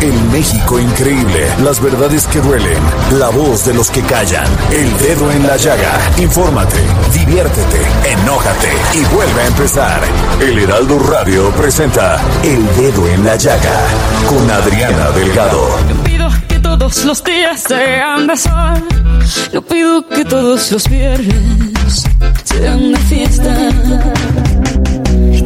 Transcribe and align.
El 0.00 0.12
México 0.30 0.78
increíble, 0.78 1.48
las 1.62 1.80
verdades 1.80 2.26
que 2.26 2.40
duelen, 2.40 2.78
la 3.18 3.28
voz 3.30 3.64
de 3.64 3.74
los 3.74 3.90
que 3.90 4.02
callan, 4.02 4.46
el 4.70 4.98
dedo 4.98 5.30
en 5.32 5.46
la 5.46 5.56
llaga. 5.56 5.98
Infórmate, 6.18 6.76
diviértete, 7.12 7.80
enójate 8.10 8.68
y 8.94 9.14
vuelve 9.14 9.40
a 9.40 9.46
empezar. 9.46 10.00
El 10.40 10.58
Heraldo 10.58 10.98
Radio 10.98 11.50
presenta 11.52 12.20
El 12.44 12.66
Dedo 12.76 13.08
en 13.08 13.24
la 13.24 13.36
Llaga 13.36 13.80
con 14.28 14.50
Adriana 14.50 15.10
Delgado. 15.12 15.68
Yo 15.88 16.04
pido 16.04 16.28
que 16.48 16.58
todos 16.58 17.04
los 17.04 17.24
días 17.24 17.62
sean 17.66 18.26
de 18.26 18.36
sol. 18.36 18.84
Yo 19.52 19.62
pido 19.62 20.06
que 20.08 20.24
todos 20.24 20.70
los 20.72 20.88
viernes 20.88 22.04
sean 22.44 22.92
de 22.92 22.98
fiesta. 22.98 23.54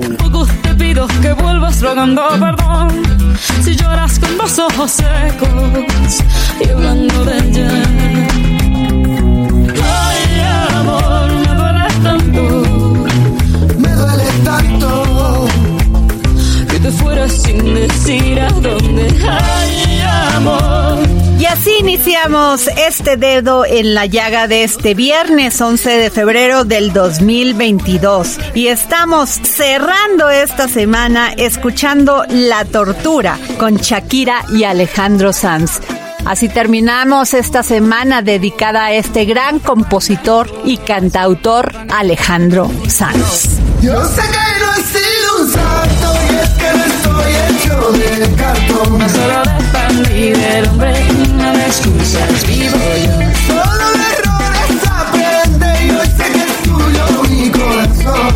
Tampoco 0.01 0.47
te 0.63 0.75
pido 0.75 1.07
que 1.23 1.33
vuelvas 1.61 1.83
rogando 1.83 2.23
perdón. 2.39 3.37
Si 3.63 3.77
lloras 3.77 4.19
con 4.19 4.39
los 4.39 4.59
ojos 4.59 4.91
secos 4.91 6.23
y 6.61 6.69
hablando 6.71 7.25
de 7.25 7.39
ella. 7.39 7.71
Ay, 9.83 10.41
amor, 10.79 11.31
me 11.43 11.55
duele 11.61 11.87
tanto. 12.03 12.43
Me 13.79 13.89
duele 13.89 14.25
tanto. 14.45 15.49
Que 16.71 16.79
te 16.81 16.91
fueras 16.91 17.33
sin 17.33 17.75
decir 17.75 18.41
a 18.41 18.51
dónde. 18.51 19.07
Ay, 19.29 20.01
amor. 20.37 20.90
Y 21.41 21.47
así 21.47 21.71
iniciamos 21.81 22.69
este 22.69 23.17
dedo 23.17 23.65
en 23.65 23.95
la 23.95 24.05
llaga 24.05 24.47
de 24.47 24.63
este 24.63 24.93
viernes 24.93 25.59
11 25.59 25.89
de 25.89 26.11
febrero 26.11 26.65
del 26.65 26.93
2022. 26.93 28.37
Y 28.55 28.67
estamos 28.67 29.31
cerrando 29.31 30.29
esta 30.29 30.69
semana 30.69 31.33
escuchando 31.33 32.27
La 32.29 32.67
Tortura 32.67 33.39
con 33.59 33.77
Shakira 33.77 34.45
y 34.53 34.65
Alejandro 34.65 35.33
Sanz. 35.33 35.81
Así 36.27 36.51
terminamos 36.51 37.33
esta 37.33 37.63
semana 37.63 38.21
dedicada 38.21 38.85
a 38.85 38.93
este 38.93 39.25
gran 39.25 39.61
compositor 39.61 40.53
y 40.67 40.77
cantautor 40.77 41.73
Alejandro 41.89 42.71
Sanz. 42.87 43.49
Yo 43.81 43.99
de 47.93 48.35
cartón. 48.37 49.09
Solo 49.11 49.43
de 49.43 49.65
pan 49.73 50.03
y 50.15 50.31
del 50.31 50.69
hombre, 50.69 50.93
no 51.35 51.53
de 51.53 51.67
excusas 51.67 52.47
vivo 52.47 52.77
yo. 53.05 53.13
Solo 53.47 53.87
de 53.99 54.07
errores 54.19 54.83
aprende 54.89 55.69
y 55.85 55.91
hoy 55.91 56.07
sé 56.07 56.27
que 56.33 56.41
es 56.41 56.55
tuyo 56.63 57.05
mi 57.29 57.51
corazón. 57.51 58.35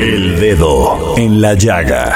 El 0.00 0.40
Dedo 0.40 1.14
en 1.16 1.40
la 1.40 1.54
Llaga. 1.54 2.14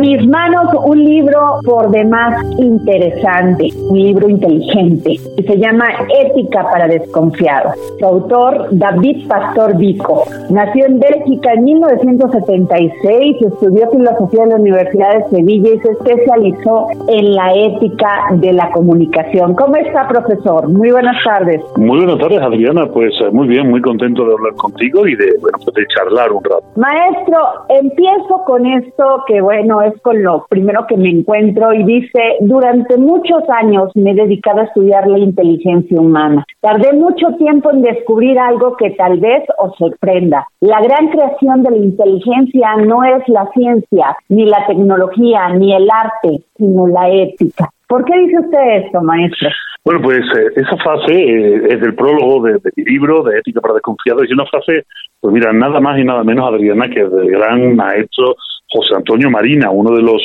Mis 0.00 0.26
manos 0.26 0.68
un 0.86 1.04
libro 1.04 1.60
por 1.62 1.90
demás 1.90 2.42
interesante, 2.58 3.68
un 3.90 3.98
libro 3.98 4.30
inteligente, 4.30 5.16
que 5.36 5.42
se 5.42 5.58
llama 5.58 5.88
Ética 6.24 6.62
para 6.70 6.88
Desconfiados. 6.88 7.74
Su 7.98 8.06
autor, 8.06 8.68
David 8.70 9.28
Pastor 9.28 9.76
Vico, 9.76 10.24
nació 10.48 10.86
en 10.86 11.00
Bélgica 11.00 11.52
en 11.52 11.64
1976, 11.64 13.42
estudió 13.42 13.90
filosofía 13.90 14.44
en 14.44 14.48
la 14.48 14.56
Universidad 14.56 15.18
de 15.18 15.36
Sevilla 15.36 15.68
y 15.74 15.80
se 15.80 15.92
especializó 15.92 16.86
en 17.08 17.34
la 17.34 17.52
ética 17.52 18.08
de 18.36 18.54
la 18.54 18.70
comunicación. 18.70 19.54
¿Cómo 19.54 19.76
está, 19.76 20.08
profesor? 20.08 20.66
Muy 20.70 20.92
buenas 20.92 21.22
tardes. 21.22 21.60
Muy 21.76 21.98
buenas 21.98 22.18
tardes, 22.18 22.40
Adriana. 22.40 22.86
Pues 22.86 23.12
eh, 23.20 23.30
muy 23.32 23.48
bien, 23.48 23.68
muy 23.68 23.82
contento 23.82 24.24
de 24.24 24.32
hablar 24.32 24.54
contigo 24.54 25.06
y 25.06 25.14
de, 25.14 25.26
bueno, 25.42 25.58
pues 25.62 25.74
de 25.74 25.86
charlar 25.94 26.32
un 26.32 26.42
rato. 26.42 26.64
Maestro, 26.76 27.38
empiezo 27.68 28.44
con 28.46 28.64
esto 28.64 29.24
que 29.26 29.42
bueno, 29.42 29.82
es 29.82 29.89
con 30.02 30.22
lo 30.22 30.46
primero 30.48 30.86
que 30.88 30.96
me 30.96 31.10
encuentro 31.10 31.72
y 31.72 31.84
dice, 31.84 32.36
durante 32.40 32.96
muchos 32.96 33.42
años 33.48 33.90
me 33.94 34.12
he 34.12 34.14
dedicado 34.14 34.60
a 34.60 34.64
estudiar 34.64 35.06
la 35.06 35.18
inteligencia 35.18 36.00
humana. 36.00 36.44
Tardé 36.60 36.92
mucho 36.92 37.28
tiempo 37.38 37.70
en 37.70 37.82
descubrir 37.82 38.38
algo 38.38 38.76
que 38.76 38.90
tal 38.90 39.18
vez 39.20 39.44
os 39.58 39.76
sorprenda. 39.76 40.46
La 40.60 40.80
gran 40.80 41.08
creación 41.08 41.62
de 41.62 41.70
la 41.70 41.76
inteligencia 41.76 42.76
no 42.76 43.02
es 43.04 43.26
la 43.28 43.48
ciencia, 43.52 44.16
ni 44.28 44.46
la 44.46 44.66
tecnología, 44.66 45.48
ni 45.50 45.74
el 45.74 45.88
arte, 45.90 46.44
sino 46.56 46.86
la 46.86 47.08
ética. 47.08 47.70
¿Por 47.88 48.04
qué 48.04 48.16
dice 48.20 48.38
usted 48.38 48.84
esto, 48.84 49.02
maestro? 49.02 49.48
Bueno, 49.84 50.00
pues 50.02 50.18
eh, 50.18 50.52
esa 50.56 50.76
frase 50.76 51.12
eh, 51.12 51.62
es 51.70 51.80
del 51.80 51.94
prólogo 51.94 52.42
de, 52.44 52.52
de 52.52 52.70
mi 52.76 52.84
libro, 52.84 53.22
de 53.24 53.38
Ética 53.38 53.60
para 53.60 53.74
Desconfiados, 53.74 54.28
y 54.28 54.32
una 54.32 54.46
frase, 54.46 54.84
pues 55.20 55.34
mira, 55.34 55.52
nada 55.52 55.80
más 55.80 55.98
y 55.98 56.04
nada 56.04 56.22
menos, 56.22 56.46
Adriana, 56.46 56.88
que 56.88 57.02
del 57.02 57.30
gran 57.30 57.74
maestro 57.74 58.36
José 58.72 58.94
Antonio 58.96 59.30
Marina, 59.30 59.70
uno 59.70 59.94
de 59.94 60.02
los 60.02 60.22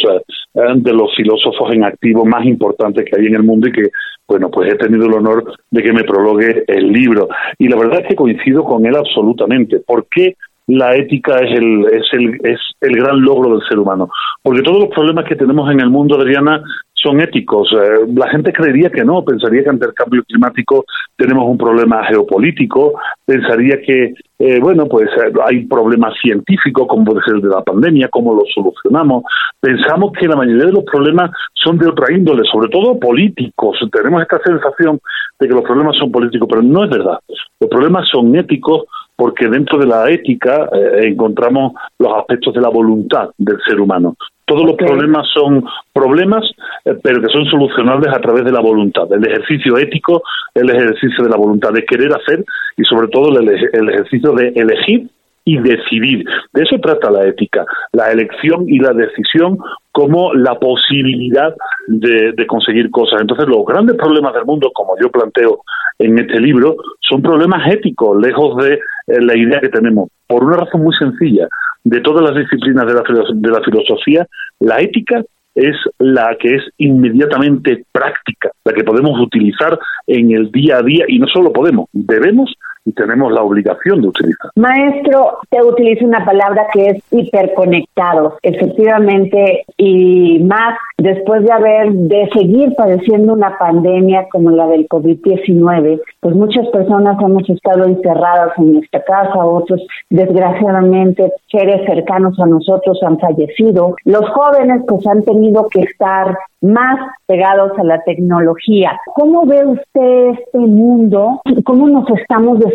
eh, 0.56 0.62
de 0.76 0.94
los 0.94 1.14
filósofos 1.16 1.74
en 1.74 1.84
activo 1.84 2.26
más 2.26 2.46
importantes 2.46 3.06
que 3.06 3.20
hay 3.20 3.28
en 3.28 3.36
el 3.36 3.44
mundo 3.44 3.68
y 3.68 3.72
que, 3.72 3.90
bueno, 4.28 4.50
pues 4.50 4.72
he 4.72 4.78
tenido 4.78 5.06
el 5.06 5.14
honor 5.14 5.54
de 5.72 5.84
que 5.84 5.92
me 5.92 6.04
prologue 6.04 6.64
el 6.68 6.92
libro. 6.92 7.28
Y 7.58 7.68
la 7.68 7.78
verdad 7.78 8.02
es 8.02 8.08
que 8.08 8.16
coincido 8.16 8.64
con 8.64 8.86
él 8.86 8.96
absolutamente. 8.96 9.80
¿Por 9.80 10.08
qué 10.10 10.36
la 10.68 10.96
ética 10.96 11.38
es 11.38 11.58
el, 11.58 11.86
es 11.92 12.08
el, 12.14 12.40
es 12.44 12.60
el 12.82 12.96
gran 12.96 13.22
logro 13.22 13.58
del 13.58 13.68
ser 13.68 13.80
humano? 13.80 14.10
Porque 14.42 14.62
todos 14.62 14.80
los 14.80 14.90
problemas 14.90 15.26
que 15.26 15.36
tenemos 15.36 15.70
en 15.72 15.80
el 15.80 15.90
mundo, 15.90 16.16
Adriana, 16.16 16.62
son 17.06 17.22
éticos. 17.22 17.72
Eh, 17.72 18.08
la 18.16 18.28
gente 18.30 18.52
creería 18.52 18.90
que 18.90 19.06
no, 19.06 19.24
pensaría 19.24 19.64
que 19.64 19.70
ante 19.70 19.86
el 19.86 19.94
cambio 19.94 20.24
climático 20.24 20.86
tenemos 21.16 21.46
un 21.48 21.58
problema 21.58 22.04
geopolítico, 22.06 22.94
pensaría 23.26 23.80
que, 23.82 24.14
eh, 24.40 24.60
bueno, 24.60 24.88
pues 24.88 25.08
eh, 25.24 25.32
hay 25.46 25.66
problemas 25.66 26.14
científicos, 26.20 26.88
como 26.88 27.06
puede 27.06 27.24
ser 27.24 27.36
el 27.36 27.42
de 27.42 27.50
la 27.50 27.62
pandemia, 27.62 28.10
cómo 28.10 28.34
los 28.34 28.50
solucionamos. 28.54 29.24
Pensamos 29.60 30.14
que 30.20 30.28
la 30.28 30.36
mayoría 30.36 30.66
de 30.66 30.72
los 30.72 30.84
problemas 30.84 31.30
son 31.54 31.78
de 31.78 31.88
otra 31.88 32.12
índole, 32.12 32.42
sobre 32.52 32.70
todo 32.70 33.00
políticos. 33.00 33.78
Tenemos 33.92 34.24
esta 34.24 34.40
sensación 34.44 35.00
de 35.40 35.48
que 35.48 35.54
los 35.54 35.64
problemas 35.64 35.96
son 35.98 36.12
políticos, 36.12 36.48
pero 36.50 36.64
no 36.64 36.86
es 36.86 36.90
verdad. 36.90 37.20
Los 37.60 37.70
problemas 37.70 38.08
son 38.10 38.36
éticos 38.36 38.86
porque 39.16 39.48
dentro 39.48 39.78
de 39.80 39.88
la 39.88 40.10
ética 40.10 40.70
eh, 40.74 41.08
encontramos 41.08 41.74
los 42.00 42.14
aspectos 42.18 42.54
de 42.54 42.62
la 42.62 42.70
voluntad 42.70 43.30
del 43.38 43.58
ser 43.66 43.80
humano. 43.80 44.16
Todos 44.46 44.64
los 44.64 44.76
problemas 44.76 45.28
son 45.34 45.66
problemas, 45.94 46.44
eh, 46.84 46.96
pero 47.02 47.22
que 47.22 47.32
son 47.32 47.46
solucionables 47.46 48.14
a 48.14 48.20
través 48.20 48.44
de 48.44 48.52
la 48.52 48.60
voluntad. 48.60 49.12
El 49.12 49.26
ejercicio 49.26 49.78
ético, 49.78 50.22
el 50.54 50.70
ejercicio 50.70 51.24
de 51.24 51.30
la 51.30 51.38
voluntad 51.38 51.72
de 51.72 51.86
querer 51.86 52.12
hacer 52.14 52.44
y 52.78 52.84
sobre 52.84 53.08
todo 53.08 53.40
el, 53.40 53.50
el 53.50 53.90
ejercicio 53.90 54.34
de 54.34 54.50
elegir 54.50 55.10
y 55.46 55.60
decidir. 55.60 56.26
De 56.54 56.64
eso 56.64 56.78
trata 56.82 57.12
la 57.12 57.26
ética, 57.26 57.66
la 57.94 58.12
elección 58.12 58.68
y 58.68 58.80
la 58.80 58.94
decisión 58.94 59.58
como 59.92 60.34
la 60.34 60.56
posibilidad 60.56 61.56
de, 61.88 62.34
de, 62.34 62.48
conseguir 62.48 62.90
cosas. 62.90 63.22
Entonces, 63.22 63.48
los 63.48 63.66
grandes 63.66 63.96
problemas 63.96 64.34
del 64.34 64.46
mundo, 64.46 64.72
como 64.74 64.96
yo 65.00 65.10
planteo 65.10 65.62
en 66.00 66.18
este 66.20 66.42
libro, 66.42 66.76
son 67.00 67.22
problemas 67.22 67.72
éticos, 67.72 68.20
lejos 68.20 68.58
de 68.64 68.74
eh, 68.74 68.80
la 69.22 69.38
idea 69.38 69.62
que 69.62 69.70
tenemos, 69.70 70.10
por 70.28 70.44
una 70.44 70.58
razón 70.58 70.82
muy 70.82 70.96
sencilla. 70.98 71.48
De 71.84 72.02
todas 72.02 72.24
las 72.24 72.36
disciplinas 72.36 72.88
de 72.88 72.94
la, 72.96 73.04
de 73.34 73.52
la 73.52 73.62
filosofía, 73.62 74.28
la 74.60 74.82
ética 74.82 75.24
es 75.54 75.76
la 76.00 76.36
que 76.38 76.56
es 76.56 76.64
inmediatamente 76.78 77.86
práctica, 77.92 78.50
la 78.66 78.74
que 78.74 78.84
podemos 78.84 79.20
utilizar 79.20 79.80
en 80.08 80.32
el 80.32 80.52
día 80.52 80.78
a 80.78 80.82
día 80.82 81.06
y 81.08 81.20
no 81.20 81.28
solo 81.28 81.54
podemos, 81.54 81.88
debemos 81.94 82.54
y 82.86 82.94
tenemos 82.94 83.32
la 83.32 83.42
obligación 83.42 84.02
de 84.02 84.08
utilizar. 84.10 84.52
Maestro, 84.56 85.40
te 85.50 85.62
utiliza 85.62 86.06
una 86.06 86.24
palabra 86.24 86.68
que 86.72 86.90
es 86.90 87.04
hiperconectados, 87.12 88.36
efectivamente, 88.44 89.66
y 89.78 90.40
más 90.44 90.78
después 90.98 91.44
de 91.44 91.52
haber, 91.52 91.92
de 91.92 92.30
seguir 92.34 92.74
padeciendo 92.76 93.34
una 93.34 93.58
pandemia 93.58 94.28
como 94.32 94.52
la 94.52 94.68
del 94.68 94.88
COVID-19, 94.88 96.00
pues 96.20 96.36
muchas 96.36 96.68
personas 96.68 97.18
hemos 97.22 97.50
estado 97.50 97.86
encerradas 97.86 98.52
en 98.58 98.74
nuestra 98.74 99.04
casa, 99.04 99.44
otros 99.44 99.82
desgraciadamente 100.10 101.34
seres 101.50 101.86
cercanos 101.88 102.40
a 102.40 102.46
nosotros 102.46 103.00
han 103.04 103.20
fallecido. 103.20 103.96
Los 104.06 104.30
jóvenes 104.30 104.84
pues 104.88 105.06
han 105.08 105.24
tenido 105.24 105.68
que 105.70 105.82
estar 105.82 106.38
más 106.62 107.00
pegados 107.28 107.78
a 107.78 107.84
la 107.84 108.02
tecnología. 108.04 109.00
¿Cómo 109.16 109.46
ve 109.46 109.66
usted 109.66 110.40
este 110.40 110.58
mundo? 110.58 111.42
¿Cómo 111.64 111.88
nos 111.88 112.10
estamos 112.10 112.60
desarrollando? 112.60 112.75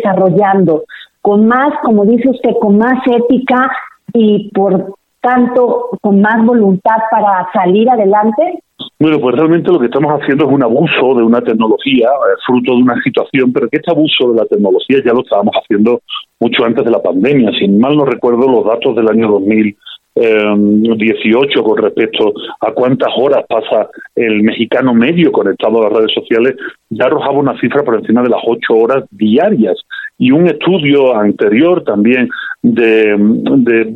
Con 1.21 1.47
más, 1.47 1.73
como 1.83 2.05
dice 2.05 2.29
usted, 2.29 2.51
con 2.59 2.77
más 2.77 2.99
ética 3.05 3.71
y 4.13 4.49
por 4.49 4.95
tanto 5.21 5.89
con 6.01 6.19
más 6.19 6.43
voluntad 6.45 6.97
para 7.11 7.47
salir 7.53 7.89
adelante? 7.89 8.59
Bueno, 8.99 9.19
pues 9.19 9.35
realmente 9.35 9.71
lo 9.71 9.79
que 9.79 9.85
estamos 9.85 10.11
haciendo 10.19 10.45
es 10.45 10.51
un 10.51 10.63
abuso 10.63 11.15
de 11.15 11.23
una 11.23 11.41
tecnología, 11.41 12.07
eh, 12.07 12.37
fruto 12.45 12.75
de 12.75 12.81
una 12.81 13.01
situación, 13.03 13.53
pero 13.53 13.69
que 13.69 13.77
este 13.77 13.91
abuso 13.91 14.31
de 14.31 14.39
la 14.39 14.45
tecnología 14.45 14.97
ya 15.05 15.13
lo 15.13 15.21
estábamos 15.21 15.53
haciendo 15.55 16.01
mucho 16.39 16.65
antes 16.65 16.83
de 16.83 16.91
la 16.91 17.01
pandemia. 17.01 17.51
Sin 17.59 17.79
mal 17.79 17.95
no 17.95 18.05
recuerdo 18.05 18.49
los 18.49 18.65
datos 18.65 18.95
del 18.95 19.07
año 19.09 19.29
2000 19.29 19.77
18 20.15 21.59
em, 21.59 21.63
con 21.63 21.77
respecto 21.77 22.33
a 22.59 22.71
cuántas 22.73 23.09
horas 23.17 23.45
pasa 23.47 23.89
el 24.15 24.43
mexicano 24.43 24.93
medio 24.93 25.31
conectado 25.31 25.79
a 25.79 25.89
las 25.89 25.93
redes 25.99 26.13
sociales, 26.13 26.55
ya 26.89 27.05
arrojaba 27.05 27.37
una 27.37 27.59
cifra 27.59 27.83
por 27.83 27.95
encima 27.95 28.21
de 28.21 28.29
las 28.29 28.41
8 28.45 28.73
horas 28.73 29.03
diarias. 29.11 29.77
Y 30.17 30.31
un 30.31 30.47
estudio 30.47 31.15
anterior 31.15 31.83
también 31.83 32.29
de, 32.61 33.15
de 33.17 33.93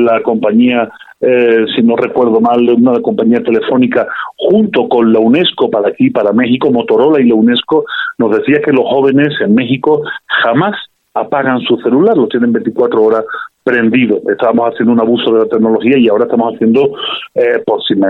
la 0.00 0.22
compañía, 0.22 0.90
eh, 1.20 1.66
si 1.76 1.82
no 1.82 1.94
recuerdo 1.96 2.40
mal, 2.40 2.68
una 2.70 3.00
compañía 3.00 3.42
telefónica, 3.42 4.08
junto 4.36 4.88
con 4.88 5.12
la 5.12 5.20
UNESCO 5.20 5.70
para 5.70 5.90
aquí, 5.90 6.10
para 6.10 6.32
México, 6.32 6.72
Motorola 6.72 7.20
y 7.20 7.28
la 7.28 7.34
UNESCO, 7.34 7.84
nos 8.18 8.36
decía 8.36 8.60
que 8.64 8.72
los 8.72 8.86
jóvenes 8.86 9.28
en 9.40 9.54
México 9.54 10.02
jamás 10.42 10.74
apagan 11.14 11.60
su 11.60 11.76
celular, 11.78 12.16
lo 12.16 12.26
tienen 12.26 12.52
24 12.52 13.02
horas 13.02 13.24
prendido. 13.68 14.20
Estábamos 14.30 14.72
haciendo 14.72 14.94
un 14.94 15.00
abuso 15.00 15.30
de 15.32 15.40
la 15.40 15.46
tecnología 15.46 15.98
y 15.98 16.08
ahora 16.08 16.24
estamos 16.24 16.54
haciendo, 16.54 16.94
eh, 17.34 17.62
por 17.66 17.82
si 17.82 17.94
me, 17.94 18.08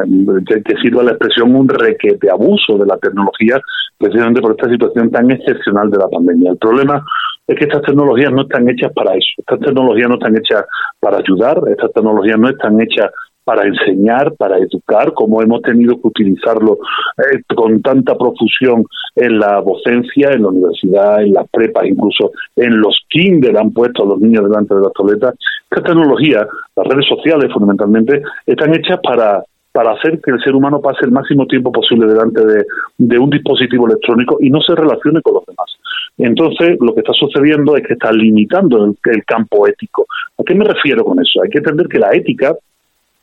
sirva 0.80 1.02
la 1.02 1.10
expresión, 1.10 1.54
un 1.54 1.68
requete 1.68 2.30
abuso 2.30 2.78
de 2.78 2.86
la 2.86 2.96
tecnología, 2.98 3.60
precisamente 3.98 4.40
por 4.40 4.52
esta 4.52 4.70
situación 4.70 5.10
tan 5.10 5.28
excepcional 5.30 5.90
de 5.90 5.98
la 5.98 6.08
pandemia. 6.08 6.52
El 6.52 6.58
problema 6.58 7.04
es 7.48 7.56
que 7.56 7.64
estas 7.64 7.82
tecnologías 7.82 8.30
no 8.30 8.42
están 8.42 8.68
hechas 8.68 8.92
para 8.92 9.14
eso. 9.14 9.26
Estas 9.38 9.58
tecnologías 9.58 10.08
no 10.08 10.14
están 10.14 10.36
hechas 10.36 10.64
para 11.00 11.18
ayudar, 11.18 11.60
estas 11.66 11.92
tecnologías 11.92 12.38
no 12.38 12.48
están 12.50 12.80
hechas 12.80 13.10
para 13.48 13.66
enseñar, 13.66 14.34
para 14.36 14.58
educar, 14.58 15.14
como 15.14 15.40
hemos 15.40 15.62
tenido 15.62 15.94
que 15.94 16.08
utilizarlo 16.08 16.80
eh, 17.16 17.40
con 17.56 17.80
tanta 17.80 18.14
profusión 18.14 18.84
en 19.16 19.38
la 19.38 19.62
docencia, 19.62 20.32
en 20.32 20.42
la 20.42 20.48
universidad, 20.48 21.22
en 21.22 21.32
las 21.32 21.48
prepas, 21.48 21.86
incluso 21.86 22.32
en 22.54 22.78
los 22.78 22.94
kinder 23.08 23.56
han 23.56 23.70
puesto 23.70 24.02
a 24.02 24.06
los 24.06 24.20
niños 24.20 24.44
delante 24.44 24.74
de 24.74 24.82
las 24.82 24.92
toletas. 24.92 25.34
Esta 25.62 25.82
tecnología, 25.82 26.46
las 26.76 26.86
redes 26.88 27.06
sociales 27.08 27.50
fundamentalmente, 27.50 28.20
están 28.44 28.74
hechas 28.74 29.00
para 29.02 29.42
para 29.72 29.92
hacer 29.92 30.20
que 30.20 30.32
el 30.32 30.40
ser 30.42 30.54
humano 30.54 30.80
pase 30.80 31.04
el 31.04 31.12
máximo 31.12 31.46
tiempo 31.46 31.70
posible 31.70 32.06
delante 32.06 32.44
de, 32.44 32.64
de 32.98 33.18
un 33.18 33.30
dispositivo 33.30 33.86
electrónico 33.86 34.36
y 34.40 34.50
no 34.50 34.60
se 34.60 34.74
relacione 34.74 35.22
con 35.22 35.34
los 35.34 35.46
demás. 35.46 35.70
Entonces, 36.18 36.76
lo 36.80 36.92
que 36.94 37.00
está 37.00 37.12
sucediendo 37.12 37.76
es 37.76 37.86
que 37.86 37.92
está 37.92 38.10
limitando 38.10 38.84
el, 38.84 38.98
el 39.04 39.24
campo 39.24 39.68
ético. 39.68 40.06
¿A 40.36 40.42
qué 40.42 40.54
me 40.54 40.64
refiero 40.64 41.04
con 41.04 41.20
eso? 41.20 41.42
Hay 41.42 41.50
que 41.50 41.58
entender 41.58 41.86
que 41.86 42.00
la 42.00 42.10
ética 42.12 42.56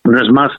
no 0.06 0.22
es 0.22 0.30
más 0.32 0.52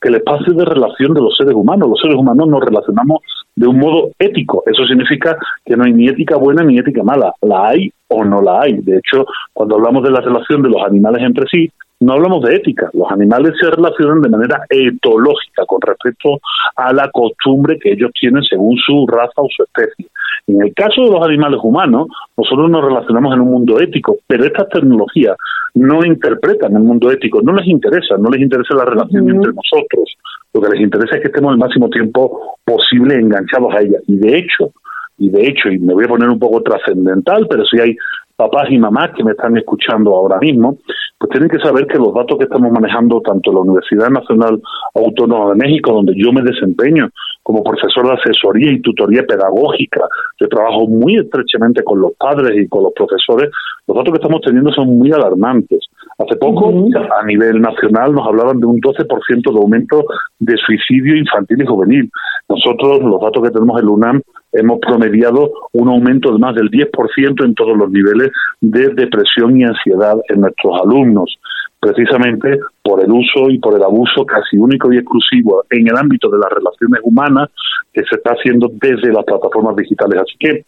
que 0.00 0.08
el 0.08 0.16
espacio 0.16 0.52
de 0.54 0.64
relación 0.64 1.14
de 1.14 1.20
los 1.20 1.36
seres 1.36 1.54
humanos. 1.54 1.88
Los 1.88 2.00
seres 2.00 2.16
humanos 2.16 2.48
nos 2.48 2.64
relacionamos 2.64 3.20
de 3.56 3.66
un 3.66 3.78
modo 3.78 4.10
ético. 4.18 4.62
Eso 4.66 4.84
significa 4.84 5.36
que 5.64 5.76
no 5.76 5.84
hay 5.84 5.92
ni 5.92 6.08
ética 6.08 6.36
buena 6.36 6.62
ni 6.62 6.78
ética 6.78 7.02
mala. 7.02 7.32
La 7.42 7.68
hay 7.68 7.92
o 8.08 8.24
no 8.24 8.42
la 8.42 8.62
hay. 8.62 8.74
De 8.78 8.98
hecho, 8.98 9.26
cuando 9.52 9.76
hablamos 9.76 10.02
de 10.02 10.10
la 10.10 10.20
relación 10.20 10.62
de 10.62 10.70
los 10.70 10.82
animales 10.82 11.22
entre 11.22 11.46
sí, 11.48 11.70
no 12.00 12.14
hablamos 12.14 12.42
de 12.42 12.56
ética. 12.56 12.90
Los 12.92 13.10
animales 13.10 13.54
se 13.60 13.70
relacionan 13.70 14.20
de 14.20 14.28
manera 14.28 14.64
etológica 14.68 15.64
con 15.66 15.80
respecto 15.80 16.38
a 16.76 16.92
la 16.92 17.10
costumbre 17.10 17.78
que 17.78 17.92
ellos 17.92 18.10
tienen 18.18 18.42
según 18.42 18.76
su 18.76 19.06
raza 19.06 19.32
o 19.36 19.48
su 19.48 19.62
especie. 19.62 20.06
En 20.46 20.60
el 20.60 20.74
caso 20.74 21.02
de 21.02 21.10
los 21.10 21.26
animales 21.26 21.60
humanos, 21.62 22.08
nosotros 22.36 22.70
nos 22.70 22.84
relacionamos 22.84 23.34
en 23.34 23.40
un 23.40 23.50
mundo 23.50 23.80
ético, 23.80 24.18
pero 24.26 24.44
estas 24.44 24.68
tecnologías 24.68 25.36
no 25.74 26.04
interpretan 26.04 26.76
el 26.76 26.82
mundo 26.82 27.10
ético, 27.10 27.40
no 27.42 27.54
les 27.54 27.66
interesa, 27.66 28.16
no 28.18 28.28
les 28.30 28.42
interesa 28.42 28.74
la 28.74 28.84
relación 28.84 29.28
entre 29.30 29.52
nosotros. 29.52 30.16
Lo 30.52 30.60
que 30.60 30.68
les 30.68 30.80
interesa 30.82 31.16
es 31.16 31.22
que 31.22 31.28
estemos 31.28 31.52
el 31.52 31.58
máximo 31.58 31.88
tiempo 31.88 32.58
posible 32.64 33.16
enganchados 33.16 33.74
a 33.74 33.80
ella. 33.80 33.98
Y 34.06 34.18
de 34.18 34.38
hecho, 34.38 34.72
y 35.18 35.30
de 35.30 35.48
hecho, 35.48 35.68
y 35.70 35.78
me 35.78 35.94
voy 35.94 36.04
a 36.04 36.08
poner 36.08 36.28
un 36.28 36.38
poco 36.38 36.62
trascendental, 36.62 37.46
pero 37.48 37.64
si 37.64 37.80
hay 37.80 37.96
papás 38.36 38.66
y 38.70 38.78
mamás 38.78 39.10
que 39.16 39.24
me 39.24 39.32
están 39.32 39.56
escuchando 39.56 40.14
ahora 40.14 40.38
mismo, 40.38 40.76
pues 41.18 41.30
tienen 41.30 41.48
que 41.48 41.58
saber 41.58 41.86
que 41.86 41.98
los 41.98 42.12
datos 42.12 42.36
que 42.38 42.44
estamos 42.44 42.70
manejando 42.72 43.20
tanto 43.20 43.50
en 43.50 43.54
la 43.54 43.62
Universidad 43.62 44.10
Nacional 44.10 44.60
Autónoma 44.94 45.50
de 45.50 45.56
México, 45.56 45.92
donde 45.92 46.14
yo 46.16 46.32
me 46.32 46.42
desempeño 46.42 47.08
como 47.44 47.62
profesor 47.62 48.06
de 48.06 48.14
asesoría 48.14 48.72
y 48.72 48.80
tutoría 48.80 49.22
pedagógica, 49.22 50.00
yo 50.40 50.48
trabajo 50.48 50.88
muy 50.88 51.16
estrechamente 51.16 51.84
con 51.84 52.00
los 52.00 52.12
padres 52.14 52.56
y 52.56 52.66
con 52.68 52.82
los 52.82 52.92
profesores, 52.94 53.50
los 53.86 53.96
datos 53.96 54.12
que 54.12 54.18
estamos 54.18 54.40
teniendo 54.40 54.72
son 54.72 54.98
muy 54.98 55.12
alarmantes. 55.12 55.86
Hace 56.18 56.36
poco, 56.36 56.70
a 56.70 57.24
nivel 57.26 57.60
nacional, 57.60 58.14
nos 58.14 58.26
hablaban 58.26 58.60
de 58.60 58.66
un 58.66 58.80
12% 58.80 59.52
de 59.52 59.58
aumento 59.58 60.04
de 60.38 60.56
suicidio 60.56 61.16
infantil 61.16 61.62
y 61.62 61.66
juvenil. 61.66 62.10
Nosotros, 62.48 63.02
los 63.02 63.20
datos 63.20 63.42
que 63.42 63.50
tenemos 63.50 63.78
en 63.78 63.86
la 63.86 63.92
UNAM, 63.92 64.22
hemos 64.52 64.78
promediado 64.80 65.52
un 65.72 65.88
aumento 65.88 66.32
de 66.32 66.38
más 66.38 66.54
del 66.54 66.70
10% 66.70 67.44
en 67.44 67.54
todos 67.54 67.76
los 67.76 67.90
niveles 67.90 68.30
de 68.60 68.88
depresión 68.94 69.60
y 69.60 69.64
ansiedad 69.64 70.16
en 70.28 70.40
nuestros 70.40 70.80
alumnos, 70.80 71.36
precisamente 71.84 72.60
por 72.82 73.02
el 73.02 73.12
uso 73.12 73.50
y 73.50 73.58
por 73.58 73.74
el 73.74 73.82
abuso 73.82 74.24
casi 74.24 74.56
único 74.56 74.90
y 74.90 74.96
exclusivo 74.96 75.64
en 75.68 75.86
el 75.86 75.96
ámbito 75.96 76.30
de 76.30 76.38
las 76.38 76.50
relaciones 76.50 77.00
humanas 77.02 77.50
que 77.92 78.00
se 78.08 78.16
está 78.16 78.30
haciendo 78.30 78.70
desde 78.72 79.12
las 79.12 79.24
plataformas 79.24 79.76
digitales. 79.76 80.22
Así 80.22 80.34
que 80.38 80.64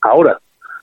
ahora, 0.00 0.38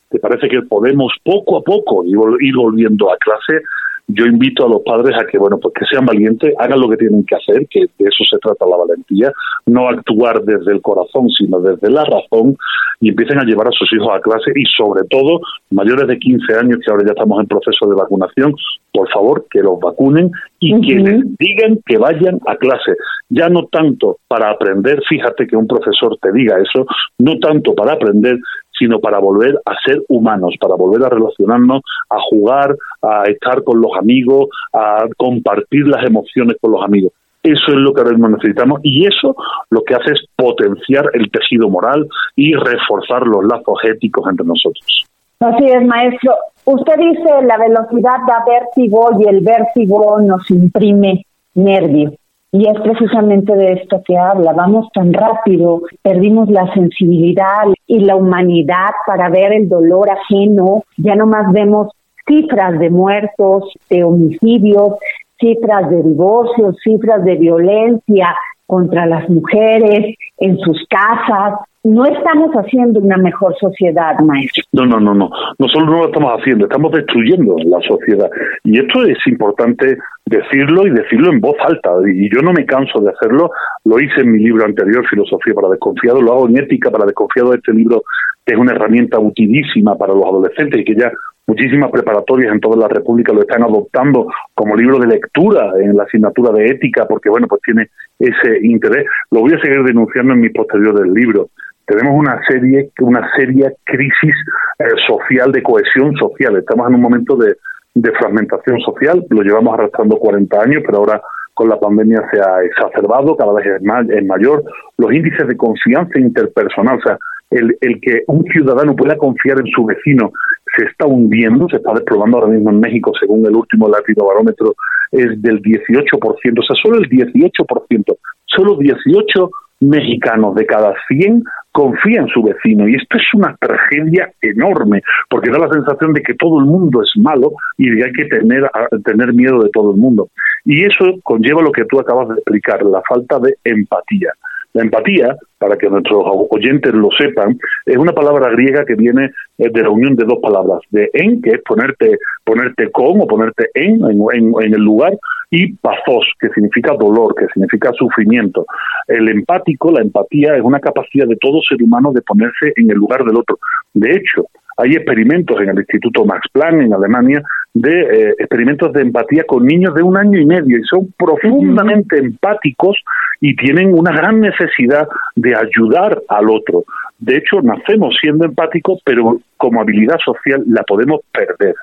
¿te 0.09 0.19
parece 0.19 0.47
que 0.49 0.61
podemos 0.61 1.11
poco 1.23 1.57
a 1.57 1.63
poco 1.63 2.03
ir 2.05 2.55
volviendo 2.55 3.11
a 3.11 3.17
clase? 3.17 3.63
Yo 4.07 4.25
invito 4.25 4.65
a 4.65 4.69
los 4.69 4.81
padres 4.83 5.15
a 5.19 5.25
que, 5.25 5.37
bueno, 5.37 5.57
pues 5.59 5.73
que 5.73 5.85
sean 5.85 6.05
valientes, 6.05 6.53
hagan 6.59 6.79
lo 6.79 6.89
que 6.89 6.97
tienen 6.97 7.25
que 7.25 7.35
hacer, 7.35 7.67
que 7.69 7.81
de 7.81 8.07
eso 8.07 8.23
se 8.29 8.37
trata 8.39 8.65
la 8.67 8.77
valentía, 8.77 9.31
no 9.65 9.89
actuar 9.89 10.43
desde 10.43 10.73
el 10.73 10.81
corazón, 10.81 11.29
sino 11.29 11.59
desde 11.59 11.89
la 11.89 12.05
razón, 12.05 12.55
y 13.01 13.09
empiecen 13.09 13.39
a 13.39 13.43
llevar 13.43 13.67
a 13.67 13.71
sus 13.71 13.91
hijos 13.93 14.09
a 14.13 14.21
clase 14.21 14.51
y 14.55 14.63
sobre 14.77 15.03
todo, 15.09 15.41
mayores 15.71 16.07
de 16.07 16.17
15 16.17 16.55
años, 16.55 16.79
que 16.83 16.91
ahora 16.91 17.05
ya 17.05 17.13
estamos 17.13 17.39
en 17.39 17.47
proceso 17.47 17.87
de 17.87 17.95
vacunación, 17.95 18.53
por 18.93 19.09
favor, 19.11 19.45
que 19.49 19.59
los 19.59 19.79
vacunen 19.79 20.31
y 20.59 20.79
que 20.81 20.95
les 20.95 21.37
digan 21.37 21.79
que 21.85 21.97
vayan 21.97 22.39
a 22.47 22.55
clase. 22.55 22.93
Ya 23.29 23.49
no 23.49 23.65
tanto 23.67 24.17
para 24.27 24.51
aprender, 24.51 25.01
fíjate 25.09 25.47
que 25.47 25.57
un 25.57 25.67
profesor 25.67 26.17
te 26.21 26.31
diga 26.31 26.57
eso, 26.59 26.85
no 27.17 27.37
tanto 27.39 27.73
para 27.73 27.93
aprender, 27.93 28.37
sino 28.77 28.99
para 28.99 29.19
volver 29.19 29.59
a 29.65 29.73
ser 29.85 30.03
humanos, 30.09 30.55
para 30.59 30.75
volver 30.75 31.05
a 31.05 31.09
relacionarnos, 31.09 31.81
a 32.09 32.17
jugar, 32.29 32.75
a 33.01 33.23
estar 33.23 33.63
con 33.63 33.81
los 33.81 33.91
amigos, 33.97 34.47
a 34.73 35.05
compartir 35.17 35.87
las 35.87 36.05
emociones 36.05 36.57
con 36.59 36.71
los 36.71 36.83
amigos. 36.83 37.13
Eso 37.43 37.67
es 37.67 37.75
lo 37.75 37.93
que 37.93 38.01
ahora 38.01 38.13
mismo 38.13 38.29
necesitamos 38.29 38.79
y 38.81 39.05
eso 39.05 39.35
lo 39.69 39.83
que 39.83 39.93
hace 39.93 40.13
es 40.13 40.25
potenciar 40.35 41.05
el 41.13 41.29
tejido 41.29 41.69
moral 41.69 42.07
y 42.35 42.55
reforzar 42.55 43.21
los 43.27 43.45
lazos 43.45 43.77
éticos 43.83 44.25
entre 44.27 44.47
nosotros. 44.47 45.05
Así 45.39 45.65
es, 45.65 45.85
maestro. 45.85 46.33
Usted 46.65 46.95
dice 46.97 47.29
la 47.43 47.57
velocidad 47.57 48.17
da 48.27 48.43
vértigo 48.47 49.09
y 49.19 49.27
el 49.27 49.41
vértigo 49.41 50.19
nos 50.21 50.49
imprime 50.49 51.25
nervio. 51.53 52.13
Y 52.57 52.69
es 52.69 52.79
precisamente 52.79 53.53
de 53.53 53.73
esto 53.73 54.01
que 54.05 54.17
habla. 54.17 54.53
Vamos 54.53 54.87
tan 54.93 55.11
rápido, 55.11 55.81
perdimos 56.01 56.49
la 56.49 56.73
sensibilidad 56.73 57.65
y 57.85 57.99
la 57.99 58.15
humanidad 58.15 58.91
para 59.05 59.29
ver 59.29 59.51
el 59.51 59.67
dolor 59.67 60.09
ajeno. 60.09 60.85
Ya 60.95 61.15
no 61.15 61.25
más 61.25 61.51
vemos 61.51 61.89
cifras 62.25 62.79
de 62.79 62.89
muertos, 62.89 63.65
de 63.89 64.05
homicidios, 64.05 64.93
cifras 65.37 65.89
de 65.89 66.01
divorcios, 66.01 66.77
cifras 66.81 67.25
de 67.25 67.35
violencia 67.35 68.33
contra 68.65 69.05
las 69.05 69.29
mujeres 69.29 70.15
en 70.37 70.57
sus 70.59 70.81
casas, 70.87 71.59
no 71.85 72.03
estamos 72.03 72.49
haciendo 72.55 72.99
una 72.99 73.17
mejor 73.17 73.55
sociedad, 73.59 74.17
maestro. 74.19 74.63
No, 74.73 74.87
no, 74.87 74.99
no, 74.99 75.13
no. 75.13 75.29
Nosotros 75.59 75.85
no 75.85 75.97
lo 75.99 76.05
estamos 76.07 76.31
haciendo, 76.39 76.65
estamos 76.65 76.91
destruyendo 76.91 77.55
la 77.63 77.79
sociedad. 77.81 78.27
Y 78.63 78.79
esto 78.79 79.03
es 79.03 79.19
importante 79.27 79.95
decirlo 80.25 80.87
y 80.87 80.89
decirlo 80.89 81.31
en 81.31 81.39
voz 81.39 81.55
alta. 81.59 81.91
Y 82.11 82.27
yo 82.33 82.41
no 82.41 82.53
me 82.53 82.65
canso 82.65 82.99
de 83.01 83.11
hacerlo. 83.11 83.51
Lo 83.83 83.99
hice 83.99 84.21
en 84.21 84.31
mi 84.31 84.39
libro 84.39 84.65
anterior, 84.65 85.05
Filosofía 85.07 85.53
para 85.53 85.69
Desconfiados, 85.69 86.23
lo 86.23 86.33
hago 86.33 86.49
en 86.49 86.57
Ética 86.57 86.89
para 86.89 87.05
Desconfiados. 87.05 87.55
Este 87.57 87.71
libro 87.71 88.01
es 88.43 88.57
una 88.57 88.71
herramienta 88.71 89.19
utilísima 89.19 89.95
para 89.95 90.13
los 90.13 90.23
adolescentes 90.23 90.81
y 90.81 90.85
que 90.85 90.95
ya 90.95 91.11
muchísimas 91.45 91.91
preparatorias 91.91 92.51
en 92.51 92.61
toda 92.61 92.77
la 92.77 92.87
República 92.87 93.31
lo 93.31 93.41
están 93.41 93.61
adoptando 93.61 94.25
como 94.55 94.75
libro 94.75 94.97
de 94.97 95.05
lectura 95.05 95.73
en 95.79 95.95
la 95.95 96.05
asignatura 96.05 96.51
de 96.51 96.65
ética, 96.65 97.05
porque 97.07 97.29
bueno, 97.29 97.45
pues 97.47 97.61
tiene 97.61 97.89
ese 98.17 98.57
interés. 98.63 99.05
Lo 99.29 99.41
voy 99.41 99.53
a 99.53 99.59
seguir 99.59 99.83
denunciando 99.83 100.33
en 100.33 100.41
mi 100.41 100.49
posterior 100.49 101.07
libro 101.07 101.49
tenemos 101.85 102.13
una 102.17 102.39
serie, 102.47 102.89
una 102.99 103.29
seria 103.35 103.71
crisis 103.83 104.35
eh, 104.79 104.85
social, 105.07 105.51
de 105.51 105.63
cohesión 105.63 106.15
social. 106.15 106.57
Estamos 106.57 106.87
en 106.89 106.95
un 106.95 107.01
momento 107.01 107.35
de, 107.35 107.55
de 107.93 108.11
fragmentación 108.11 108.79
social, 108.81 109.25
lo 109.29 109.41
llevamos 109.41 109.73
arrastrando 109.73 110.17
40 110.17 110.61
años, 110.61 110.83
pero 110.85 110.99
ahora 110.99 111.21
con 111.53 111.69
la 111.69 111.79
pandemia 111.79 112.21
se 112.31 112.41
ha 112.41 112.63
exacerbado, 112.63 113.37
cada 113.37 113.53
vez 113.53 113.65
es, 113.65 113.81
más, 113.83 114.07
es 114.09 114.25
mayor. 114.25 114.63
Los 114.97 115.13
índices 115.13 115.47
de 115.47 115.55
confianza 115.55 116.19
interpersonal, 116.19 116.97
o 116.97 117.01
sea, 117.01 117.17
el, 117.51 117.77
el 117.79 118.01
que 118.01 118.23
un 118.27 118.43
ciudadano 118.45 118.95
pueda 118.95 119.15
confiar 119.17 119.59
en 119.59 119.67
su 119.67 119.85
vecino 119.85 120.31
se 120.75 120.85
está 120.85 121.05
hundiendo, 121.05 121.69
se 121.69 121.77
está 121.77 121.93
desplomando 121.93 122.37
ahora 122.37 122.51
mismo 122.51 122.71
en 122.71 122.81
México, 122.81 123.11
según 123.17 123.45
el 123.45 123.55
último 123.55 123.87
latino 123.87 124.25
barómetro, 124.25 124.75
es 125.11 125.41
del 125.41 125.61
18%, 125.61 126.19
o 126.19 126.63
sea, 126.63 126.75
solo 126.83 126.97
el 126.97 127.09
18%, 127.09 128.17
solo 128.45 128.77
18 128.77 129.49
mexicanos 129.81 130.55
de 130.55 130.65
cada 130.65 130.93
100 131.07 131.43
confía 131.75 132.21
en 132.21 132.29
su 132.29 132.41
vecino 132.41 132.87
y 132.87 132.95
esto 132.95 133.17
es 133.17 133.23
una 133.33 133.53
tragedia 133.59 134.31
enorme 134.41 135.01
porque 135.29 135.51
da 135.51 135.59
la 135.59 135.69
sensación 135.69 136.13
de 136.13 136.21
que 136.21 136.33
todo 136.35 136.61
el 136.61 136.65
mundo 136.65 137.01
es 137.01 137.11
malo 137.21 137.51
y 137.77 137.89
de 137.89 137.97
que 137.97 138.05
hay 138.05 138.11
que 138.13 138.25
tener, 138.25 138.63
tener 139.03 139.33
miedo 139.33 139.61
de 139.61 139.69
todo 139.71 139.91
el 139.91 139.97
mundo. 139.97 140.29
Y 140.63 140.85
eso 140.85 141.03
conlleva 141.21 141.61
lo 141.61 141.73
que 141.73 141.83
tú 141.83 141.99
acabas 141.99 142.29
de 142.29 142.35
explicar, 142.35 142.81
la 142.83 143.01
falta 143.01 143.39
de 143.39 143.57
empatía. 143.65 144.31
La 144.71 144.83
empatía, 144.83 145.35
para 145.57 145.77
que 145.77 145.89
nuestros 145.89 146.23
oyentes 146.49 146.93
lo 146.93 147.09
sepan, 147.17 147.57
es 147.85 147.97
una 147.97 148.13
palabra 148.13 148.51
griega 148.51 148.85
que 148.85 148.95
viene 148.95 149.31
eh, 149.57 149.69
de 149.69 149.81
la 149.81 149.89
unión 149.89 150.15
de 150.15 150.23
dos 150.23 150.39
palabras, 150.41 150.79
de 150.91 151.09
en, 151.13 151.41
que 151.41 151.51
es 151.51 151.61
ponerte, 151.61 152.17
ponerte 152.45 152.89
con 152.91 153.19
o 153.19 153.27
ponerte 153.27 153.69
en, 153.73 153.99
en, 154.01 154.53
en 154.61 154.73
el 154.73 154.81
lugar, 154.81 155.11
y 155.55 155.73
pathos, 155.73 156.25
que 156.39 156.49
significa 156.49 156.93
dolor, 156.99 157.33
que 157.35 157.47
significa 157.53 157.91
sufrimiento. 157.93 158.65
El 159.07 159.29
empático, 159.29 159.89
la 159.89 160.01
empatía, 160.01 160.55
es 160.55 160.61
una 160.61 160.79
capacidad 160.79 161.25
de 161.27 161.37
todo 161.37 161.61
ser 161.61 161.81
humano 161.81 162.11
de 162.11 162.21
ponerse 162.21 162.73
en 162.75 162.91
el 162.91 162.97
lugar 162.97 163.23
del 163.23 163.37
otro. 163.37 163.57
De 163.93 164.11
hecho, 164.11 164.47
hay 164.77 164.91
experimentos 164.91 165.57
en 165.61 165.69
el 165.69 165.77
Instituto 165.77 166.25
Max 166.25 166.47
Planck 166.51 166.81
en 166.81 166.93
Alemania 166.93 167.41
de 167.73 168.01
eh, 168.01 168.35
experimentos 168.37 168.91
de 168.91 169.01
empatía 169.01 169.45
con 169.47 169.65
niños 169.65 169.93
de 169.95 170.03
un 170.03 170.17
año 170.17 170.37
y 170.37 170.45
medio 170.45 170.77
y 170.77 170.83
son 170.83 171.13
profundamente 171.17 172.17
empáticos 172.17 172.97
y 173.39 173.55
tienen 173.55 173.97
una 173.97 174.11
gran 174.11 174.41
necesidad 174.41 175.07
de 175.35 175.55
ayudar 175.55 176.21
al 176.27 176.49
otro. 176.49 176.83
De 177.17 177.37
hecho, 177.37 177.61
nacemos 177.61 178.17
siendo 178.19 178.45
empáticos, 178.45 178.99
pero 179.05 179.39
como 179.55 179.79
habilidad 179.79 180.17
social 180.23 180.63
la 180.67 180.83
podemos 180.83 181.21
perder. 181.31 181.75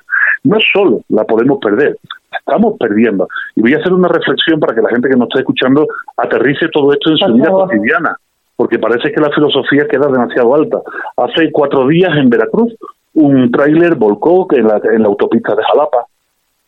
No 0.43 0.57
solo 0.71 1.01
la 1.09 1.23
podemos 1.23 1.57
perder, 1.59 1.97
estamos 2.37 2.75
perdiendo. 2.79 3.27
Y 3.55 3.61
voy 3.61 3.73
a 3.73 3.77
hacer 3.77 3.93
una 3.93 4.07
reflexión 4.07 4.59
para 4.59 4.75
que 4.75 4.81
la 4.81 4.89
gente 4.89 5.09
que 5.09 5.15
nos 5.15 5.27
está 5.27 5.39
escuchando 5.39 5.87
aterrice 6.17 6.67
todo 6.69 6.91
esto 6.93 7.11
en 7.11 7.17
su 7.17 7.33
vida 7.33 7.49
cotidiana, 7.49 8.17
porque 8.55 8.79
parece 8.79 9.11
que 9.11 9.21
la 9.21 9.31
filosofía 9.31 9.87
queda 9.87 10.07
demasiado 10.07 10.55
alta. 10.55 10.79
Hace 11.17 11.51
cuatro 11.51 11.87
días 11.87 12.11
en 12.17 12.29
Veracruz, 12.29 12.73
un 13.13 13.51
tráiler 13.51 13.95
volcó 13.95 14.47
en 14.51 14.67
la, 14.67 14.81
en 14.91 15.01
la 15.01 15.07
autopista 15.07 15.55
de 15.55 15.63
Jalapa. 15.63 16.05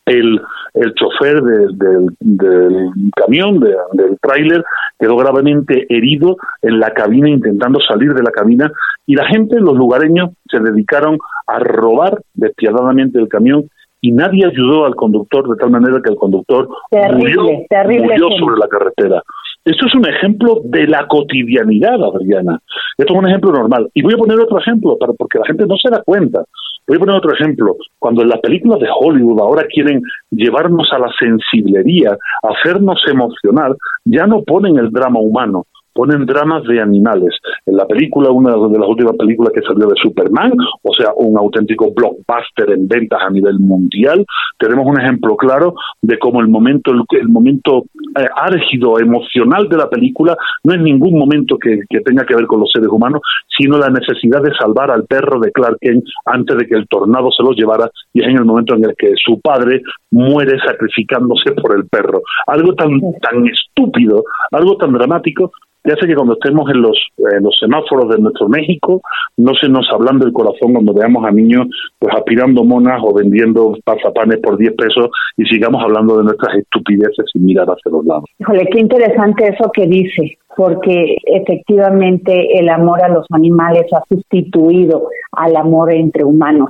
El, 0.06 0.40
el 0.76 0.94
chofer 0.94 1.42
del, 1.42 1.76
del 2.20 2.92
camión, 3.16 3.60
del 3.60 4.20
tráiler, 4.22 4.64
quedó 5.00 5.18
gravemente 5.18 5.88
herido 5.90 6.38
en 6.62 6.80
la 6.80 6.92
cabina 6.92 7.28
intentando 7.28 7.80
salir 7.80 8.14
de 8.14 8.22
la 8.22 8.30
cabina 8.30 8.72
y 9.08 9.16
la 9.16 9.26
gente, 9.26 9.60
los 9.60 9.76
lugareños, 9.76 10.30
se 10.48 10.60
dedicaron 10.60 11.18
a 11.48 11.58
robar 11.58 12.22
despiadadamente 12.36 13.20
el 13.20 13.28
camión 13.28 13.70
y 14.06 14.12
nadie 14.12 14.46
ayudó 14.46 14.86
al 14.86 14.94
conductor 14.94 15.50
de 15.50 15.56
tal 15.56 15.72
manera 15.72 16.00
que 16.00 16.12
el 16.12 16.16
conductor 16.16 16.70
murió, 16.92 17.42
murió 17.42 18.30
sobre 18.38 18.60
la 18.60 18.68
carretera. 18.68 19.24
Esto 19.66 19.88
es 19.88 19.96
un 19.96 20.08
ejemplo 20.08 20.62
de 20.64 20.86
la 20.86 21.08
cotidianidad, 21.08 21.96
Adriana. 22.04 22.60
Esto 23.00 23.14
es 23.14 23.20
un 23.20 23.28
ejemplo 23.28 23.52
normal. 23.52 23.90
Y 23.96 24.04
voy 24.04 24.14
a 24.14 24.18
poner 24.18 24.40
otro 24.40 24.60
ejemplo, 24.60 24.96
para, 25.00 25.14
porque 25.14 25.40
la 25.40 25.46
gente 25.48 25.66
no 25.66 25.76
se 25.76 25.90
da 25.90 26.04
cuenta. 26.06 26.44
Voy 26.88 26.98
a 26.98 27.00
poner 27.00 27.16
otro 27.16 27.34
ejemplo. 27.34 27.76
Cuando 27.98 28.22
en 28.22 28.30
las 28.30 28.42
películas 28.42 28.80
de 28.80 28.90
Hollywood 28.96 29.42
ahora 29.42 29.66
quieren 29.74 30.04
llevarnos 30.30 30.88
a 30.94 31.00
la 31.00 31.12
sensiblería, 31.18 32.16
hacernos 32.44 33.02
emocionar, 33.10 33.76
ya 34.06 34.28
no 34.28 34.44
ponen 34.44 34.78
el 34.78 34.92
drama 34.92 35.20
humano, 35.20 35.66
ponen 35.96 36.25
dramas 36.25 36.64
de 36.66 36.82
animales. 36.82 37.34
En 37.66 37.78
la 37.78 37.88
película, 37.88 38.30
una 38.30 38.52
de 38.52 38.78
las 38.78 38.88
últimas 38.88 39.16
películas 39.16 39.54
que 39.56 39.62
salió 39.62 39.88
de 39.88 39.96
Superman, 39.96 40.52
o 40.84 40.94
sea, 40.94 41.14
un 41.16 41.38
auténtico 41.38 41.92
blockbuster 41.96 42.70
en 42.72 42.88
ventas 42.88 43.22
a 43.25 43.30
nivel 43.30 43.60
mundial, 43.60 44.25
tenemos 44.60 44.86
un 44.86 45.00
ejemplo 45.00 45.38
claro 45.38 45.74
de 46.02 46.20
cómo 46.20 46.42
el 46.42 46.50
momento, 46.50 46.92
el, 46.92 47.30
momento 47.30 47.86
eh, 48.20 48.28
álgido, 48.36 49.00
emocional 49.00 49.70
de 49.70 49.78
la 49.78 49.90
película 49.90 50.38
no 50.66 50.74
es 50.74 50.82
ningún 50.82 51.18
momento 51.18 51.58
que, 51.58 51.80
que, 51.90 52.02
tenga 52.02 52.25
que 52.25 52.36
ver 52.36 52.46
con 52.46 52.60
los 52.60 52.70
seres 52.72 52.90
humanos, 52.90 53.22
sino 53.58 53.78
la 53.78 53.90
necesidad 53.90 54.42
de 54.42 54.54
salvar 54.54 54.92
al 54.92 55.06
perro 55.06 55.40
de 55.40 55.52
Clark 55.52 55.78
Kent 55.80 56.04
antes 56.25 56.58
de 56.58 56.68
que 56.68 56.75
el 56.75 56.88
tornado 56.90 57.32
se 57.32 57.42
lo 57.42 57.52
llevara 57.52 57.90
y 58.14 58.22
es 58.22 58.28
en 58.28 58.38
el 58.38 58.46
momento 58.46 58.75
en 58.75 58.84
el 58.84 58.96
que 58.98 59.14
su 59.16 59.40
padre 59.40 59.82
muere 60.12 60.60
sacrificándose 60.60 61.54
por 61.54 61.78
el 61.78 61.88
perro. 61.88 62.22
Algo 62.48 62.74
tan, 62.75 63.00
tan 63.22 63.48
estúpido, 63.48 64.24
algo 64.52 64.75
tan 64.75 64.92
dramático 64.92 65.52
ya 65.86 65.94
hace 65.94 66.08
que 66.08 66.15
cuando 66.15 66.34
estemos 66.34 66.70
en 66.72 66.82
los, 66.82 66.98
los 67.18 67.58
semáforos 67.60 68.10
de 68.10 68.22
nuestro 68.22 68.50
México 68.50 69.01
no 69.38 69.54
se 69.54 69.70
nos 69.70 69.88
hablando 69.92 70.25
del 70.25 70.34
corazón 70.34 70.74
cuando 70.74 70.94
veamos 70.94 71.24
a 71.25 71.32
niños 71.32 71.68
pues 72.00 72.13
aspirando 72.15 72.63
monas 72.63 73.01
o 73.04 73.13
vendiendo 73.13 73.75
pasapanes 73.84 74.39
por 74.39 74.58
10 74.58 74.74
pesos 74.75 75.10
y 75.38 75.46
sigamos 75.46 75.82
hablando 75.84 76.18
de 76.18 76.24
nuestras 76.24 76.56
estupideces 76.58 77.25
sin 77.32 77.46
mirar 77.46 77.68
hacia 77.68 77.92
los 77.92 78.06
lados. 78.06 78.25
Híjole, 78.39 78.68
qué 78.72 78.80
interesante 78.80 79.48
eso 79.48 79.72
que 79.72 79.86
dice, 79.86 80.38
porque 80.56 81.18
efectivamente 81.25 82.60
el 82.60 82.70
amor 82.70 83.04
a 83.04 83.10
los 83.10 83.25
animales 83.32 83.86
ha 83.94 84.04
sustituido 84.08 85.10
al 85.32 85.56
amor 85.56 85.94
entre 85.94 86.24
humanos. 86.24 86.70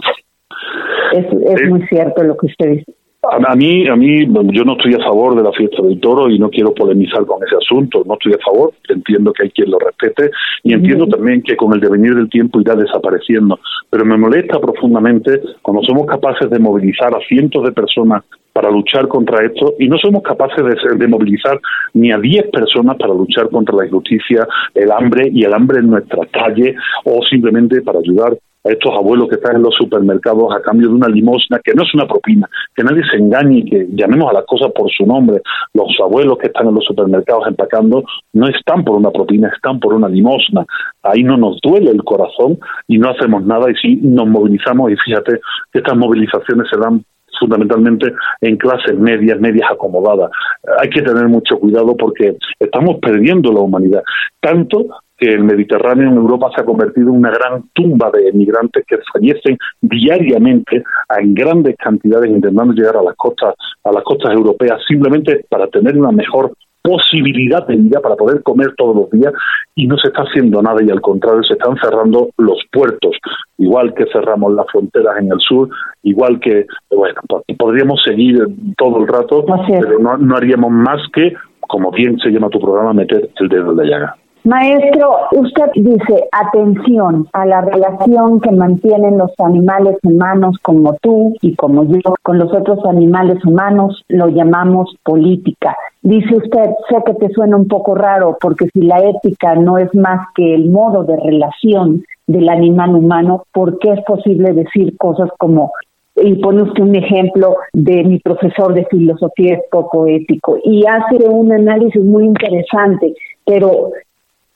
Es, 1.14 1.26
es 1.26 1.70
muy 1.70 1.86
cierto 1.88 2.24
lo 2.24 2.36
que 2.38 2.48
usted 2.48 2.72
dice. 2.72 2.94
A 3.32 3.56
mí, 3.56 3.88
a 3.88 3.96
mí, 3.96 4.28
yo 4.52 4.64
no 4.64 4.74
estoy 4.74 4.94
a 4.94 5.04
favor 5.04 5.36
de 5.36 5.44
la 5.44 5.52
fiesta 5.52 5.82
del 5.82 6.00
toro 6.00 6.30
y 6.30 6.38
no 6.38 6.50
quiero 6.50 6.74
polemizar 6.74 7.26
con 7.26 7.44
ese 7.44 7.56
asunto. 7.56 8.04
No 8.06 8.14
estoy 8.14 8.34
a 8.34 8.44
favor. 8.46 8.74
Entiendo 8.88 9.34
que 9.34 9.44
hay 9.44 9.52
quien 9.52 9.72
lo 9.72 9.80
respete 9.80 10.32
y 10.64 10.74
entiendo 10.74 11.08
también 11.08 11.42
que 11.42 11.56
con 11.56 11.74
el 11.74 11.80
devenir 11.80 12.16
del 12.16 12.30
tiempo 12.30 12.62
irá 12.62 12.76
desapareciendo. 12.76 13.60
Pero 13.90 14.06
me 14.06 14.18
molesta 14.18 14.60
profundamente 14.60 15.42
cuando 15.62 15.82
somos 15.84 16.06
capaces 16.06 16.50
de 16.50 16.60
movilizar 16.60 17.16
a 17.16 17.20
cientos 17.28 17.64
de 17.64 17.72
personas 17.72 18.24
para 18.54 18.72
luchar 18.72 19.08
contra 19.08 19.46
esto 19.46 19.74
y 19.80 19.90
no 19.90 19.98
somos 19.98 20.24
capaces 20.24 20.64
de, 20.64 20.96
de 20.96 21.08
movilizar 21.08 21.60
ni 21.94 22.12
a 22.12 22.18
10 22.18 22.52
personas 22.52 22.96
para 22.98 23.14
luchar 23.14 23.50
contra 23.50 23.76
la 23.76 23.86
injusticia, 23.86 24.48
el 24.74 24.92
hambre 24.92 25.30
y 25.32 25.44
el 25.44 25.54
hambre 25.54 25.80
en 25.80 25.90
nuestra 25.90 26.26
calle 26.28 26.76
o 27.04 27.22
simplemente 27.24 27.82
para 27.82 28.00
ayudar 28.00 28.38
a 28.66 28.72
estos 28.72 28.94
abuelos 28.96 29.30
que 29.30 29.36
están 29.36 29.58
en 29.58 29.62
los 29.62 29.76
supermercados 29.76 30.54
a 30.54 30.62
cambio 30.62 30.90
de 30.90 30.96
una 30.96 31.08
limosna, 31.08 31.60
que 31.64 31.74
no 31.74 31.84
es 31.84 31.94
una 31.94 32.08
propina, 32.08 32.50
que 32.76 32.84
nadie 32.84 33.04
se 33.10 33.18
engañe 33.18 33.60
y 33.60 33.66
que 33.66 33.88
llamemos 33.92 34.30
a 34.32 34.34
las 34.34 34.46
cosas 34.46 34.72
por 34.74 34.92
su 34.92 35.06
nombre. 35.06 35.42
Los 35.74 35.88
abuelos 36.02 36.38
que 36.40 36.48
están 36.48 36.68
en 36.68 36.76
los 36.76 36.86
supermercados 36.86 37.48
empacando 37.48 38.04
no 38.34 38.48
están 38.48 38.84
por 38.84 38.96
una 38.96 39.12
propina, 39.12 39.50
están 39.56 39.80
por 39.80 39.94
una 39.94 40.10
limosna. 40.10 40.66
Ahí 41.04 41.24
no 41.24 41.38
nos 41.38 41.60
duele 41.62 41.92
el 41.92 42.04
corazón 42.04 42.58
y 42.88 42.98
no 42.98 43.10
hacemos 43.10 43.46
nada 43.46 43.70
y 43.70 43.76
sí 43.76 44.00
nos 44.02 44.28
movilizamos 44.28 44.92
y 44.92 44.96
fíjate 44.98 45.40
que 45.72 45.80
estas 45.80 45.96
movilizaciones 45.96 46.68
se 46.70 46.80
dan 46.80 47.04
fundamentalmente 47.40 48.14
en 48.42 48.58
clases 48.58 48.98
medias, 48.98 49.40
medias 49.40 49.70
acomodadas. 49.72 50.32
Hay 50.80 50.90
que 50.90 51.02
tener 51.02 51.28
mucho 51.28 51.60
cuidado 51.60 51.96
porque 51.98 52.38
estamos 52.60 52.98
perdiendo 53.02 53.52
la 53.52 53.60
humanidad, 53.60 54.04
tanto 54.40 54.86
que 55.18 55.30
el 55.30 55.44
Mediterráneo 55.44 56.10
en 56.10 56.16
Europa 56.16 56.52
se 56.56 56.62
ha 56.62 56.66
convertido 56.66 57.10
en 57.10 57.18
una 57.18 57.32
gran 57.32 57.70
tumba 57.74 58.12
de 58.12 58.30
emigrantes 58.30 58.84
que 58.88 58.98
fallecen 59.14 59.58
diariamente 59.82 60.84
en 61.18 61.34
grandes 61.34 61.76
cantidades 61.78 62.30
intentando 62.30 62.74
llegar 62.74 62.98
a 62.98 63.04
las 63.04 63.16
costas 63.16 63.56
a 63.84 63.92
las 63.92 64.04
costas 64.04 64.34
europeas 64.34 64.82
simplemente 64.88 65.46
para 65.50 65.68
tener 65.68 65.98
una 65.98 66.12
mejor 66.12 66.52
posibilidad 66.82 67.66
de 67.66 67.78
vida 67.78 68.00
para 68.00 68.16
poder 68.16 68.44
comer 68.44 68.74
todos 68.78 68.96
los 68.96 69.10
días 69.10 69.34
y 69.74 69.88
no 69.88 69.98
se 69.98 70.10
está 70.10 70.22
haciendo 70.22 70.62
nada 70.62 70.84
y 70.84 70.92
al 70.92 71.02
contrario 71.02 71.44
se 71.44 71.54
están 71.54 71.76
cerrando 71.78 72.30
los 72.38 72.60
puertos 72.72 73.18
igual 73.58 73.94
que 73.94 74.06
cerramos 74.12 74.54
las 74.54 74.66
fronteras 74.72 75.18
en 75.20 75.32
el 75.32 75.40
sur, 75.40 75.70
igual 76.04 76.40
que, 76.40 76.66
bueno, 76.92 77.22
podríamos 77.58 78.02
seguir 78.04 78.46
todo 78.78 79.00
el 79.00 79.08
rato, 79.08 79.46
pero 79.68 80.00
no, 80.00 80.18
no 80.18 80.36
haríamos 80.36 80.72
más 80.72 81.02
que, 81.14 81.34
como 81.62 81.92
bien 81.92 82.18
se 82.20 82.30
llama 82.30 82.50
tu 82.50 82.60
programa, 82.60 82.94
meter 82.94 83.30
el 83.40 83.50
dedo 83.50 83.72
en 83.72 83.78
la 83.78 83.84
llaga. 83.84 84.16
Maestro, 84.46 85.22
usted 85.32 85.72
dice 85.74 86.30
atención 86.32 87.28
a 87.34 87.48
la 87.48 87.62
relación 87.62 88.40
que 88.40 88.52
mantienen 88.52 89.18
los 89.18 89.32
animales 89.40 89.98
humanos 90.04 90.58
como 90.62 90.94
tú 91.02 91.34
y 91.42 91.56
como 91.56 91.84
yo 91.86 92.14
con 92.22 92.38
los 92.38 92.54
otros 92.54 92.86
animales 92.86 93.44
humanos, 93.44 94.04
lo 94.08 94.28
llamamos 94.28 94.96
política. 95.04 95.76
Dice 96.04 96.36
usted, 96.36 96.70
sé 96.88 96.98
que 97.08 97.16
te 97.16 97.34
suena 97.34 97.58
un 97.58 97.68
poco 97.68 97.96
raro 97.96 98.38
porque 98.40 98.68
si 98.72 98.82
la 98.82 99.00
ética 99.00 99.56
no 99.56 99.80
es 99.80 99.90
más 99.96 100.28
que 100.36 100.54
el 100.54 100.70
modo 100.70 101.04
de 101.06 101.18
relación 101.18 102.06
del 102.28 102.48
animal 102.48 102.96
humano, 102.96 103.46
¿por 103.52 103.80
qué 103.80 103.94
es 103.94 104.04
posible 104.06 104.54
decir 104.54 104.96
cosas 104.98 105.32
como 105.40 105.72
y 106.18 106.36
pone 106.36 106.62
usted 106.62 106.84
un 106.84 106.96
ejemplo 106.96 107.58
de 107.74 108.04
mi 108.04 108.20
profesor 108.20 108.76
de 108.76 108.86
filosofía 108.86 109.56
es 109.56 109.62
poco 109.72 110.06
ético 110.06 110.58
y 110.64 110.86
hace 110.86 111.28
un 111.28 111.52
análisis 111.52 112.02
muy 112.02 112.26
interesante, 112.26 113.16
pero 113.44 113.92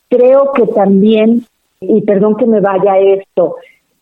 creo 0.09 0.51
que 0.53 0.67
también, 0.67 1.43
y 1.79 2.01
perdón 2.01 2.35
que 2.37 2.45
me 2.45 2.59
vaya 2.59 2.97
esto, 2.97 3.55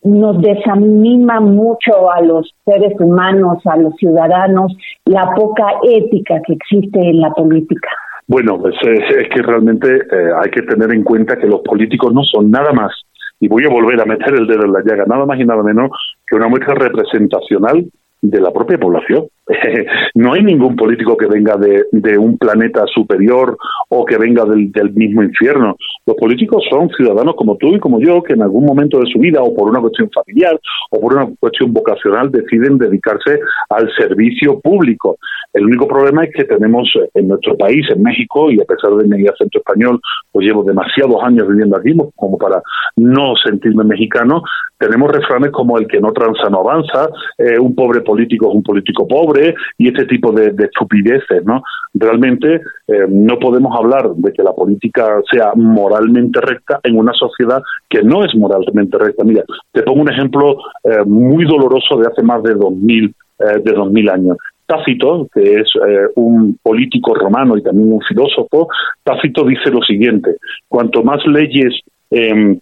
nos 0.04 0.42
desanima 0.42 1.40
mucho 1.40 2.12
a 2.12 2.22
los 2.22 2.54
seres 2.66 3.00
humanos, 3.00 3.60
a 3.66 3.78
los 3.78 3.96
ciudadanos, 3.96 4.76
la 5.06 5.34
poca 5.36 5.66
ética 5.84 6.42
que 6.46 6.54
existe 6.54 7.00
en 7.00 7.20
la 7.20 7.32
política. 7.32 7.90
Bueno, 8.28 8.60
pues 8.60 8.76
es, 8.84 9.30
que 9.30 9.42
realmente 9.42 9.88
eh, 9.90 10.32
hay 10.42 10.50
que 10.52 10.62
tener 10.64 10.92
en 10.92 11.04
cuenta 11.04 11.38
que 11.38 11.48
los 11.48 11.62
políticos 11.62 12.14
no 12.14 12.24
son 12.24 12.52
nada 12.52 12.74
más, 12.74 12.92
y 13.40 13.48
voy 13.48 13.64
a 13.66 13.70
volver 13.70 14.02
a 14.02 14.06
meter 14.06 14.34
el 14.34 14.48
dedo 14.48 14.66
en 14.66 14.74
la 14.74 14.82
llaga, 14.84 15.06
nada 15.08 15.26
más 15.26 15.40
y 15.40 15.46
nada 15.46 15.64
menos 15.64 15.92
que 16.28 16.36
una 16.36 16.48
muestra 16.48 16.76
representacional 16.76 17.86
de 18.22 18.42
la 18.42 18.52
propia 18.52 18.78
población. 18.78 19.28
no 20.16 20.34
hay 20.34 20.44
ningún 20.44 20.76
político 20.76 21.16
que 21.16 21.28
venga 21.28 21.56
de, 21.56 22.18
un 22.18 22.38
planeta 22.38 22.86
superior 22.94 23.58
o 23.90 24.06
que 24.06 24.18
venga 24.18 24.46
del, 24.46 24.72
mismo 24.94 25.24
infierno. 25.24 25.76
Los 26.06 26.16
políticos 26.18 26.64
son 26.70 26.90
ciudadanos 26.90 27.36
como 27.36 27.56
tú 27.58 27.76
y 27.76 27.80
como 27.80 28.00
yo 28.00 28.22
que 28.24 28.34
en 28.34 28.42
algún 28.42 28.66
momento 28.66 29.00
de 29.00 29.10
su 29.12 29.20
vida 29.20 29.42
o 29.42 29.56
por 29.56 29.70
una 29.70 29.80
cuestión 29.80 30.10
familiar 30.12 30.60
o 30.92 31.00
por 31.00 31.14
una 31.14 31.30
cuestión 31.40 31.74
vocacional 31.74 32.32
deciden 32.32 32.78
dedicarse 32.78 33.40
al 33.70 33.90
servicio 33.98 34.60
público. 34.60 35.18
El 35.54 35.66
único 35.66 35.88
problema 35.88 36.26
es 36.26 36.32
que 36.34 36.44
tenemos 36.44 36.92
en 37.14 37.28
nuestro 37.28 37.56
país, 37.58 37.86
en 37.90 38.04
México, 38.04 38.52
y 38.52 38.60
a 38.60 38.66
pesar 38.66 38.92
de 38.96 39.06
mi 39.06 39.28
acento 39.28 39.60
español, 39.60 40.00
pues 40.32 40.46
llevo 40.46 40.64
demasiados 40.64 41.24
años 41.24 41.48
viviendo 41.48 41.78
aquí 41.78 41.96
como 42.16 42.38
para 42.38 42.62
no 42.98 43.34
sentirme 43.44 43.84
mexicano, 43.84 44.44
tenemos 44.78 45.12
refranes 45.12 45.52
como 45.52 45.78
el 45.78 45.88
que 45.88 46.00
no 46.00 46.12
transa 46.12 46.50
no 46.50 46.60
avanza, 46.60 47.10
eh, 47.38 47.58
un 47.58 47.74
pobre 47.74 48.02
político 48.02 48.50
es 48.50 48.56
un 48.56 48.64
político 48.64 49.08
pobre 49.08 49.37
y 49.78 49.88
este 49.88 50.06
tipo 50.06 50.32
de, 50.32 50.54
estupideces, 50.58 51.44
¿no? 51.46 51.62
Realmente 51.94 52.62
eh, 52.88 53.06
no 53.10 53.40
podemos 53.40 53.78
hablar 53.78 54.10
de 54.16 54.32
que 54.34 54.44
la 54.44 54.54
política 54.54 55.22
sea 55.32 55.54
moralmente 55.56 56.40
recta 56.42 56.80
en 56.84 56.98
una 56.98 57.14
sociedad 57.14 57.62
que 57.90 58.04
no 58.04 58.24
es 58.24 58.36
moralmente 58.36 58.98
recta. 58.98 59.24
Mira, 59.24 59.44
te 59.72 59.84
pongo 59.84 60.02
un 60.02 60.12
ejemplo 60.12 60.58
eh, 60.84 61.04
muy 61.06 61.46
doloroso 61.46 61.98
de 61.98 62.08
hace 62.08 62.24
más 62.24 62.44
de 62.44 62.54
dos 62.54 62.74
mil 62.74 63.14
de 63.40 63.72
dos 63.72 63.92
mil 63.92 64.10
años. 64.10 64.36
Tácito, 64.66 65.28
que 65.32 65.60
es 65.62 65.70
un 66.16 66.58
político 66.64 67.14
romano 67.14 67.56
y 67.56 67.62
también 67.62 67.94
un 67.94 68.02
filósofo, 68.02 68.68
Tácito 69.04 69.46
dice 69.46 69.70
lo 69.70 69.82
siguiente, 69.84 70.38
cuanto 70.68 71.04
más 71.04 71.24
leyes 71.28 71.72
eh, 72.10 72.58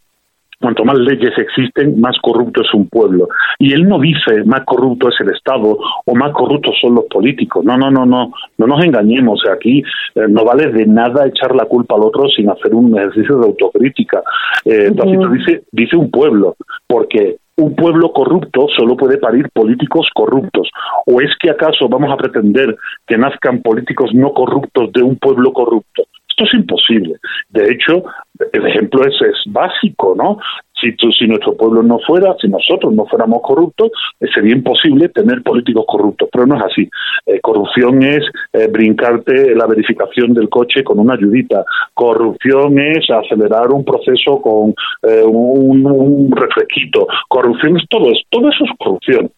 Cuanto 0.59 0.85
más 0.85 0.97
leyes 0.97 1.38
existen, 1.38 2.00
más 2.00 2.17
corrupto 2.21 2.62
es 2.62 2.74
un 2.74 2.88
pueblo. 2.88 3.27
Y 3.59 3.74
él 3.74 3.88
no 3.88 4.00
dice 4.00 4.43
más 4.45 4.62
corrupto 4.65 5.09
es 5.09 5.15
el 5.19 5.33
Estado 5.33 5.77
o 6.05 6.15
más 6.15 6.31
corruptos 6.31 6.75
son 6.81 6.95
los 6.95 7.05
políticos. 7.05 7.63
No, 7.65 7.77
no, 7.77 7.91
no, 7.91 8.05
no. 8.05 8.31
No 8.57 8.67
nos 8.67 8.83
engañemos. 8.83 9.41
Aquí 9.51 9.83
eh, 10.15 10.25
no 10.29 10.45
vale 10.45 10.71
de 10.71 10.85
nada 10.85 11.27
echar 11.27 11.55
la 11.55 11.65
culpa 11.65 11.95
al 11.95 12.03
otro 12.03 12.27
sin 12.29 12.50
hacer 12.50 12.74
un 12.74 12.97
ejercicio 12.97 13.38
de 13.38 13.47
autocrítica. 13.47 14.21
Eh, 14.63 14.91
dice, 14.91 15.63
dice 15.71 15.97
un 15.97 16.09
pueblo, 16.09 16.55
porque 16.88 17.38
un 17.57 17.75
pueblo 17.75 18.12
corrupto 18.12 18.67
solo 18.75 18.97
puede 18.97 19.17
parir 19.17 19.50
políticos 19.53 20.07
corruptos. 20.13 20.70
¿O 21.05 21.22
es 21.22 21.31
que 21.39 21.50
acaso 21.50 21.87
vamos 21.89 22.11
a 22.11 22.18
pretender 22.18 22.75
que 23.07 23.18
nazcan 23.18 23.61
políticos 23.61 24.11
no 24.13 24.33
corruptos 24.33 24.91
de 24.94 25.03
un 25.03 25.15
pueblo 25.18 25.53
corrupto? 25.53 26.03
Esto 26.37 26.43
es 26.43 26.59
imposible. 26.59 27.15
De 27.48 27.71
hecho, 27.71 28.03
el 28.51 28.67
ejemplo 28.67 29.05
es, 29.05 29.13
es 29.21 29.53
básico, 29.53 30.15
¿no? 30.17 30.37
Si, 30.74 30.93
si 31.17 31.27
nuestro 31.27 31.55
pueblo 31.55 31.81
no 31.81 31.98
fuera, 32.00 32.35
si 32.41 32.50
nosotros 32.50 32.93
no 32.93 33.05
fuéramos 33.05 33.41
corruptos, 33.41 33.91
eh, 34.19 34.25
sería 34.33 34.53
imposible 34.53 35.07
tener 35.07 35.41
políticos 35.43 35.85
corruptos, 35.87 36.27
pero 36.29 36.45
no 36.45 36.57
es 36.57 36.63
así. 36.63 36.89
Eh, 37.25 37.39
corrupción 37.39 38.03
es 38.03 38.25
eh, 38.51 38.67
brincarte 38.67 39.55
la 39.55 39.65
verificación 39.65 40.33
del 40.33 40.50
coche 40.50 40.83
con 40.83 41.00
una 41.00 41.13
ayudita. 41.13 41.63
Corrupción 41.93 42.77
es 42.79 43.09
acelerar 43.09 43.71
un 43.71 43.85
proceso 43.85 44.41
con 44.41 44.75
un, 45.03 45.85
un 45.85 46.31
refresquito. 46.31 47.07
Corrupción 47.29 47.77
es 47.77 47.87
todo, 47.87 48.11
es, 48.11 48.21
todo 48.29 48.50
eso 48.50 48.65
es 48.65 48.71
corrupción 48.77 49.31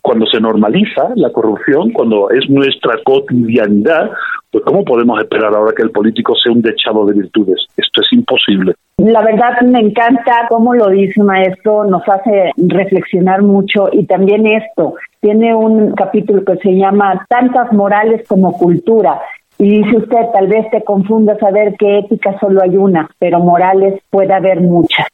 cuando 0.00 0.26
se 0.26 0.40
normaliza 0.40 1.10
la 1.16 1.30
corrupción, 1.30 1.92
cuando 1.92 2.30
es 2.30 2.48
nuestra 2.48 2.94
cotidianidad, 3.04 4.10
pues 4.50 4.64
¿cómo 4.64 4.84
podemos 4.84 5.20
esperar 5.20 5.54
ahora 5.54 5.72
que 5.76 5.82
el 5.82 5.90
político 5.90 6.34
sea 6.34 6.52
un 6.52 6.62
dechado 6.62 7.04
de 7.06 7.14
virtudes? 7.14 7.66
Esto 7.76 8.00
es 8.00 8.12
imposible. 8.12 8.74
La 8.98 9.22
verdad 9.22 9.60
me 9.62 9.80
encanta 9.80 10.46
cómo 10.48 10.74
lo 10.74 10.88
dice 10.88 11.22
maestro, 11.22 11.84
nos 11.84 12.06
hace 12.08 12.52
reflexionar 12.56 13.42
mucho 13.42 13.88
y 13.92 14.06
también 14.06 14.46
esto, 14.46 14.94
tiene 15.20 15.54
un 15.54 15.92
capítulo 15.92 16.44
que 16.44 16.56
se 16.56 16.76
llama 16.76 17.26
Tantas 17.28 17.72
morales 17.72 18.26
como 18.28 18.52
cultura. 18.52 19.20
Y 19.58 19.82
dice 19.82 19.96
usted, 19.98 20.26
tal 20.32 20.48
vez 20.48 20.68
te 20.70 20.82
confunda 20.82 21.38
saber 21.38 21.74
que 21.78 21.98
ética 21.98 22.38
solo 22.40 22.62
hay 22.62 22.76
una, 22.76 23.08
pero 23.18 23.38
morales 23.38 24.00
puede 24.10 24.32
haber 24.32 24.60
muchas. 24.60 25.06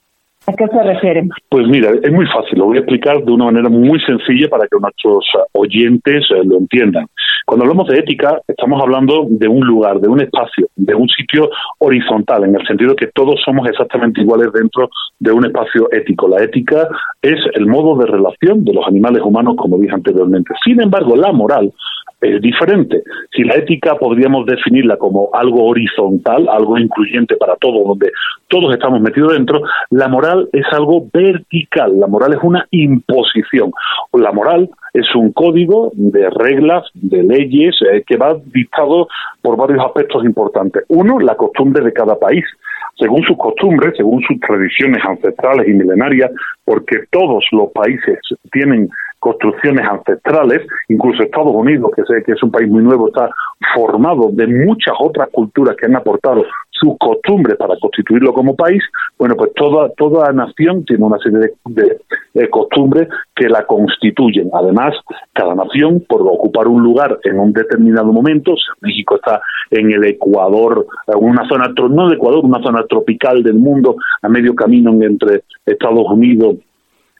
¿A 0.48 0.52
qué 0.54 0.66
se 0.66 0.82
refiere? 0.82 1.28
Pues 1.50 1.68
mira, 1.68 1.90
es 2.02 2.10
muy 2.10 2.24
fácil, 2.26 2.58
lo 2.58 2.64
voy 2.64 2.78
a 2.78 2.80
explicar 2.80 3.22
de 3.22 3.30
una 3.30 3.44
manera 3.44 3.68
muy 3.68 4.00
sencilla 4.00 4.48
para 4.48 4.66
que 4.66 4.78
nuestros 4.80 5.26
oyentes 5.52 6.24
eh, 6.34 6.42
lo 6.42 6.56
entiendan. 6.56 7.04
Cuando 7.44 7.64
hablamos 7.64 7.86
de 7.88 7.98
ética, 7.98 8.40
estamos 8.48 8.80
hablando 8.80 9.26
de 9.28 9.46
un 9.46 9.66
lugar, 9.66 10.00
de 10.00 10.08
un 10.08 10.22
espacio, 10.22 10.68
de 10.74 10.94
un 10.94 11.06
sitio 11.08 11.50
horizontal, 11.80 12.44
en 12.44 12.54
el 12.54 12.66
sentido 12.66 12.96
que 12.96 13.08
todos 13.08 13.38
somos 13.44 13.68
exactamente 13.68 14.22
iguales 14.22 14.48
dentro 14.54 14.88
de 15.18 15.32
un 15.32 15.44
espacio 15.44 15.92
ético. 15.92 16.28
La 16.28 16.42
ética 16.42 16.88
es 17.20 17.38
el 17.52 17.66
modo 17.66 17.98
de 17.98 18.06
relación 18.06 18.64
de 18.64 18.72
los 18.72 18.86
animales 18.86 19.20
humanos, 19.22 19.54
como 19.58 19.76
dije 19.76 19.94
anteriormente. 19.94 20.54
Sin 20.64 20.80
embargo, 20.80 21.14
la 21.14 21.30
moral 21.30 21.70
es 22.20 22.40
diferente. 22.42 23.02
Si 23.32 23.44
la 23.44 23.54
ética 23.54 23.96
podríamos 23.96 24.46
definirla 24.46 24.96
como 24.96 25.30
algo 25.32 25.66
horizontal, 25.66 26.48
algo 26.48 26.78
incluyente 26.78 27.36
para 27.36 27.56
todos, 27.56 27.86
donde 27.86 28.10
todos 28.48 28.72
estamos 28.74 29.00
metidos 29.00 29.32
dentro, 29.32 29.62
la 29.90 30.08
moral 30.08 30.48
es 30.52 30.66
algo 30.72 31.06
vertical. 31.12 31.98
La 31.98 32.06
moral 32.06 32.34
es 32.34 32.40
una 32.42 32.66
imposición. 32.70 33.72
La 34.12 34.32
moral 34.32 34.68
es 34.94 35.14
un 35.14 35.32
código 35.32 35.92
de 35.94 36.28
reglas, 36.30 36.84
de 36.94 37.22
leyes, 37.22 37.76
eh, 37.92 38.02
que 38.06 38.16
va 38.16 38.36
dictado 38.52 39.08
por 39.42 39.56
varios 39.56 39.84
aspectos 39.84 40.24
importantes. 40.24 40.84
Uno, 40.88 41.20
la 41.20 41.36
costumbre 41.36 41.84
de 41.84 41.92
cada 41.92 42.18
país 42.18 42.44
según 42.98 43.22
sus 43.22 43.36
costumbres, 43.36 43.94
según 43.96 44.20
sus 44.22 44.38
tradiciones 44.40 45.02
ancestrales 45.04 45.68
y 45.68 45.72
milenarias, 45.72 46.30
porque 46.64 47.04
todos 47.10 47.44
los 47.52 47.70
países 47.72 48.18
tienen 48.52 48.88
construcciones 49.20 49.84
ancestrales, 49.86 50.66
incluso 50.88 51.22
Estados 51.22 51.54
Unidos, 51.54 51.90
que 51.94 52.02
sé 52.02 52.22
que 52.24 52.32
es 52.32 52.42
un 52.42 52.50
país 52.50 52.68
muy 52.68 52.82
nuevo, 52.82 53.08
está 53.08 53.28
formado 53.74 54.30
de 54.32 54.46
muchas 54.46 54.94
otras 54.98 55.28
culturas 55.30 55.76
que 55.76 55.86
han 55.86 55.96
aportado 55.96 56.44
sus 56.78 56.96
costumbres 56.98 57.56
para 57.56 57.76
constituirlo 57.78 58.32
como 58.32 58.54
país, 58.54 58.82
bueno, 59.18 59.34
pues 59.36 59.52
toda, 59.54 59.90
toda 59.96 60.32
nación 60.32 60.84
tiene 60.84 61.04
una 61.04 61.18
serie 61.18 61.52
de, 61.66 61.98
costumbres 62.50 63.08
que 63.34 63.48
la 63.48 63.66
constituyen. 63.66 64.50
Además, 64.52 64.94
cada 65.32 65.54
nación, 65.54 66.04
por 66.08 66.22
ocupar 66.22 66.68
un 66.68 66.82
lugar 66.82 67.18
en 67.24 67.38
un 67.38 67.52
determinado 67.52 68.12
momento, 68.12 68.54
México 68.80 69.16
está 69.16 69.40
en 69.70 69.90
el 69.90 70.04
Ecuador, 70.04 70.86
una 71.16 71.48
zona, 71.48 71.68
no 71.90 72.06
el 72.06 72.14
Ecuador, 72.14 72.44
una 72.44 72.62
zona 72.62 72.84
tropical 72.86 73.42
del 73.42 73.54
mundo, 73.54 73.96
a 74.22 74.28
medio 74.28 74.54
camino 74.54 74.92
entre 75.02 75.42
Estados 75.66 76.06
Unidos 76.10 76.56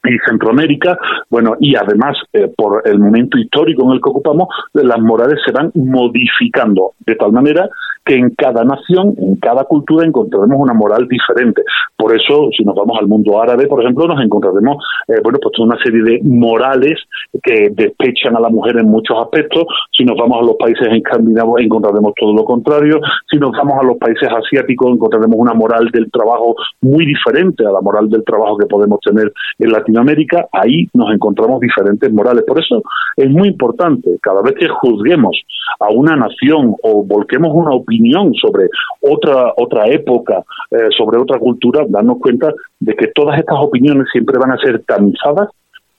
y 0.03 0.17
Centroamérica, 0.27 0.97
bueno, 1.29 1.55
y 1.59 1.75
además 1.75 2.17
eh, 2.33 2.51
por 2.55 2.81
el 2.85 2.99
momento 2.99 3.37
histórico 3.37 3.83
en 3.85 3.91
el 3.91 4.01
que 4.01 4.09
ocupamos, 4.09 4.47
las 4.73 4.99
morales 4.99 5.39
se 5.45 5.51
van 5.51 5.71
modificando 5.75 6.93
de 7.05 7.15
tal 7.15 7.31
manera 7.31 7.69
que 8.05 8.15
en 8.15 8.31
cada 8.31 8.63
nación, 8.63 9.13
en 9.17 9.35
cada 9.35 9.65
cultura 9.65 10.05
encontraremos 10.05 10.57
una 10.57 10.73
moral 10.73 11.07
diferente. 11.07 11.61
Por 11.95 12.15
eso, 12.15 12.49
si 12.57 12.63
nos 12.63 12.75
vamos 12.75 12.97
al 12.99 13.07
mundo 13.07 13.39
árabe, 13.41 13.67
por 13.67 13.81
ejemplo, 13.81 14.07
nos 14.07 14.23
encontraremos, 14.23 14.83
eh, 15.07 15.19
bueno, 15.21 15.37
pues 15.41 15.59
una 15.59 15.77
serie 15.83 16.01
de 16.01 16.19
morales 16.23 16.97
que 17.43 17.69
despechan 17.71 18.35
a 18.35 18.39
la 18.39 18.49
mujer 18.49 18.77
en 18.77 18.87
muchos 18.87 19.17
aspectos. 19.19 19.65
Si 19.95 20.05
nos 20.05 20.17
vamos 20.17 20.39
a 20.39 20.45
los 20.45 20.55
países 20.55 20.87
escandinavos, 20.91 21.61
encontraremos 21.61 22.13
todo 22.19 22.33
lo 22.33 22.45
contrario. 22.45 22.99
Si 23.29 23.37
nos 23.37 23.51
vamos 23.51 23.77
a 23.79 23.83
los 23.83 23.97
países 23.97 24.29
asiáticos, 24.29 24.91
encontraremos 24.91 25.35
una 25.37 25.53
moral 25.53 25.89
del 25.91 26.09
trabajo 26.09 26.55
muy 26.81 27.05
diferente 27.05 27.65
a 27.65 27.71
la 27.71 27.81
moral 27.81 28.09
del 28.09 28.23
trabajo 28.23 28.57
que 28.57 28.65
podemos 28.65 28.99
tener 29.01 29.31
en 29.59 29.71
Latinoamérica 29.71 29.88
Latinoamérica, 29.89 30.47
ahí 30.51 30.87
nos 30.93 31.13
encontramos 31.13 31.59
diferentes 31.59 32.11
morales. 32.11 32.43
Por 32.45 32.59
eso 32.59 32.81
es 33.15 33.29
muy 33.29 33.49
importante, 33.49 34.17
cada 34.21 34.41
vez 34.41 34.53
que 34.55 34.67
juzguemos 34.67 35.37
a 35.79 35.89
una 35.89 36.15
nación 36.15 36.75
o 36.83 37.03
volquemos 37.03 37.51
una 37.53 37.75
opinión 37.75 38.33
sobre 38.33 38.67
otra, 39.01 39.53
otra 39.57 39.87
época, 39.87 40.43
eh, 40.71 40.89
sobre 40.97 41.19
otra 41.19 41.39
cultura, 41.39 41.85
darnos 41.87 42.19
cuenta 42.19 42.53
de 42.79 42.95
que 42.95 43.07
todas 43.07 43.39
estas 43.39 43.57
opiniones 43.59 44.07
siempre 44.11 44.37
van 44.39 44.51
a 44.51 44.57
ser 44.57 44.83
tamizadas 44.83 45.49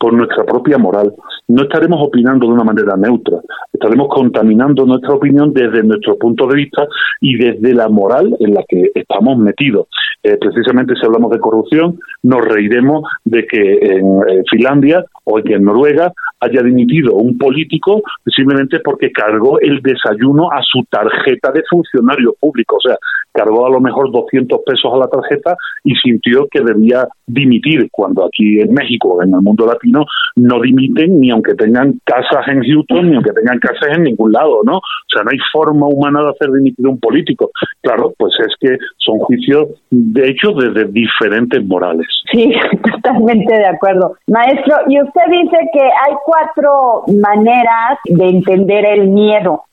por 0.01 0.15
nuestra 0.15 0.45
propia 0.45 0.79
moral. 0.79 1.13
No 1.47 1.65
estaremos 1.65 2.01
opinando 2.03 2.47
de 2.47 2.55
una 2.55 2.65
manera 2.65 2.97
neutra, 2.97 3.39
estaremos 3.71 4.09
contaminando 4.09 4.87
nuestra 4.87 5.13
opinión 5.15 5.53
desde 5.53 5.83
nuestro 5.83 6.17
punto 6.17 6.47
de 6.47 6.57
vista 6.57 6.89
y 7.21 7.37
desde 7.37 7.75
la 7.75 7.89
moral 7.89 8.35
en 8.41 8.55
la 8.55 8.65
que 8.67 8.91
estamos 8.95 9.37
metidos. 9.37 9.89
Eh, 10.23 10.39
precisamente 10.41 10.95
si 10.95 11.05
hablamos 11.05 11.31
de 11.31 11.39
corrupción, 11.39 11.99
nos 12.23 12.43
reiremos 12.47 13.05
de 13.25 13.47
que 13.47 13.79
en 13.83 14.21
Finlandia 14.51 15.05
o 15.25 15.37
que 15.43 15.55
en 15.55 15.65
Noruega 15.65 16.13
haya 16.41 16.63
dimitido 16.63 17.15
un 17.15 17.37
político 17.37 18.03
simplemente 18.25 18.81
porque 18.81 19.13
cargó 19.13 19.61
el 19.61 19.83
desayuno 19.83 20.51
a 20.51 20.63
su 20.63 20.83
tarjeta 20.91 21.53
de 21.53 21.63
funcionario 21.69 22.35
público. 22.41 22.77
O 22.77 22.81
sea, 22.81 22.97
cargó 23.33 23.67
a 23.67 23.71
lo 23.71 23.81
mejor 23.81 24.11
200 24.11 24.61
pesos 24.65 24.93
a 24.93 24.99
la 24.99 25.09
tarjeta 25.09 25.57
y 25.85 25.95
sintió 25.95 26.47
que 26.51 26.61
debía 26.63 27.07
dimitir, 27.27 27.89
cuando 27.91 28.25
aquí 28.25 28.61
en 28.61 28.73
México, 28.73 29.23
en 29.23 29.35
el 29.35 29.41
mundo 29.41 29.67
latino, 29.67 30.05
no 30.37 30.61
dimiten 30.61 31.21
ni 31.21 31.31
aunque 31.31 31.55
tengan 31.55 32.01
casas 32.05 32.49
en 32.49 32.63
Houston, 32.63 33.09
ni 33.09 33.15
aunque 33.15 33.33
tengan 33.33 33.59
casas 33.59 33.97
en 33.97 34.05
ningún 34.05 34.33
lado, 34.33 34.61
¿no? 34.65 34.79
O 34.79 35.13
sea, 35.13 35.23
no 35.23 35.31
hay 35.31 35.39
forma 35.53 35.87
humana 35.87 36.23
de 36.23 36.31
hacer 36.31 36.51
dimitir 36.51 36.87
un 36.87 36.99
político. 36.99 37.51
Claro, 37.83 38.13
pues 38.19 38.33
es 38.41 38.55
que 38.61 38.77
son 38.99 39.19
juicios, 39.19 39.69
de 39.91 40.29
hecho, 40.29 40.53
desde 40.53 40.91
diferentes 40.91 41.65
morales. 41.65 42.07
Sí, 42.33 42.53
totalmente 42.93 43.55
de 43.55 43.67
acuerdo. 43.67 44.17
Maestro, 44.27 44.77
y 44.89 45.01
usted 45.01 45.23
dice 45.31 45.57
que 45.73 45.83
hay 45.83 46.15
cuatro 46.25 47.05
maneras 47.21 47.99
de 48.05 48.29
entender 48.29 48.85
el 48.87 49.09
miedo, 49.09 49.65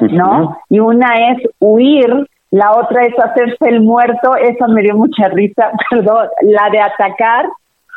¿no? 0.00 0.58
Y 0.68 0.80
una 0.80 1.30
es 1.30 1.48
huir, 1.58 2.26
la 2.50 2.72
otra 2.76 3.04
es 3.04 3.18
hacerse 3.18 3.68
el 3.68 3.80
muerto, 3.80 4.36
esa 4.36 4.68
me 4.68 4.82
dio 4.82 4.96
mucha 4.96 5.28
risa, 5.28 5.70
perdón, 5.90 6.28
la 6.42 6.70
de 6.70 6.80
atacar 6.80 7.46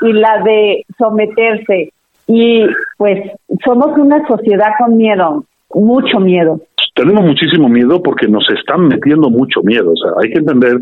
y 0.01 0.13
la 0.13 0.41
de 0.43 0.85
someterse. 0.97 1.93
Y 2.27 2.65
pues 2.97 3.19
somos 3.65 3.97
una 3.97 4.25
sociedad 4.27 4.71
con 4.77 4.97
miedo, 4.97 5.43
mucho 5.73 6.19
miedo. 6.19 6.59
Tenemos 6.95 7.23
muchísimo 7.23 7.69
miedo 7.69 8.01
porque 8.03 8.27
nos 8.27 8.47
están 8.49 8.87
metiendo 8.87 9.29
mucho 9.29 9.61
miedo. 9.63 9.91
O 9.91 9.95
sea, 9.95 10.11
hay 10.21 10.31
que 10.31 10.39
entender 10.39 10.79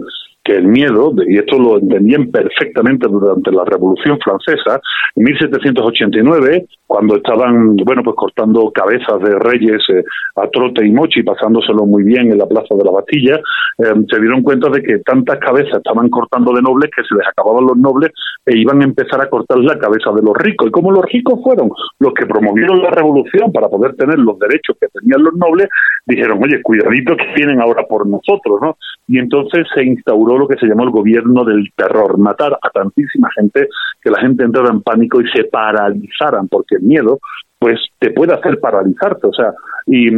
que 0.47 0.55
el 0.55 0.67
miedo, 0.67 1.13
y 1.27 1.38
esto 1.38 1.60
lo 1.60 1.77
entendían 1.77 2.31
perfectamente 2.31 3.07
durante 3.07 3.51
la 3.51 3.65
Revolución 3.65 4.17
Francesa, 4.23 4.79
en 5.15 5.23
1789, 5.23 6.65
cuando 6.86 7.17
estaban, 7.17 7.75
bueno, 7.75 8.01
pues 8.01 8.15
cortando 8.15 8.71
cabezas 8.71 9.19
de 9.21 9.38
reyes 9.39 9.83
eh, 9.89 10.03
a 10.38 10.47
trote 10.47 10.86
y 10.86 10.91
mochi, 10.91 11.21
pasándoselo 11.21 11.86
muy 11.86 12.03
bien 12.03 12.31
en 12.31 12.38
la 12.38 12.45
Plaza 12.45 12.75
de 12.75 12.86
la 12.86 12.91
Bastilla, 12.91 13.36
eh, 13.79 13.93
se 14.10 14.21
dieron 14.21 14.41
cuenta 14.41 14.69
de 14.69 14.81
que 14.81 14.99
tantas 14.99 15.38
cabezas 15.39 15.79
estaban 15.79 16.07
cortando 16.10 16.53
de 16.53 16.62
nobles 16.62 16.89
que 16.95 17.03
se 17.03 17.13
les 17.13 17.27
acababan 17.27 17.65
los 17.65 17.77
nobles 17.77 18.12
e 18.45 18.57
iban 18.57 18.81
a 18.81 18.86
empezar 18.86 19.21
a 19.21 19.29
cortar 19.29 19.57
la 19.60 19.77
cabeza 19.77 20.12
de 20.15 20.21
los 20.21 20.36
ricos. 20.38 20.69
Y 20.69 20.71
como 20.71 20.91
los 20.91 21.03
ricos 21.12 21.41
fueron 21.43 21.69
los 21.99 22.13
que 22.13 22.25
promovieron 22.25 22.81
la 22.81 22.91
revolución 22.91 23.51
para 23.51 23.67
poder 23.67 23.95
tener 23.95 24.17
los 24.19 24.39
derechos 24.39 24.77
que 24.79 24.88
tenían 24.88 25.23
los 25.23 25.33
nobles, 25.33 25.67
dijeron, 26.05 26.41
oye, 26.41 26.62
cuidadito 26.62 27.17
que 27.17 27.33
vienen 27.36 27.60
ahora 27.60 27.83
por 27.86 28.07
nosotros, 28.07 28.60
¿no? 28.62 28.77
Y 29.07 29.19
entonces 29.19 29.67
se 29.75 29.83
instauró 29.83 30.37
lo 30.38 30.47
que 30.47 30.58
se 30.58 30.67
llamó 30.67 30.84
el 30.84 30.91
gobierno 30.91 31.43
del 31.43 31.71
terror, 31.76 32.17
matar 32.17 32.58
a 32.62 32.69
tantísima 32.69 33.30
gente 33.36 33.69
que 34.02 34.10
la 34.10 34.19
gente 34.19 34.43
entrara 34.43 34.69
en 34.69 34.82
pánico 34.82 35.21
y 35.21 35.30
se 35.30 35.45
paralizaran, 35.45 36.47
porque 36.47 36.76
el 36.76 36.84
miedo 36.84 37.19
pues 37.60 37.80
te 38.00 38.12
puede 38.12 38.34
hacer 38.34 38.60
paralizarte, 38.60 39.28
o 39.28 39.34
sea, 39.34 39.52
y, 39.88 40.10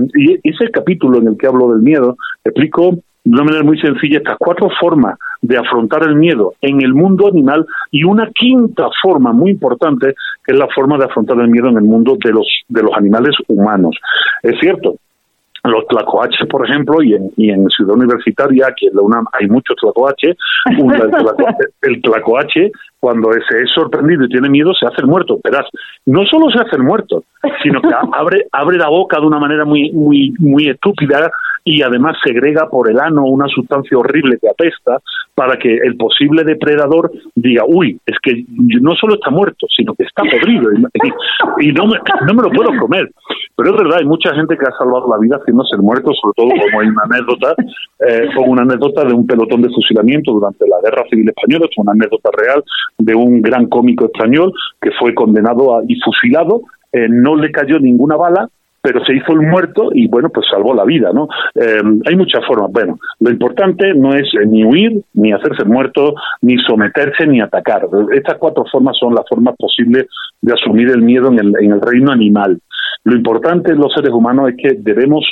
ese 0.43 0.69
capítulo 0.71 1.19
en 1.19 1.27
el 1.29 1.37
que 1.37 1.47
hablo 1.47 1.71
del 1.71 1.81
miedo, 1.81 2.17
explico 2.43 2.97
de 3.23 3.31
una 3.31 3.43
manera 3.43 3.63
muy 3.63 3.79
sencilla 3.79 4.17
estas 4.17 4.37
cuatro 4.37 4.69
formas 4.79 5.17
de 5.41 5.57
afrontar 5.57 6.03
el 6.03 6.15
miedo 6.15 6.53
en 6.61 6.81
el 6.81 6.93
mundo 6.93 7.27
animal 7.27 7.65
y 7.91 8.03
una 8.03 8.29
quinta 8.31 8.89
forma 9.01 9.31
muy 9.31 9.51
importante 9.51 10.15
que 10.45 10.53
es 10.53 10.57
la 10.57 10.67
forma 10.73 10.97
de 10.97 11.05
afrontar 11.05 11.39
el 11.39 11.49
miedo 11.49 11.69
en 11.69 11.77
el 11.77 11.83
mundo 11.83 12.17
de 12.23 12.31
los 12.31 12.47
de 12.67 12.81
los 12.81 12.91
animales 12.95 13.35
humanos. 13.47 13.95
Es 14.41 14.55
cierto, 14.59 14.95
los 15.63 15.87
tlacoaches, 15.87 16.47
por 16.47 16.67
ejemplo, 16.67 17.01
y 17.01 17.13
en, 17.13 17.31
y 17.35 17.49
en 17.49 17.67
Ciudad 17.69 17.95
Universitaria, 17.95 18.67
aquí 18.67 18.87
en 18.87 18.95
la 18.95 19.01
UNAM 19.01 19.25
hay 19.39 19.47
muchos 19.47 19.75
tlacoaches, 19.81 20.37
el, 21.81 22.01
tlacoache, 22.01 22.71
cuando 22.99 23.31
se 23.33 23.63
es 23.63 23.71
sorprendido 23.73 24.25
y 24.25 24.29
tiene 24.29 24.49
miedo, 24.49 24.73
se 24.73 24.85
hace 24.85 25.01
el 25.01 25.07
muerto. 25.07 25.39
Verás, 25.43 25.65
no 26.05 26.25
solo 26.25 26.49
se 26.49 26.59
hace 26.59 26.75
el 26.75 26.83
muerto, 26.83 27.23
sino 27.63 27.81
que 27.81 27.89
abre, 28.13 28.47
abre 28.51 28.77
la 28.77 28.89
boca 28.89 29.19
de 29.19 29.27
una 29.27 29.39
manera 29.39 29.65
muy, 29.65 29.91
muy, 29.91 30.33
muy 30.39 30.69
estúpida 30.69 31.31
y 31.63 31.81
además 31.81 32.17
segrega 32.23 32.69
por 32.69 32.89
el 32.89 32.99
ano 32.99 33.25
una 33.25 33.47
sustancia 33.47 33.97
horrible 33.97 34.37
que 34.41 34.49
apesta 34.49 34.99
para 35.35 35.57
que 35.57 35.73
el 35.73 35.95
posible 35.95 36.43
depredador 36.43 37.11
diga, 37.35 37.63
uy, 37.67 37.99
es 38.05 38.17
que 38.21 38.43
no 38.47 38.95
solo 38.95 39.15
está 39.15 39.29
muerto, 39.29 39.67
sino 39.75 39.93
que 39.93 40.03
está 40.03 40.23
podrido 40.23 40.69
y, 41.61 41.71
no, 41.71 41.85
me, 41.85 41.99
no 42.25 42.33
me 42.33 42.43
lo 42.43 42.49
puedo 42.49 42.77
comer. 42.79 43.09
Pero 43.59 43.71
es 43.71 43.83
verdad, 43.83 43.99
hay 43.99 44.05
mucha 44.05 44.33
gente 44.33 44.57
que 44.57 44.65
ha 44.65 44.77
salvado 44.77 45.09
la 45.09 45.17
vida 45.17 45.35
haciéndose 45.35 45.75
el 45.75 45.81
muerto, 45.81 46.11
sobre 46.13 46.33
todo 46.37 46.47
como 46.47 46.79
hay 46.79 46.87
una 46.87 47.03
anécdota, 47.03 47.55
eh, 48.07 48.29
una 48.47 48.61
anécdota 48.61 49.03
de 49.03 49.13
un 49.13 49.27
pelotón 49.27 49.61
de 49.61 49.67
fusilamiento 49.67 50.31
durante 50.31 50.65
la 50.65 50.77
Guerra 50.81 51.03
Civil 51.09 51.27
Española, 51.27 51.65
es 51.69 51.77
una 51.77 51.91
anécdota 51.91 52.29
real 52.37 52.63
de 52.99 53.15
un 53.15 53.41
gran 53.41 53.65
cómico 53.65 54.05
español 54.05 54.53
que 54.79 54.91
fue 54.97 55.13
condenado 55.13 55.75
a, 55.75 55.81
y 55.85 55.99
fusilado, 55.99 56.61
eh, 56.93 57.07
no 57.09 57.35
le 57.35 57.51
cayó 57.51 57.79
ninguna 57.79 58.15
bala, 58.15 58.47
pero 58.81 59.03
se 59.03 59.13
hizo 59.13 59.33
el 59.33 59.41
muerto 59.41 59.89
y 59.93 60.07
bueno, 60.07 60.29
pues 60.29 60.45
salvó 60.49 60.73
la 60.73 60.85
vida, 60.85 61.11
¿no? 61.11 61.27
Eh, 61.55 61.81
hay 62.05 62.15
muchas 62.15 62.45
formas. 62.47 62.71
Bueno, 62.71 62.97
lo 63.19 63.29
importante 63.29 63.93
no 63.93 64.13
es 64.13 64.29
ni 64.47 64.63
huir, 64.63 65.03
ni 65.15 65.33
hacerse 65.33 65.65
muerto, 65.65 66.15
ni 66.41 66.57
someterse, 66.59 67.27
ni 67.27 67.41
atacar. 67.41 67.87
Estas 68.13 68.37
cuatro 68.37 68.63
formas 68.71 68.95
son 68.97 69.15
las 69.15 69.27
formas 69.27 69.55
posibles 69.57 70.07
de 70.41 70.53
asumir 70.53 70.91
el 70.91 71.01
miedo 71.01 71.27
en 71.27 71.39
el, 71.39 71.53
en 71.59 71.73
el 71.73 71.81
reino 71.81 72.13
animal. 72.13 72.61
Lo 73.03 73.15
importante 73.15 73.71
en 73.71 73.79
los 73.79 73.93
seres 73.93 74.11
humanos 74.11 74.49
es 74.49 74.55
que 74.57 74.73
debemos 74.79 75.25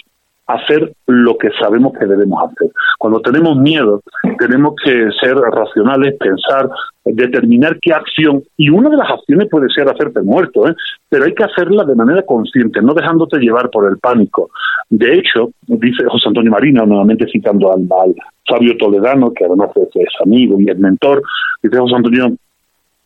hacer 0.48 0.94
lo 1.08 1.38
que 1.38 1.50
sabemos 1.60 1.92
que 1.98 2.06
debemos 2.06 2.42
hacer. 2.50 2.72
Cuando 2.98 3.20
tenemos 3.20 3.58
miedo, 3.58 4.02
tenemos 4.40 4.76
que 4.84 5.10
ser 5.22 5.36
racionales, 5.36 6.16
pensar, 6.18 6.70
determinar 7.04 7.78
qué 7.82 7.94
acción, 7.94 8.44
y 8.56 8.70
una 8.70 8.90
de 8.90 8.96
las 8.96 9.10
acciones 9.12 9.50
puede 9.50 9.68
ser 9.70 9.90
hacerte 9.90 10.22
muerto, 10.22 10.68
¿eh? 10.68 10.76
pero 11.10 11.26
hay 11.26 11.34
que 11.34 11.44
hacerla 11.44 11.84
de 11.84 11.96
manera 11.96 12.24
consciente, 12.24 12.82
no 12.82 12.94
dejándote 12.94 13.40
llevar 13.40 13.70
por 13.70 13.92
el 13.92 13.98
pánico. 13.98 14.50
De 14.90 15.16
hecho, 15.16 15.52
dice 15.68 16.06
José 16.10 16.30
Antonio 16.30 16.52
Marina, 16.52 16.86
nuevamente 16.86 17.28
citando 17.30 17.74
al, 17.74 17.82
al 17.82 18.16
Fabio 18.48 18.78
Toledano, 18.78 19.34
que 19.34 19.46
además 19.46 19.72
es, 19.76 19.90
es 19.96 20.14
amigo 20.24 20.60
y 20.60 20.70
es 20.70 20.80
mentor, 20.80 21.22
dice 21.62 21.78
José 21.78 21.96
Antonio 21.96 22.32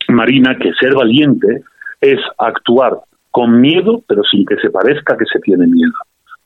Marina 0.09 0.55
que 0.59 0.71
ser 0.73 0.93
valiente 0.93 1.63
es 1.99 2.19
actuar 2.37 2.99
con 3.31 3.59
miedo, 3.59 4.03
pero 4.07 4.21
sin 4.29 4.45
que 4.45 4.57
se 4.57 4.69
parezca 4.69 5.17
que 5.17 5.25
se 5.25 5.39
tiene 5.39 5.65
miedo. 5.67 5.93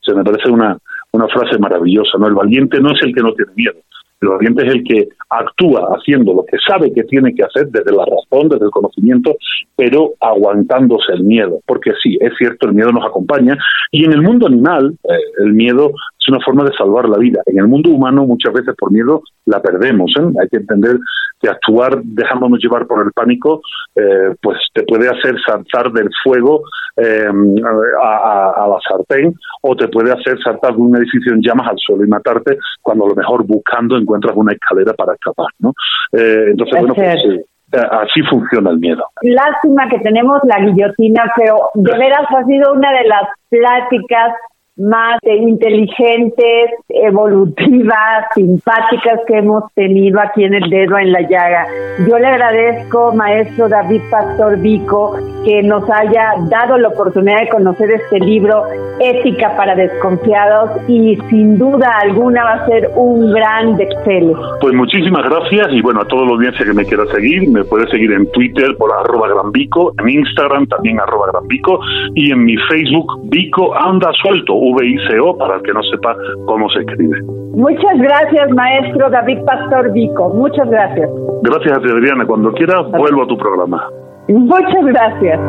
Se 0.01 0.13
me 0.13 0.23
parece 0.23 0.49
una, 0.49 0.77
una 1.11 1.27
frase 1.27 1.57
maravillosa, 1.57 2.17
¿no? 2.19 2.27
El 2.27 2.35
valiente 2.35 2.79
no 2.79 2.91
es 2.91 2.99
el 3.01 3.13
que 3.13 3.21
no 3.21 3.33
tiene 3.33 3.51
miedo, 3.55 3.79
el 4.21 4.29
valiente 4.29 4.65
es 4.65 4.73
el 4.73 4.83
que 4.83 5.09
actúa 5.29 5.95
haciendo 5.95 6.33
lo 6.33 6.45
que 6.45 6.57
sabe 6.65 6.93
que 6.93 7.03
tiene 7.03 7.33
que 7.35 7.43
hacer 7.43 7.67
desde 7.67 7.91
la 7.91 8.05
razón, 8.05 8.49
desde 8.49 8.65
el 8.65 8.71
conocimiento, 8.71 9.35
pero 9.75 10.13
aguantándose 10.21 11.13
el 11.13 11.23
miedo. 11.23 11.59
Porque 11.65 11.91
sí, 12.01 12.17
es 12.21 12.31
cierto, 12.37 12.67
el 12.67 12.73
miedo 12.73 12.91
nos 12.91 13.05
acompaña. 13.05 13.57
Y 13.91 14.05
en 14.05 14.13
el 14.13 14.21
mundo 14.21 14.47
animal, 14.47 14.95
eh, 15.03 15.19
el 15.39 15.53
miedo 15.53 15.91
es 16.25 16.33
una 16.33 16.43
forma 16.43 16.63
de 16.63 16.75
salvar 16.75 17.07
la 17.07 17.17
vida. 17.17 17.41
En 17.45 17.59
el 17.59 17.67
mundo 17.67 17.89
humano, 17.91 18.25
muchas 18.25 18.53
veces 18.53 18.73
por 18.77 18.91
miedo, 18.91 19.21
la 19.45 19.61
perdemos. 19.61 20.11
¿eh? 20.19 20.23
Hay 20.41 20.47
que 20.49 20.57
entender 20.57 20.97
que 21.39 21.49
actuar 21.49 22.01
dejándonos 22.03 22.59
llevar 22.59 22.87
por 22.87 23.05
el 23.05 23.11
pánico, 23.11 23.61
eh, 23.95 24.33
pues 24.41 24.57
te 24.73 24.83
puede 24.83 25.07
hacer 25.09 25.35
saltar 25.45 25.91
del 25.91 26.09
fuego 26.23 26.63
a, 26.97 28.53
a 28.55 28.67
la 28.67 28.77
sartén 28.87 29.33
o 29.61 29.75
te 29.75 29.89
puede 29.89 30.11
hacer 30.11 30.37
saltar 30.41 30.75
de 30.75 30.81
un 30.81 30.95
edificio 30.95 31.33
en 31.33 31.41
llamas 31.41 31.67
al 31.67 31.77
suelo 31.77 32.05
y 32.05 32.07
matarte 32.07 32.57
cuando 32.81 33.05
a 33.05 33.09
lo 33.09 33.15
mejor 33.15 33.45
buscando 33.45 33.97
encuentras 33.97 34.35
una 34.35 34.53
escalera 34.53 34.93
para 34.93 35.13
escapar, 35.13 35.47
¿no? 35.59 35.73
Eh, 36.11 36.51
entonces, 36.51 36.79
bueno, 36.79 36.93
pues 36.93 37.15
eh, 37.25 37.87
así 37.91 38.21
funciona 38.29 38.69
el 38.71 38.79
miedo. 38.79 39.03
Lástima 39.21 39.89
que 39.89 39.99
tenemos 39.99 40.39
la 40.43 40.59
guillotina, 40.59 41.31
pero 41.35 41.69
de 41.73 41.97
veras 41.97 42.25
ha 42.29 42.43
sido 42.45 42.73
una 42.73 42.91
de 42.91 43.07
las 43.07 43.23
pláticas 43.49 44.33
más 44.77 45.19
inteligentes, 45.23 46.71
evolutivas, 46.89 48.25
simpáticas 48.33 49.21
que 49.25 49.37
hemos 49.37 49.63
tenido 49.73 50.19
aquí 50.19 50.43
en 50.43 50.53
el 50.53 50.69
dedo 50.69 50.97
en 50.97 51.11
la 51.11 51.21
llaga. 51.21 51.65
Yo 52.07 52.19
le 52.19 52.27
agradezco, 52.27 53.13
maestro 53.13 53.69
David 53.69 54.01
Pastor 54.11 54.59
Vico, 54.59 55.15
que 55.45 55.63
nos 55.63 55.89
haya 55.89 56.33
dado 56.49 56.77
la 56.77 56.89
oportunidad 56.89 57.41
de 57.41 57.49
conocer 57.49 57.89
este 57.91 58.19
libro, 58.19 58.63
Ética 58.99 59.55
para 59.55 59.75
Desconfiados, 59.75 60.71
y 60.89 61.15
sin 61.29 61.57
duda 61.57 61.99
alguna 62.01 62.43
va 62.43 62.53
a 62.53 62.65
ser 62.65 62.89
un 62.95 63.31
gran 63.31 63.77
bestseller. 63.77 64.35
Pues 64.59 64.73
muchísimas 64.73 65.23
gracias 65.23 65.67
y 65.71 65.81
bueno, 65.81 66.01
a 66.01 66.07
toda 66.07 66.25
la 66.25 66.31
audiencia 66.31 66.65
que 66.65 66.73
me 66.73 66.83
quiera 66.83 67.05
seguir, 67.13 67.49
me 67.49 67.63
puede 67.63 67.87
seguir 67.89 68.11
en 68.11 68.29
Twitter 68.31 68.75
por 68.77 68.91
arroba 68.91 69.29
granvico, 69.29 69.93
en 69.99 70.09
Instagram 70.09 70.67
también 70.67 70.99
arroba 70.99 71.27
granvico 71.31 71.79
y 72.13 72.31
en 72.31 72.43
mi 72.43 72.57
Facebook 72.69 73.05
Vico 73.29 73.73
Anda 73.73 74.11
Suelto, 74.21 74.64
V-I-C-O, 74.73 75.37
para 75.37 75.55
el 75.55 75.61
que 75.63 75.73
no 75.73 75.81
sepa 75.83 76.15
cómo 76.45 76.69
se 76.69 76.79
escribe. 76.79 77.21
Muchas 77.55 77.97
gracias, 77.97 78.49
maestro 78.51 79.09
David 79.09 79.39
Pastor 79.45 79.91
Vico. 79.93 80.29
Muchas 80.29 80.69
gracias. 80.69 81.09
Gracias 81.43 81.77
a 81.77 81.81
ti, 81.81 81.89
Adriana. 81.89 82.25
Cuando 82.25 82.51
quieras, 82.53 82.89
vuelvo 82.91 83.23
a 83.23 83.27
tu 83.27 83.37
programa. 83.37 83.89
Muchas 84.27 84.85
gracias. 84.85 85.39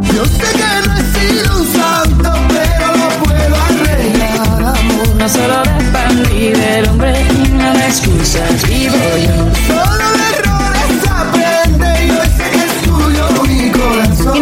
Yo 0.00 0.24
sé 0.24 0.48
que 0.58 0.88
no 0.88 0.94
he 0.94 1.04
sido 1.14 1.58
un 1.58 1.64
santo, 1.64 2.30
pero 2.48 2.86
lo 2.98 3.08
puedo 3.22 3.54
arreglar, 3.68 4.74
amor. 4.74 5.08
No 5.18 5.28
solo 5.28 5.62
dependí 5.78 6.50
del 6.58 6.88
hombre, 6.90 7.12
no 7.52 7.70
me 7.74 7.86
excusas, 7.86 8.66
vivo 8.66 8.98
yo. 9.22 9.36
Solo 9.68 10.17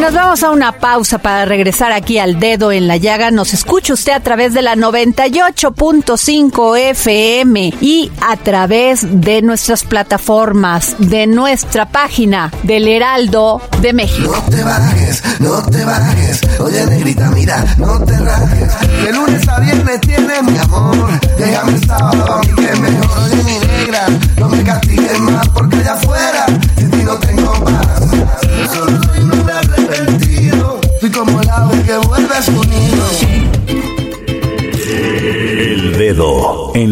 nos 0.07 0.15
vamos 0.15 0.43
a 0.45 0.51
una 0.51 0.71
pausa 0.71 1.19
para 1.19 1.45
regresar 1.47 1.91
aquí 1.91 2.21
al 2.21 2.39
dedo 2.39 2.71
en 2.71 2.87
la 2.87 2.97
llaga. 2.97 3.33
Nos 3.33 3.53
escucha 3.53 3.93
usted 3.93 4.13
a 4.13 4.21
través 4.21 4.55
de 4.55 4.63
la 4.63 4.77
98.5 4.77 6.79
FM 6.79 7.75
y 7.81 8.13
a 8.21 8.37
través 8.37 9.21
de 9.21 9.43
nuestras 9.43 9.83
plataformas, 9.83 10.95
de 11.01 11.27
nuestra 11.27 11.89
página 11.89 12.53
del 12.63 12.87
Heraldo 12.87 13.61
de 13.81 13.93
México. 13.93 14.33
No 14.33 14.57
te 14.57 14.63
bajes, 14.63 15.23
no 15.41 15.63
te 15.65 15.85
bajes. 15.85 16.41
Oye, 16.61 16.87
negrita, 16.87 17.29
mira, 17.33 17.65
no 17.77 17.99
te 18.05 18.17
rajes. 18.17 18.75
De 19.03 19.13
lunes 19.13 19.49
a 19.49 19.59
viernes 19.59 20.01
tienes 20.03 20.43
mi 20.45 20.57
amor. 20.57 21.19
Déjame 21.37 21.73
el 21.73 21.85
sábado 21.85 22.41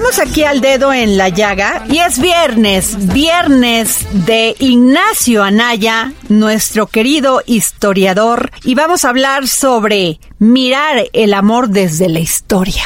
Regresamos 0.00 0.30
aquí 0.30 0.44
al 0.44 0.60
dedo 0.62 0.94
en 0.94 1.18
la 1.18 1.28
llaga 1.28 1.84
y 1.90 1.98
es 1.98 2.18
viernes, 2.20 3.12
viernes 3.12 4.06
de 4.24 4.56
Ignacio 4.58 5.42
Anaya, 5.42 6.14
nuestro 6.30 6.86
querido 6.86 7.42
historiador, 7.44 8.50
y 8.64 8.74
vamos 8.74 9.04
a 9.04 9.10
hablar 9.10 9.46
sobre 9.46 10.18
mirar 10.38 11.04
el 11.12 11.34
amor 11.34 11.68
desde 11.68 12.08
la 12.08 12.18
historia. 12.18 12.82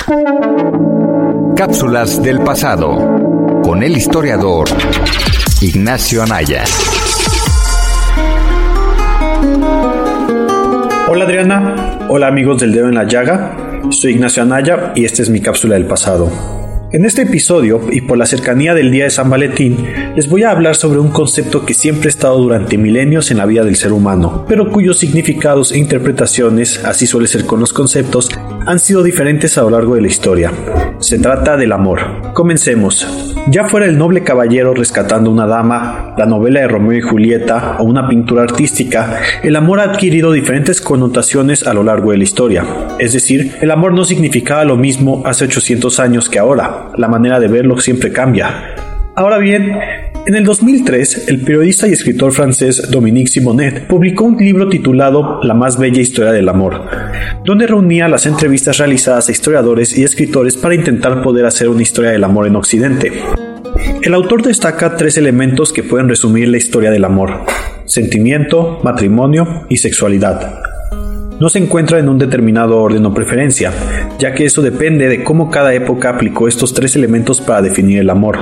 Cápsulas 1.54 2.20
del 2.20 2.40
pasado 2.40 3.60
con 3.62 3.84
el 3.84 3.96
historiador 3.96 4.66
Ignacio 5.60 6.20
Anaya. 6.24 6.64
Hola 11.06 11.24
Adriana, 11.26 11.98
hola 12.08 12.26
amigos 12.26 12.60
del 12.60 12.72
dedo 12.72 12.88
en 12.88 12.96
la 12.96 13.04
llaga, 13.04 13.56
soy 13.90 14.14
Ignacio 14.14 14.42
Anaya 14.42 14.92
y 14.96 15.04
esta 15.04 15.22
es 15.22 15.30
mi 15.30 15.40
cápsula 15.40 15.74
del 15.74 15.86
pasado. 15.86 16.63
En 16.92 17.04
este 17.04 17.22
episodio, 17.22 17.80
y 17.90 18.02
por 18.02 18.16
la 18.16 18.26
cercanía 18.26 18.72
del 18.72 18.92
día 18.92 19.04
de 19.04 19.10
San 19.10 19.28
Valentín, 19.28 19.84
les 20.14 20.28
voy 20.28 20.44
a 20.44 20.50
hablar 20.50 20.76
sobre 20.76 21.00
un 21.00 21.08
concepto 21.08 21.64
que 21.64 21.74
siempre 21.74 22.06
ha 22.06 22.10
estado 22.10 22.38
durante 22.38 22.78
milenios 22.78 23.30
en 23.30 23.38
la 23.38 23.46
vida 23.46 23.64
del 23.64 23.76
ser 23.76 23.92
humano, 23.92 24.44
pero 24.48 24.70
cuyos 24.70 24.98
significados 24.98 25.72
e 25.72 25.78
interpretaciones, 25.78 26.84
así 26.84 27.06
suele 27.06 27.26
ser 27.26 27.46
con 27.46 27.58
los 27.58 27.72
conceptos, 27.72 28.30
han 28.66 28.78
sido 28.78 29.02
diferentes 29.02 29.58
a 29.58 29.62
lo 29.62 29.70
largo 29.70 29.96
de 29.96 30.02
la 30.02 30.06
historia. 30.06 30.52
Se 31.00 31.18
trata 31.18 31.56
del 31.56 31.72
amor. 31.72 32.32
Comencemos. 32.32 33.06
Ya 33.50 33.68
fuera 33.68 33.84
el 33.86 33.98
noble 33.98 34.22
caballero 34.22 34.72
rescatando 34.72 35.30
una 35.30 35.46
dama, 35.46 36.14
la 36.16 36.24
novela 36.24 36.60
de 36.60 36.68
Romeo 36.68 36.96
y 36.96 37.02
Julieta 37.02 37.76
o 37.78 37.84
una 37.84 38.08
pintura 38.08 38.42
artística, 38.42 39.20
el 39.42 39.56
amor 39.56 39.80
ha 39.80 39.84
adquirido 39.84 40.32
diferentes 40.32 40.80
connotaciones 40.80 41.66
a 41.66 41.74
lo 41.74 41.82
largo 41.82 42.12
de 42.12 42.18
la 42.18 42.24
historia. 42.24 42.64
Es 42.98 43.12
decir, 43.12 43.56
el 43.60 43.70
amor 43.70 43.92
no 43.92 44.04
significaba 44.04 44.64
lo 44.64 44.78
mismo 44.78 45.22
hace 45.26 45.44
800 45.44 46.00
años 46.00 46.30
que 46.30 46.38
ahora. 46.38 46.83
La 46.96 47.08
manera 47.08 47.40
de 47.40 47.48
verlo 47.48 47.78
siempre 47.78 48.12
cambia. 48.12 48.74
Ahora 49.16 49.38
bien, 49.38 49.72
en 50.26 50.34
el 50.34 50.44
2003, 50.44 51.28
el 51.28 51.42
periodista 51.42 51.86
y 51.86 51.92
escritor 51.92 52.32
francés 52.32 52.90
Dominique 52.90 53.28
Simonet 53.28 53.86
publicó 53.86 54.24
un 54.24 54.38
libro 54.38 54.68
titulado 54.68 55.40
La 55.42 55.52
más 55.52 55.78
bella 55.78 56.00
historia 56.00 56.32
del 56.32 56.48
amor, 56.48 56.80
donde 57.44 57.66
reunía 57.66 58.08
las 58.08 58.24
entrevistas 58.24 58.78
realizadas 58.78 59.28
a 59.28 59.32
historiadores 59.32 59.96
y 59.98 60.02
escritores 60.02 60.56
para 60.56 60.74
intentar 60.74 61.22
poder 61.22 61.44
hacer 61.44 61.68
una 61.68 61.82
historia 61.82 62.10
del 62.10 62.24
amor 62.24 62.46
en 62.46 62.56
Occidente. 62.56 63.12
El 64.02 64.14
autor 64.14 64.42
destaca 64.42 64.96
tres 64.96 65.18
elementos 65.18 65.72
que 65.72 65.82
pueden 65.82 66.08
resumir 66.08 66.48
la 66.48 66.56
historia 66.56 66.90
del 66.90 67.04
amor, 67.04 67.44
sentimiento, 67.84 68.80
matrimonio 68.82 69.66
y 69.68 69.76
sexualidad. 69.76 70.73
No 71.40 71.48
se 71.48 71.58
encuentra 71.58 71.98
en 71.98 72.08
un 72.08 72.16
determinado 72.16 72.78
orden 72.78 73.04
o 73.06 73.12
preferencia, 73.12 73.72
ya 74.20 74.32
que 74.32 74.44
eso 74.44 74.62
depende 74.62 75.08
de 75.08 75.24
cómo 75.24 75.50
cada 75.50 75.74
época 75.74 76.10
aplicó 76.10 76.46
estos 76.46 76.72
tres 76.72 76.94
elementos 76.94 77.40
para 77.40 77.60
definir 77.60 77.98
el 77.98 78.10
amor. 78.10 78.38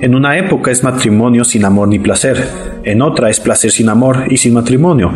En 0.00 0.14
una 0.14 0.38
época 0.38 0.70
es 0.70 0.82
matrimonio 0.82 1.44
sin 1.44 1.66
amor 1.66 1.88
ni 1.88 1.98
placer, 1.98 2.42
en 2.82 3.02
otra 3.02 3.28
es 3.28 3.40
placer 3.40 3.70
sin 3.70 3.90
amor 3.90 4.24
y 4.30 4.38
sin 4.38 4.54
matrimonio, 4.54 5.12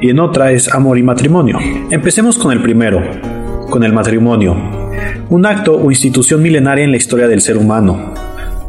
y 0.00 0.10
en 0.10 0.18
otra 0.18 0.50
es 0.50 0.68
amor 0.74 0.98
y 0.98 1.04
matrimonio. 1.04 1.58
Empecemos 1.90 2.36
con 2.36 2.50
el 2.50 2.60
primero, 2.60 3.00
con 3.70 3.84
el 3.84 3.92
matrimonio, 3.92 4.56
un 5.28 5.46
acto 5.46 5.76
o 5.76 5.90
institución 5.92 6.42
milenaria 6.42 6.84
en 6.84 6.90
la 6.90 6.96
historia 6.96 7.28
del 7.28 7.40
ser 7.40 7.56
humano. 7.56 8.14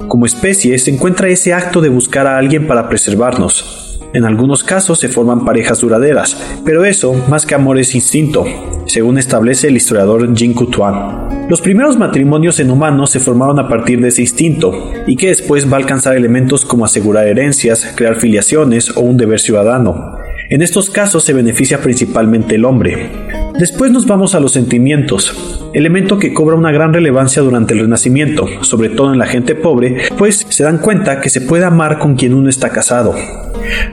Como 0.07 0.27
especie 0.27 0.77
se 0.77 0.91
encuentra 0.91 1.27
ese 1.27 1.55
acto 1.55 1.81
de 1.81 1.89
buscar 1.89 2.27
a 2.27 2.37
alguien 2.37 2.67
para 2.67 2.87
preservarnos, 2.87 3.84
en 4.15 4.23
algunos 4.23 4.63
casos 4.63 4.97
se 4.97 5.10
forman 5.10 5.43
parejas 5.43 5.82
duraderas, 5.82 6.38
pero 6.63 6.86
eso, 6.86 7.13
más 7.30 7.45
que 7.45 7.54
amor, 7.54 7.78
es 7.78 7.93
instinto, 7.95 8.45
según 8.86 9.17
establece 9.17 9.67
el 9.67 9.75
historiador 9.75 10.34
Jean 10.34 10.54
Coutuan. 10.54 11.47
Los 11.49 11.60
primeros 11.60 11.97
matrimonios 11.97 12.62
en 12.62 12.71
humanos 12.71 13.10
se 13.10 13.19
formaron 13.19 13.60
a 13.60 13.67
partir 13.67 13.99
de 13.99 14.08
ese 14.08 14.21
instinto, 14.21 14.93
y 15.06 15.17
que 15.17 15.28
después 15.28 15.69
va 15.69 15.75
a 15.75 15.82
alcanzar 15.82 16.15
elementos 16.15 16.63
como 16.63 16.86
asegurar 16.86 17.28
herencias, 17.28 17.91
crear 17.93 18.15
filiaciones 18.15 18.95
o 18.95 19.01
un 19.01 19.17
deber 19.17 19.41
ciudadano. 19.41 20.17
En 20.49 20.62
estos 20.62 20.89
casos 20.89 21.25
se 21.25 21.34
beneficia 21.34 21.82
principalmente 21.82 22.56
el 22.56 22.63
hombre. 22.63 23.44
Después 23.59 23.89
nos 23.89 24.05
vamos 24.05 24.35
a 24.35 24.41
los 24.41 24.51
sentimientos, 24.51 25.33
elemento 25.73 26.19
que 26.19 26.33
cobra 26.33 26.57
una 26.57 26.73
gran 26.73 26.93
relevancia 26.93 27.41
durante 27.41 27.73
el 27.73 27.79
Renacimiento, 27.79 28.45
sobre 28.61 28.89
todo 28.89 29.13
en 29.13 29.19
la 29.19 29.27
gente 29.27 29.55
pobre, 29.55 30.09
pues 30.17 30.45
se 30.49 30.65
dan 30.65 30.79
cuenta 30.79 31.21
que 31.21 31.29
se 31.29 31.39
puede 31.39 31.63
amar 31.63 31.97
con 31.97 32.15
quien 32.15 32.33
uno 32.33 32.49
está 32.49 32.69
casado. 32.69 33.15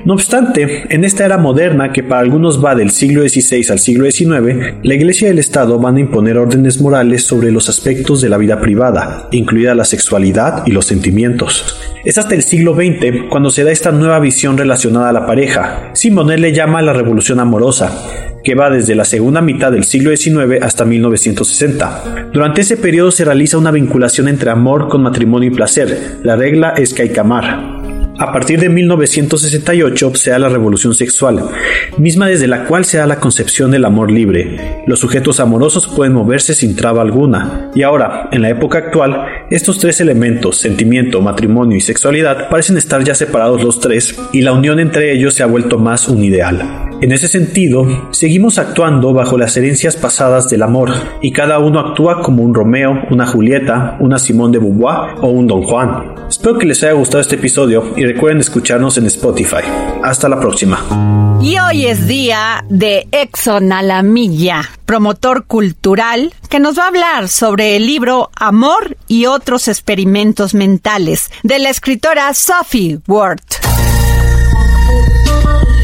No 0.05 0.14
obstante, 0.14 0.92
en 0.92 1.05
esta 1.05 1.25
era 1.25 1.38
moderna 1.38 1.92
que 1.92 2.03
para 2.03 2.22
algunos 2.22 2.62
va 2.62 2.75
del 2.75 2.90
siglo 2.90 3.22
XVI 3.22 3.70
al 3.70 3.79
siglo 3.79 4.11
XIX, 4.11 4.75
la 4.83 4.94
Iglesia 4.94 5.29
y 5.29 5.31
el 5.31 5.38
Estado 5.38 5.79
van 5.79 5.96
a 5.96 6.01
imponer 6.01 6.38
órdenes 6.38 6.81
morales 6.81 7.22
sobre 7.22 7.53
los 7.53 7.68
aspectos 7.68 8.20
de 8.20 8.31
la 8.31 8.38
vida 8.38 8.61
privada, 8.61 9.29
incluida 9.31 9.77
la 9.77 9.85
sexualidad 9.85 10.64
y 10.66 10.72
los 10.72 10.87
sentimientos. 10.87 11.81
Es 12.05 12.18
hasta 12.18 12.35
el 12.35 12.42
siglo 12.42 12.75
XX 12.75 13.29
cuando 13.31 13.51
se 13.51 13.62
da 13.62 13.70
esta 13.70 13.92
nueva 13.92 14.18
visión 14.18 14.59
relacionada 14.59 15.11
a 15.11 15.12
la 15.12 15.25
pareja. 15.25 15.90
Simonet 15.92 16.40
le 16.40 16.53
llama 16.53 16.83
la 16.83 16.92
revolución 16.92 17.38
amorosa, 17.38 18.32
que 18.42 18.55
va 18.55 18.70
desde 18.70 18.94
la 18.94 19.05
segunda 19.05 19.40
mitad 19.40 19.72
del 19.72 19.85
siglo 19.85 20.14
XIX 20.16 20.62
hasta 20.62 20.85
1960. 20.85 22.31
Durante 22.33 22.62
ese 22.62 22.76
periodo 22.76 23.11
se 23.11 23.24
realiza 23.24 23.59
una 23.59 23.70
vinculación 23.70 24.28
entre 24.28 24.50
amor 24.50 24.88
con 24.88 25.02
matrimonio 25.02 25.50
y 25.50 25.55
placer. 25.55 26.18
La 26.22 26.37
regla 26.37 26.74
es 26.76 26.94
que 26.94 27.02
hay 27.02 27.09
que 27.11 27.20
amar. 27.20 27.83
A 28.18 28.31
partir 28.31 28.61
de 28.61 28.68
1968 28.68 30.14
se 30.14 30.31
da 30.31 30.38
la 30.38 30.48
revolución 30.48 30.94
sexual, 30.94 31.42
misma 31.96 32.28
desde 32.28 32.46
la 32.46 32.66
cual 32.66 32.85
se 32.85 32.98
da 32.98 33.07
la 33.07 33.18
concepción 33.18 33.70
del 33.70 33.85
amor 33.85 34.12
libre. 34.12 34.83
Los 34.87 35.00
sujetos 35.00 35.40
amorosos 35.40 35.88
pueden 35.88 36.12
moverse 36.12 36.55
sin 36.55 36.76
traba 36.76 37.02
alguna. 37.02 37.70
Y 37.74 37.83
ahora, 37.83 38.28
en 38.31 38.42
la 38.42 38.50
época 38.50 38.78
actual, 38.78 39.26
estos 39.50 39.78
tres 39.78 40.00
elementos, 40.00 40.59
sentimiento, 40.59 41.20
matrimonio 41.20 41.76
y 41.76 41.81
sexualidad, 41.81 42.48
parecen 42.50 42.76
estar 42.76 43.02
ya 43.02 43.14
separados 43.14 43.64
los 43.64 43.81
tres 43.81 44.14
y 44.33 44.42
la 44.42 44.52
unión 44.52 44.78
entre 44.78 45.12
ellos 45.12 45.35
se 45.35 45.42
ha 45.42 45.46
vuelto 45.46 45.78
más 45.78 46.09
un 46.09 46.22
ideal. 46.22 46.91
En 47.03 47.11
ese 47.11 47.27
sentido, 47.27 48.12
seguimos 48.12 48.61
actuando 48.61 49.12
bajo 49.12 49.37
las 49.37 49.57
herencias 49.57 49.97
pasadas 49.97 50.49
del 50.49 50.62
amor, 50.62 50.93
y 51.21 51.33
cada 51.33 51.59
uno 51.59 51.81
actúa 51.81 52.23
como 52.23 52.45
un 52.45 52.55
Romeo, 52.55 52.97
una 53.11 53.27
Julieta, 53.27 53.97
una 53.99 54.21
Simón 54.21 54.53
de 54.53 54.61
Beauvoir 54.61 55.17
o 55.21 55.27
un 55.27 55.49
Don 55.49 55.65
Juan. 55.65 56.15
Espero 56.29 56.57
que 56.59 56.67
les 56.67 56.81
haya 56.85 56.93
gustado 56.93 57.21
este 57.21 57.35
episodio 57.35 57.93
y 57.97 58.05
recuerden 58.05 58.38
escucharnos 58.38 58.99
en 58.99 59.07
Spotify. 59.07 59.65
Hasta 60.05 60.29
la 60.29 60.38
próxima. 60.38 61.41
Y 61.43 61.59
hoy 61.59 61.87
es 61.87 62.07
día 62.07 62.65
de 62.69 63.09
Exxon 63.11 63.73
a 63.73 63.83
la 63.83 64.05
Milla, 64.05 64.62
promotor 64.87 65.47
cultural, 65.47 66.33
que 66.49 66.61
nos 66.61 66.79
va 66.79 66.85
a 66.85 66.88
hablar 66.88 67.29
sobre 67.29 67.75
el 67.75 67.85
libro 67.85 68.31
Amor 68.37 68.97
y 69.09 69.27
otros 69.27 69.67
experimentos 69.67 70.55
mentales 70.55 71.33
de 71.43 71.59
la 71.59 71.71
escritora 71.71 72.33
Sophie 72.33 73.01
Ward. 73.09 73.41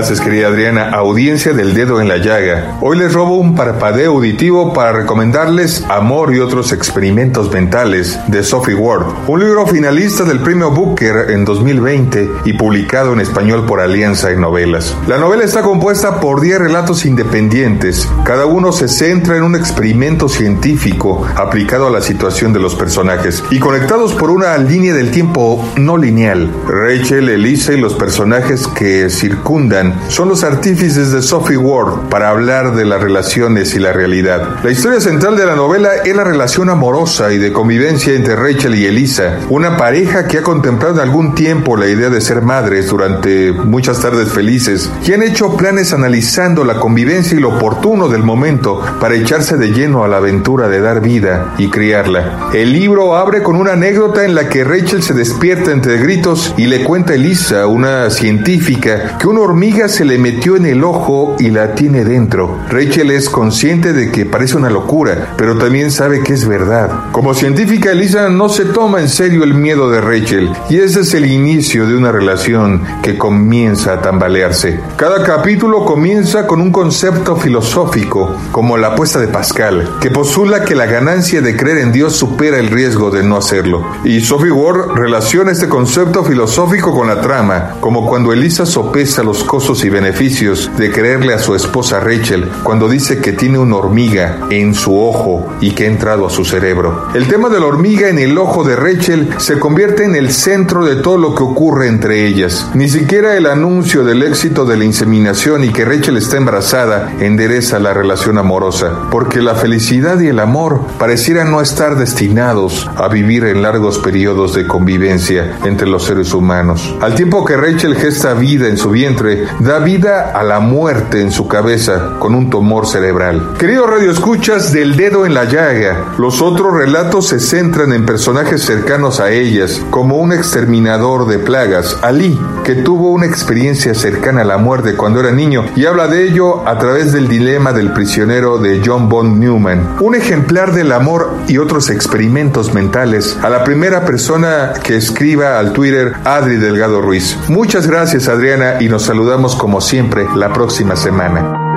Gracias, 0.00 0.22
querida 0.22 0.48
Adriana. 0.48 0.92
Audiencia 0.92 1.52
del 1.52 1.74
dedo 1.74 2.00
en 2.00 2.08
la 2.08 2.16
llaga. 2.16 2.78
Hoy 2.80 2.96
les 2.96 3.12
robo 3.12 3.36
un 3.36 3.54
parpadeo 3.54 4.12
auditivo 4.12 4.72
para 4.72 4.92
recomendarles 4.92 5.84
Amor 5.90 6.34
y 6.34 6.38
otros 6.38 6.72
experimentos 6.72 7.52
mentales 7.52 8.18
de 8.28 8.42
Sophie 8.42 8.74
Ward, 8.74 9.04
un 9.28 9.40
libro 9.40 9.66
finalista 9.66 10.24
del 10.24 10.40
premio 10.40 10.70
Booker 10.70 11.30
en 11.32 11.44
2020 11.44 12.30
y 12.46 12.54
publicado 12.54 13.12
en 13.12 13.20
español 13.20 13.66
por 13.66 13.80
Alianza 13.80 14.30
en 14.30 14.40
Novelas. 14.40 14.96
La 15.06 15.18
novela 15.18 15.44
está 15.44 15.60
compuesta 15.60 16.18
por 16.18 16.40
10 16.40 16.60
relatos 16.60 17.04
independientes. 17.04 18.08
Cada 18.24 18.46
uno 18.46 18.72
se 18.72 18.88
centra 18.88 19.36
en 19.36 19.42
un 19.42 19.54
experimento 19.54 20.30
científico 20.30 21.26
aplicado 21.36 21.88
a 21.88 21.90
la 21.90 22.00
situación 22.00 22.54
de 22.54 22.60
los 22.60 22.74
personajes 22.74 23.44
y 23.50 23.58
conectados 23.58 24.14
por 24.14 24.30
una 24.30 24.56
línea 24.56 24.94
del 24.94 25.10
tiempo 25.10 25.62
no 25.76 25.98
lineal. 25.98 26.50
Rachel, 26.66 27.28
Elisa 27.28 27.74
y 27.74 27.80
los 27.82 27.92
personajes 27.92 28.66
que 28.66 29.10
circundan 29.10 29.89
son 30.08 30.28
los 30.28 30.44
artífices 30.44 31.12
de 31.12 31.22
Sophie 31.22 31.56
Ward 31.56 32.08
para 32.08 32.30
hablar 32.30 32.74
de 32.74 32.84
las 32.84 33.00
relaciones 33.00 33.74
y 33.74 33.78
la 33.78 33.92
realidad. 33.92 34.60
La 34.62 34.70
historia 34.70 35.00
central 35.00 35.36
de 35.36 35.46
la 35.46 35.56
novela 35.56 35.90
es 36.04 36.14
la 36.14 36.24
relación 36.24 36.70
amorosa 36.70 37.32
y 37.32 37.38
de 37.38 37.52
convivencia 37.52 38.14
entre 38.14 38.36
Rachel 38.36 38.74
y 38.74 38.86
Elisa, 38.86 39.38
una 39.48 39.76
pareja 39.76 40.26
que 40.26 40.38
ha 40.38 40.42
contemplado 40.42 41.00
algún 41.00 41.34
tiempo 41.34 41.76
la 41.76 41.86
idea 41.86 42.10
de 42.10 42.20
ser 42.20 42.42
madres 42.42 42.88
durante 42.88 43.52
muchas 43.52 44.00
tardes 44.00 44.30
felices 44.30 44.90
y 45.04 45.12
han 45.12 45.22
hecho 45.22 45.56
planes 45.56 45.92
analizando 45.92 46.64
la 46.64 46.76
convivencia 46.76 47.36
y 47.36 47.40
lo 47.40 47.56
oportuno 47.56 48.08
del 48.08 48.22
momento 48.22 48.80
para 49.00 49.14
echarse 49.14 49.56
de 49.56 49.72
lleno 49.72 50.04
a 50.04 50.08
la 50.08 50.18
aventura 50.18 50.68
de 50.68 50.80
dar 50.80 51.00
vida 51.00 51.54
y 51.58 51.68
criarla. 51.68 52.50
El 52.52 52.72
libro 52.72 53.16
abre 53.16 53.42
con 53.42 53.56
una 53.56 53.72
anécdota 53.72 54.24
en 54.24 54.34
la 54.34 54.48
que 54.48 54.64
Rachel 54.64 55.02
se 55.02 55.14
despierta 55.14 55.72
entre 55.72 55.98
gritos 55.98 56.54
y 56.56 56.66
le 56.66 56.84
cuenta 56.84 57.12
a 57.12 57.16
Elisa, 57.16 57.66
una 57.66 58.10
científica, 58.10 59.18
que 59.18 59.26
un 59.26 59.38
hormiga 59.38 59.79
se 59.88 60.04
le 60.04 60.18
metió 60.18 60.56
en 60.56 60.66
el 60.66 60.84
ojo 60.84 61.36
y 61.38 61.50
la 61.50 61.74
tiene 61.74 62.04
dentro. 62.04 62.58
Rachel 62.68 63.10
es 63.10 63.28
consciente 63.28 63.92
de 63.92 64.10
que 64.10 64.26
parece 64.26 64.56
una 64.56 64.70
locura, 64.70 65.34
pero 65.36 65.56
también 65.56 65.90
sabe 65.90 66.22
que 66.22 66.34
es 66.34 66.46
verdad. 66.46 67.10
Como 67.12 67.34
científica, 67.34 67.92
Elisa 67.92 68.28
no 68.28 68.48
se 68.48 68.66
toma 68.66 69.00
en 69.00 69.08
serio 69.08 69.44
el 69.44 69.54
miedo 69.54 69.90
de 69.90 70.00
Rachel, 70.00 70.50
y 70.68 70.78
ese 70.78 71.00
es 71.00 71.14
el 71.14 71.26
inicio 71.26 71.86
de 71.86 71.96
una 71.96 72.12
relación 72.12 72.82
que 73.02 73.18
comienza 73.18 73.94
a 73.94 74.02
tambalearse. 74.02 74.80
Cada 74.96 75.22
capítulo 75.22 75.84
comienza 75.84 76.46
con 76.46 76.60
un 76.60 76.72
concepto 76.72 77.36
filosófico, 77.36 78.36
como 78.52 78.76
la 78.76 78.88
apuesta 78.88 79.18
de 79.18 79.28
Pascal, 79.28 79.96
que 80.00 80.10
postula 80.10 80.64
que 80.64 80.74
la 80.74 80.86
ganancia 80.86 81.40
de 81.40 81.56
creer 81.56 81.78
en 81.78 81.92
Dios 81.92 82.16
supera 82.16 82.58
el 82.58 82.68
riesgo 82.68 83.10
de 83.10 83.22
no 83.22 83.36
hacerlo. 83.36 83.84
Y 84.04 84.20
Sophie 84.20 84.52
Ward 84.52 84.94
relaciona 84.94 85.52
este 85.52 85.68
concepto 85.68 86.24
filosófico 86.24 86.92
con 86.92 87.08
la 87.08 87.20
trama, 87.20 87.76
como 87.80 88.06
cuando 88.06 88.32
Elisa 88.32 88.66
sopesa 88.66 89.22
los 89.22 89.44
y 89.70 89.88
beneficios 89.88 90.68
de 90.76 90.90
creerle 90.90 91.32
a 91.32 91.38
su 91.38 91.54
esposa 91.54 92.00
Rachel 92.00 92.50
cuando 92.64 92.88
dice 92.88 93.20
que 93.20 93.32
tiene 93.32 93.56
una 93.58 93.76
hormiga 93.76 94.48
en 94.50 94.74
su 94.74 95.00
ojo 95.00 95.46
y 95.60 95.70
que 95.70 95.84
ha 95.84 95.86
entrado 95.86 96.26
a 96.26 96.30
su 96.30 96.44
cerebro. 96.44 97.06
El 97.14 97.28
tema 97.28 97.48
de 97.48 97.60
la 97.60 97.66
hormiga 97.66 98.08
en 98.08 98.18
el 98.18 98.36
ojo 98.36 98.64
de 98.64 98.74
Rachel 98.74 99.28
se 99.38 99.60
convierte 99.60 100.04
en 100.04 100.16
el 100.16 100.32
centro 100.32 100.84
de 100.84 100.96
todo 100.96 101.18
lo 101.18 101.36
que 101.36 101.44
ocurre 101.44 101.86
entre 101.86 102.26
ellas. 102.26 102.68
Ni 102.74 102.88
siquiera 102.88 103.36
el 103.36 103.46
anuncio 103.46 104.02
del 104.02 104.24
éxito 104.24 104.64
de 104.64 104.76
la 104.76 104.84
inseminación 104.84 105.62
y 105.62 105.68
que 105.68 105.84
Rachel 105.84 106.16
está 106.16 106.36
embarazada 106.36 107.12
endereza 107.20 107.78
la 107.78 107.94
relación 107.94 108.38
amorosa, 108.38 109.08
porque 109.12 109.40
la 109.40 109.54
felicidad 109.54 110.18
y 110.18 110.26
el 110.26 110.40
amor 110.40 110.80
parecieran 110.98 111.52
no 111.52 111.60
estar 111.60 111.96
destinados 111.96 112.90
a 112.96 113.06
vivir 113.06 113.44
en 113.44 113.62
largos 113.62 113.98
periodos 113.98 114.52
de 114.54 114.66
convivencia 114.66 115.58
entre 115.64 115.86
los 115.86 116.04
seres 116.04 116.34
humanos. 116.34 116.96
Al 117.00 117.14
tiempo 117.14 117.44
que 117.44 117.56
Rachel 117.56 117.94
gesta 117.94 118.34
vida 118.34 118.66
en 118.66 118.76
su 118.76 118.90
vientre, 118.90 119.46
da 119.58 119.78
vida 119.78 120.32
a 120.34 120.42
la 120.42 120.60
muerte 120.60 121.20
en 121.20 121.32
su 121.32 121.48
cabeza 121.48 122.16
con 122.18 122.34
un 122.34 122.50
tumor 122.50 122.86
cerebral. 122.86 123.54
Queridos 123.58 123.90
radioescuchas 123.90 124.72
del 124.72 124.96
dedo 124.96 125.26
en 125.26 125.34
la 125.34 125.44
llaga, 125.44 126.14
los 126.18 126.40
otros 126.40 126.74
relatos 126.74 127.28
se 127.28 127.40
centran 127.40 127.92
en 127.92 128.06
personajes 128.06 128.62
cercanos 128.62 129.20
a 129.20 129.30
ellas, 129.30 129.80
como 129.90 130.16
un 130.16 130.32
exterminador 130.32 131.26
de 131.26 131.38
plagas, 131.38 131.98
Ali, 132.02 132.38
que 132.64 132.74
tuvo 132.74 133.10
una 133.10 133.26
experiencia 133.26 133.94
cercana 133.94 134.42
a 134.42 134.44
la 134.44 134.58
muerte 134.58 134.94
cuando 134.94 135.20
era 135.20 135.30
niño 135.30 135.64
y 135.76 135.86
habla 135.86 136.06
de 136.06 136.24
ello 136.24 136.68
a 136.68 136.78
través 136.78 137.12
del 137.12 137.28
dilema 137.28 137.72
del 137.72 137.92
prisionero 137.92 138.58
de 138.58 138.82
John 138.84 139.08
Bond 139.08 139.38
Newman, 139.38 139.96
un 140.00 140.14
ejemplar 140.14 140.72
del 140.72 140.92
amor 140.92 141.30
y 141.48 141.58
otros 141.58 141.90
experimentos 141.90 142.74
mentales 142.74 143.38
a 143.42 143.48
la 143.48 143.64
primera 143.64 144.04
persona 144.04 144.72
que 144.82 144.96
escriba 144.96 145.58
al 145.58 145.72
Twitter 145.72 146.14
Adri 146.24 146.56
Delgado 146.56 147.00
Ruiz. 147.00 147.36
Muchas 147.48 147.86
gracias 147.86 148.28
Adriana 148.28 148.76
y 148.80 148.88
nos 148.88 149.02
saludamos 149.02 149.56
como 149.56 149.80
siempre 149.80 150.26
la 150.34 150.52
próxima 150.52 150.96
semana. 150.96 151.69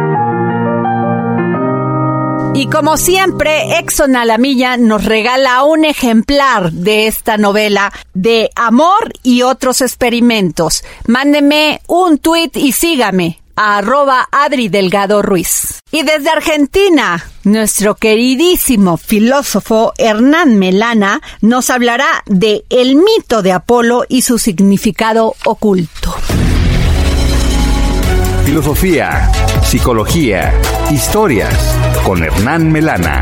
Y 2.56 2.68
como 2.68 2.98
siempre, 2.98 3.80
Exxon 3.80 4.16
a 4.16 4.26
la 4.26 4.38
nos 4.78 5.06
regala 5.06 5.64
un 5.64 5.86
ejemplar 5.86 6.72
de 6.72 7.08
esta 7.08 7.38
novela 7.38 7.92
de 8.14 8.52
amor 8.56 9.12
y 9.24 9.42
otros 9.42 9.82
experimentos. 9.82 10.84
Mándeme 11.08 11.82
un 11.88 12.20
tweet 12.20 12.52
y 12.54 12.72
sígame 12.74 13.42
arroba 13.56 14.28
Adri 14.32 14.70
Delgado 14.70 15.22
Ruiz. 15.22 15.80
Y 15.92 16.04
desde 16.04 16.30
Argentina, 16.30 17.26
nuestro 17.44 17.96
queridísimo 17.96 18.98
filósofo 18.98 19.94
Hernán 19.98 20.58
Melana 20.60 21.22
nos 21.42 21.70
hablará 21.70 22.24
de 22.28 22.66
el 22.70 22.96
mito 22.96 23.42
de 23.42 23.52
Apolo 23.52 24.06
y 24.08 24.22
su 24.22 24.38
significado 24.38 25.36
oculto 25.46 26.16
filosofía, 28.46 29.32
psicología, 29.64 30.54
historias 30.92 31.73
con 32.04 32.22
Hernán 32.24 32.72
Melana. 32.72 33.22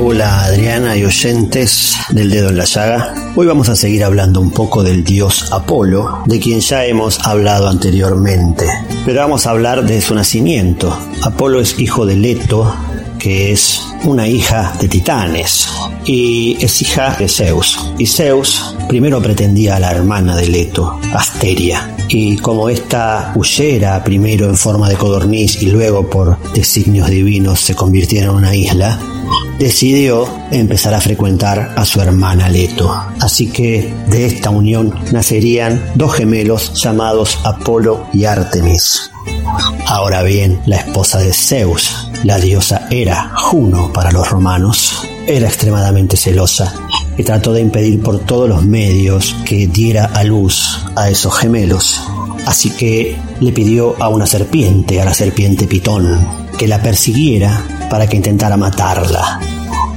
Hola 0.00 0.44
Adriana 0.44 0.96
y 0.96 1.04
oyentes 1.04 1.96
del 2.10 2.30
dedo 2.30 2.50
en 2.50 2.58
la 2.58 2.64
llaga. 2.64 3.14
Hoy 3.34 3.46
vamos 3.46 3.68
a 3.68 3.76
seguir 3.76 4.04
hablando 4.04 4.40
un 4.40 4.50
poco 4.50 4.82
del 4.82 5.04
dios 5.04 5.52
Apolo, 5.52 6.22
de 6.26 6.38
quien 6.38 6.60
ya 6.60 6.84
hemos 6.84 7.26
hablado 7.26 7.68
anteriormente. 7.68 8.66
Pero 9.04 9.20
vamos 9.20 9.46
a 9.46 9.50
hablar 9.50 9.84
de 9.84 10.00
su 10.00 10.14
nacimiento. 10.14 10.96
Apolo 11.22 11.60
es 11.60 11.78
hijo 11.78 12.06
de 12.06 12.16
Leto, 12.16 12.74
que 13.18 13.52
es 13.52 13.87
una 14.04 14.28
hija 14.28 14.72
de 14.80 14.88
Titanes 14.88 15.68
y 16.04 16.56
es 16.60 16.82
hija 16.82 17.16
de 17.18 17.28
Zeus. 17.28 17.78
Y 17.98 18.06
Zeus 18.06 18.74
primero 18.88 19.20
pretendía 19.20 19.76
a 19.76 19.80
la 19.80 19.90
hermana 19.90 20.36
de 20.36 20.48
Leto, 20.48 20.98
Asteria, 21.12 21.94
y 22.08 22.36
como 22.36 22.68
esta 22.68 23.32
huyera 23.34 24.02
primero 24.02 24.46
en 24.46 24.56
forma 24.56 24.88
de 24.88 24.96
codorniz 24.96 25.62
y 25.62 25.66
luego 25.66 26.08
por 26.08 26.38
designios 26.52 27.10
divinos 27.10 27.60
se 27.60 27.74
convirtiera 27.74 28.26
en 28.26 28.34
una 28.34 28.54
isla, 28.54 28.98
decidió 29.58 30.28
empezar 30.50 30.94
a 30.94 31.00
frecuentar 31.00 31.74
a 31.76 31.84
su 31.84 32.00
hermana 32.00 32.48
Leto. 32.48 32.94
Así 33.20 33.48
que 33.48 33.92
de 34.08 34.26
esta 34.26 34.50
unión 34.50 34.94
nacerían 35.12 35.92
dos 35.94 36.14
gemelos 36.14 36.72
llamados 36.74 37.38
Apolo 37.44 38.06
y 38.12 38.24
Artemis. 38.24 39.10
Ahora 39.86 40.22
bien, 40.22 40.60
la 40.66 40.76
esposa 40.76 41.18
de 41.18 41.32
Zeus, 41.32 42.07
la 42.24 42.38
diosa 42.38 42.88
Hera, 42.90 43.32
Juno 43.34 43.92
para 43.92 44.10
los 44.10 44.28
romanos, 44.30 45.06
era 45.26 45.46
extremadamente 45.46 46.16
celosa 46.16 46.74
y 47.16 47.22
trató 47.22 47.52
de 47.52 47.60
impedir 47.60 48.02
por 48.02 48.20
todos 48.20 48.48
los 48.48 48.64
medios 48.64 49.36
que 49.44 49.66
diera 49.66 50.06
a 50.06 50.24
luz 50.24 50.84
a 50.96 51.10
esos 51.10 51.34
gemelos. 51.34 52.00
Así 52.46 52.70
que 52.70 53.16
le 53.40 53.52
pidió 53.52 53.94
a 54.02 54.08
una 54.08 54.26
serpiente, 54.26 55.00
a 55.00 55.04
la 55.04 55.14
serpiente 55.14 55.66
Pitón, 55.66 56.18
que 56.56 56.66
la 56.66 56.80
persiguiera 56.80 57.62
para 57.90 58.06
que 58.06 58.16
intentara 58.16 58.56
matarla. 58.56 59.40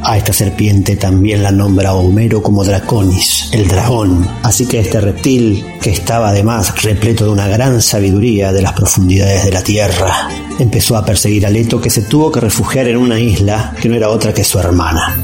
A 0.04 0.18
esta 0.18 0.34
serpiente 0.34 0.96
también 0.96 1.44
la 1.44 1.52
nombra 1.52 1.94
Homero 1.94 2.42
como 2.42 2.64
Draconis, 2.64 3.50
el 3.52 3.68
dragón. 3.68 4.28
Así 4.42 4.66
que 4.66 4.80
este 4.80 5.00
reptil, 5.00 5.64
que 5.80 5.92
estaba 5.92 6.30
además 6.30 6.82
repleto 6.82 7.26
de 7.26 7.32
una 7.32 7.48
gran 7.48 7.82
sabiduría 7.82 8.52
de 8.52 8.64
las 8.64 8.74
profundidades 8.74 9.46
de 9.46 9.52
la 9.52 9.62
tierra, 9.62 10.30
empezó 10.58 10.98
a 10.98 11.06
perseguir 11.06 11.46
a 11.46 11.52
Leto 11.52 11.80
que 11.80 11.92
se 11.92 12.02
tuvo 12.02 12.32
que 12.32 12.40
refugiar 12.40 12.88
en 12.88 12.98
una 12.98 13.20
isla 13.20 13.76
que 13.80 13.90
no 13.90 13.96
era 13.96 14.10
otra 14.10 14.34
que 14.34 14.44
su 14.44 14.58
hermana. 14.58 15.16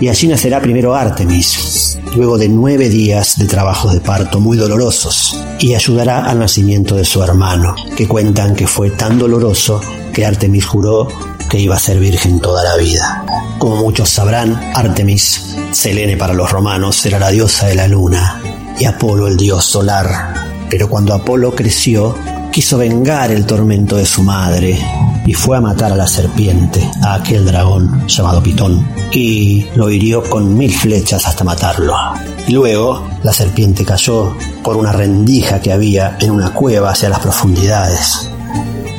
Y 0.00 0.08
allí 0.08 0.28
nacerá 0.28 0.60
primero 0.60 0.94
Artemis, 0.94 1.98
luego 2.14 2.38
de 2.38 2.48
nueve 2.48 2.88
días 2.88 3.36
de 3.38 3.46
trabajos 3.46 3.92
de 3.94 4.00
parto 4.00 4.38
muy 4.38 4.56
dolorosos, 4.56 5.40
y 5.58 5.74
ayudará 5.74 6.26
al 6.26 6.38
nacimiento 6.38 6.94
de 6.94 7.04
su 7.04 7.22
hermano, 7.22 7.74
que 7.96 8.06
cuentan 8.06 8.54
que 8.54 8.66
fue 8.66 8.90
tan 8.90 9.18
doloroso 9.18 9.80
que 10.12 10.24
Artemis 10.24 10.64
juró 10.64 11.08
que 11.54 11.60
iba 11.60 11.76
a 11.76 11.78
ser 11.78 12.00
virgen 12.00 12.40
toda 12.40 12.64
la 12.64 12.76
vida. 12.76 13.24
Como 13.58 13.76
muchos 13.76 14.08
sabrán, 14.08 14.60
Artemis, 14.74 15.54
Selene 15.70 16.16
para 16.16 16.34
los 16.34 16.50
romanos, 16.50 17.06
era 17.06 17.20
la 17.20 17.30
diosa 17.30 17.68
de 17.68 17.76
la 17.76 17.86
luna 17.86 18.42
y 18.76 18.86
Apolo 18.86 19.28
el 19.28 19.36
dios 19.36 19.64
solar. 19.64 20.34
Pero 20.68 20.88
cuando 20.88 21.14
Apolo 21.14 21.54
creció, 21.54 22.16
quiso 22.50 22.76
vengar 22.76 23.30
el 23.30 23.46
tormento 23.46 23.94
de 23.94 24.04
su 24.04 24.24
madre 24.24 24.76
y 25.24 25.32
fue 25.32 25.56
a 25.56 25.60
matar 25.60 25.92
a 25.92 25.96
la 25.96 26.08
serpiente, 26.08 26.90
a 27.04 27.14
aquel 27.14 27.46
dragón 27.46 28.08
llamado 28.08 28.42
Pitón, 28.42 28.84
y 29.12 29.66
lo 29.76 29.90
hirió 29.90 30.28
con 30.28 30.58
mil 30.58 30.74
flechas 30.74 31.24
hasta 31.24 31.44
matarlo. 31.44 31.94
Luego, 32.48 33.08
la 33.22 33.32
serpiente 33.32 33.84
cayó 33.84 34.36
por 34.64 34.76
una 34.76 34.90
rendija 34.90 35.60
que 35.60 35.72
había 35.72 36.16
en 36.18 36.32
una 36.32 36.52
cueva 36.52 36.90
hacia 36.90 37.10
las 37.10 37.20
profundidades 37.20 38.28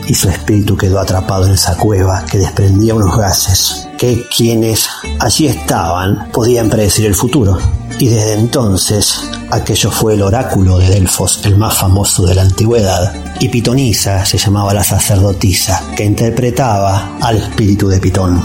y 0.07 0.13
su 0.13 0.29
espíritu 0.29 0.77
quedó 0.77 0.99
atrapado 0.99 1.45
en 1.45 1.53
esa 1.53 1.75
cueva 1.77 2.25
que 2.25 2.37
desprendía 2.37 2.95
unos 2.95 3.17
gases 3.17 3.87
que 3.97 4.25
quienes 4.35 4.87
allí 5.19 5.47
estaban 5.47 6.29
podían 6.31 6.69
predecir 6.69 7.05
el 7.05 7.15
futuro. 7.15 7.57
Y 7.97 8.07
desde 8.07 8.33
entonces 8.33 9.21
aquello 9.51 9.89
fue 9.89 10.15
el 10.15 10.21
oráculo 10.21 10.77
de 10.77 10.89
Delfos, 10.89 11.41
el 11.45 11.55
más 11.55 11.77
famoso 11.77 12.25
de 12.25 12.35
la 12.35 12.41
antigüedad, 12.41 13.13
y 13.39 13.49
Pitonisa 13.49 14.25
se 14.25 14.37
llamaba 14.37 14.73
la 14.73 14.83
sacerdotisa, 14.83 15.81
que 15.95 16.03
interpretaba 16.03 17.17
al 17.21 17.37
espíritu 17.37 17.87
de 17.87 17.99
Pitón. 17.99 18.43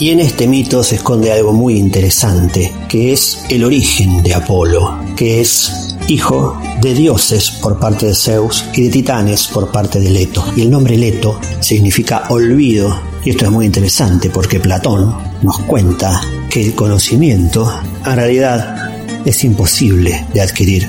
Y 0.00 0.10
en 0.10 0.20
este 0.20 0.46
mito 0.46 0.84
se 0.84 0.96
esconde 0.96 1.32
algo 1.32 1.52
muy 1.52 1.76
interesante, 1.76 2.72
que 2.88 3.12
es 3.12 3.40
el 3.48 3.64
origen 3.64 4.22
de 4.22 4.34
Apolo, 4.34 4.96
que 5.16 5.40
es 5.40 5.87
hijo 6.08 6.60
de 6.80 6.94
dioses 6.94 7.50
por 7.50 7.78
parte 7.78 8.06
de 8.06 8.14
Zeus 8.14 8.64
y 8.74 8.82
de 8.82 8.90
titanes 8.90 9.46
por 9.46 9.70
parte 9.70 10.00
de 10.00 10.10
Leto. 10.10 10.44
Y 10.56 10.62
el 10.62 10.70
nombre 10.70 10.96
Leto 10.96 11.38
significa 11.60 12.24
olvido. 12.30 13.00
Y 13.24 13.30
esto 13.30 13.44
es 13.44 13.50
muy 13.50 13.66
interesante 13.66 14.30
porque 14.30 14.58
Platón 14.58 15.14
nos 15.42 15.58
cuenta 15.60 16.20
que 16.50 16.64
el 16.64 16.74
conocimiento 16.74 17.72
en 18.04 18.16
realidad 18.16 18.90
es 19.24 19.44
imposible 19.44 20.26
de 20.32 20.40
adquirir. 20.40 20.88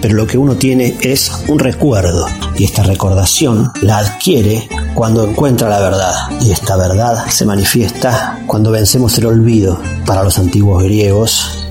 Pero 0.00 0.14
lo 0.14 0.26
que 0.26 0.38
uno 0.38 0.56
tiene 0.56 0.96
es 1.00 1.30
un 1.48 1.58
recuerdo 1.58 2.26
y 2.56 2.64
esta 2.64 2.82
recordación 2.82 3.72
la 3.82 3.98
adquiere 3.98 4.68
cuando 4.94 5.28
encuentra 5.28 5.68
la 5.68 5.80
verdad. 5.80 6.14
Y 6.40 6.52
esta 6.52 6.76
verdad 6.76 7.26
se 7.28 7.44
manifiesta 7.44 8.40
cuando 8.46 8.70
vencemos 8.70 9.16
el 9.18 9.26
olvido. 9.26 9.80
Para 10.06 10.22
los 10.22 10.38
antiguos 10.38 10.82
griegos, 10.82 11.61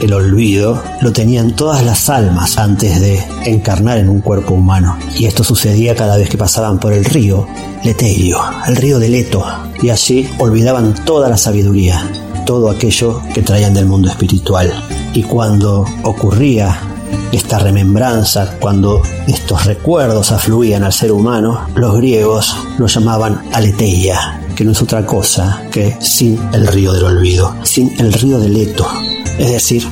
el 0.00 0.12
olvido 0.12 0.82
lo 1.00 1.12
tenían 1.12 1.56
todas 1.56 1.84
las 1.84 2.08
almas 2.08 2.58
antes 2.58 3.00
de 3.00 3.24
encarnar 3.46 3.98
en 3.98 4.08
un 4.08 4.20
cuerpo 4.20 4.54
humano. 4.54 4.98
Y 5.18 5.26
esto 5.26 5.44
sucedía 5.44 5.94
cada 5.94 6.16
vez 6.16 6.28
que 6.28 6.38
pasaban 6.38 6.78
por 6.78 6.92
el 6.92 7.04
río 7.04 7.46
Leterio, 7.82 8.38
el 8.66 8.76
río 8.76 8.98
de 8.98 9.08
Leto, 9.08 9.44
y 9.82 9.90
allí 9.90 10.28
olvidaban 10.38 10.94
toda 11.04 11.28
la 11.28 11.36
sabiduría, 11.36 12.02
todo 12.46 12.70
aquello 12.70 13.20
que 13.34 13.42
traían 13.42 13.74
del 13.74 13.86
mundo 13.86 14.08
espiritual. 14.08 14.72
Y 15.12 15.22
cuando 15.22 15.84
ocurría 16.02 16.78
esta 17.32 17.58
remembranza, 17.58 18.56
cuando 18.60 19.02
estos 19.26 19.64
recuerdos 19.66 20.32
afluían 20.32 20.84
al 20.84 20.92
ser 20.92 21.12
humano, 21.12 21.66
los 21.74 21.96
griegos 21.96 22.56
lo 22.78 22.86
llamaban 22.86 23.42
aleteia, 23.52 24.40
que 24.54 24.64
no 24.64 24.72
es 24.72 24.82
otra 24.82 25.04
cosa 25.04 25.62
que 25.70 25.96
sin 26.00 26.38
el 26.52 26.66
río 26.66 26.92
del 26.92 27.04
olvido, 27.04 27.54
sin 27.64 27.98
el 28.00 28.12
río 28.12 28.38
de 28.38 28.48
Leto, 28.48 28.86
es 29.38 29.50
decir, 29.50 29.86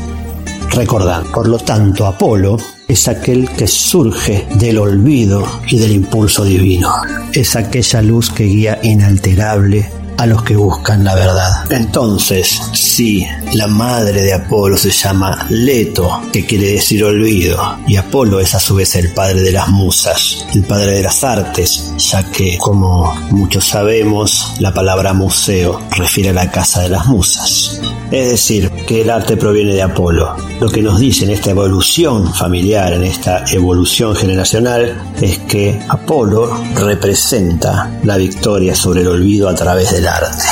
recordar. 0.70 1.24
Por 1.32 1.49
lo 1.49 1.59
tanto, 1.59 2.07
Apolo 2.07 2.57
es 2.88 3.09
aquel 3.09 3.49
que 3.51 3.66
surge 3.66 4.47
del 4.57 4.78
olvido 4.78 5.47
y 5.68 5.78
del 5.78 5.93
impulso 5.93 6.45
divino. 6.45 6.88
Es 7.32 7.57
aquella 7.57 8.03
luz 8.03 8.30
que 8.30 8.45
guía 8.45 8.78
inalterable 8.82 9.90
a 10.18 10.26
los 10.26 10.43
que 10.43 10.57
buscan 10.57 11.05
la 11.05 11.14
verdad. 11.14 11.70
Entonces, 11.70 12.61
si 12.74 13.26
la 13.55 13.66
madre 13.66 14.22
de 14.22 14.34
Apolo 14.34 14.76
se 14.76 14.90
llama 14.90 15.47
Leto, 15.51 16.22
que 16.32 16.47
quiere 16.47 16.72
decir 16.72 17.03
olvido, 17.03 17.78
y 17.86 17.97
Apolo 17.97 18.38
es 18.38 18.55
a 18.55 18.61
su 18.61 18.76
vez 18.76 18.95
el 18.97 19.12
padre 19.12 19.40
de 19.40 19.53
las 19.53 19.68
musas, 19.68 20.47
el 20.55 20.62
padre 20.64 20.93
de 20.93 21.03
las 21.03 21.24
artes, 21.24 21.91
ya 22.11 22.30
que, 22.30 22.59
como 22.59 23.14
muchos 23.30 23.64
sabemos, 23.64 24.55
la 24.59 24.74
palabra 24.74 25.12
museo 25.12 25.80
refiere 25.96 26.30
a 26.30 26.32
la 26.32 26.50
casa 26.50 26.82
de 26.82 26.88
las 26.88 27.07
musas. 27.07 27.80
Es 28.11 28.30
decir, 28.30 28.70
que 28.86 29.03
el 29.03 29.11
arte 29.11 29.36
proviene 29.36 29.72
de 29.72 29.82
Apolo. 29.82 30.36
Lo 30.61 30.68
que 30.68 30.82
nos 30.82 31.00
dice 31.00 31.24
en 31.24 31.30
esta 31.30 31.50
evolución 31.50 32.32
familiar, 32.34 32.92
en 32.92 33.05
esta 33.05 33.44
evolución 33.50 34.14
generacional, 34.14 35.14
es 35.20 35.38
que 35.38 35.80
Apolo 35.88 36.62
representa 36.74 37.90
la 38.05 38.16
victoria 38.16 38.74
sobre 38.74 39.00
el 39.00 39.09
olvido 39.09 39.48
a 39.48 39.55
través 39.55 39.92
del 39.92 40.07
arte. 40.07 40.42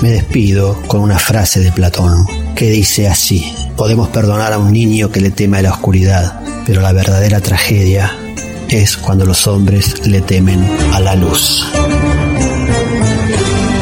Me 0.00 0.10
despido 0.10 0.80
con 0.86 1.00
una 1.00 1.18
frase 1.18 1.60
de 1.60 1.72
Platón 1.72 2.26
que 2.54 2.70
dice 2.70 3.08
así, 3.08 3.52
podemos 3.76 4.08
perdonar 4.08 4.52
a 4.52 4.58
un 4.58 4.72
niño 4.72 5.10
que 5.10 5.20
le 5.20 5.30
teme 5.30 5.58
a 5.58 5.62
la 5.62 5.72
oscuridad, 5.72 6.40
pero 6.66 6.80
la 6.80 6.92
verdadera 6.92 7.40
tragedia 7.40 8.10
es 8.72 8.96
cuando 8.96 9.24
los 9.24 9.46
hombres 9.46 10.06
le 10.06 10.20
temen 10.20 10.64
a 10.92 11.00
la 11.00 11.16
luz. 11.16 11.66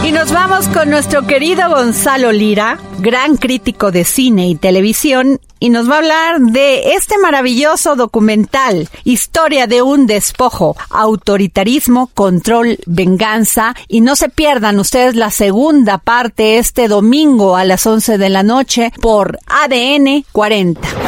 Y 0.04 0.12
nos 0.12 0.32
vamos 0.32 0.66
con 0.68 0.88
nuestro 0.88 1.26
querido 1.26 1.68
Gonzalo 1.68 2.32
Lira, 2.32 2.78
gran 2.98 3.36
crítico 3.36 3.90
de 3.90 4.04
cine 4.04 4.48
y 4.48 4.54
televisión, 4.54 5.40
y 5.60 5.68
nos 5.68 5.90
va 5.90 5.96
a 5.96 5.98
hablar 5.98 6.40
de 6.40 6.94
este 6.94 7.18
maravilloso 7.18 7.96
documental, 7.96 8.88
Historia 9.04 9.66
de 9.66 9.82
un 9.82 10.06
despojo, 10.06 10.76
autoritarismo, 10.88 12.10
control, 12.14 12.78
venganza, 12.86 13.74
y 13.88 14.00
no 14.00 14.16
se 14.16 14.30
pierdan 14.30 14.78
ustedes 14.78 15.14
la 15.14 15.30
segunda 15.30 15.98
parte 15.98 16.58
este 16.58 16.88
domingo 16.88 17.56
a 17.56 17.64
las 17.64 17.86
11 17.86 18.16
de 18.16 18.28
la 18.30 18.42
noche 18.42 18.92
por 19.00 19.38
ADN 19.46 20.24
40. 20.32 21.07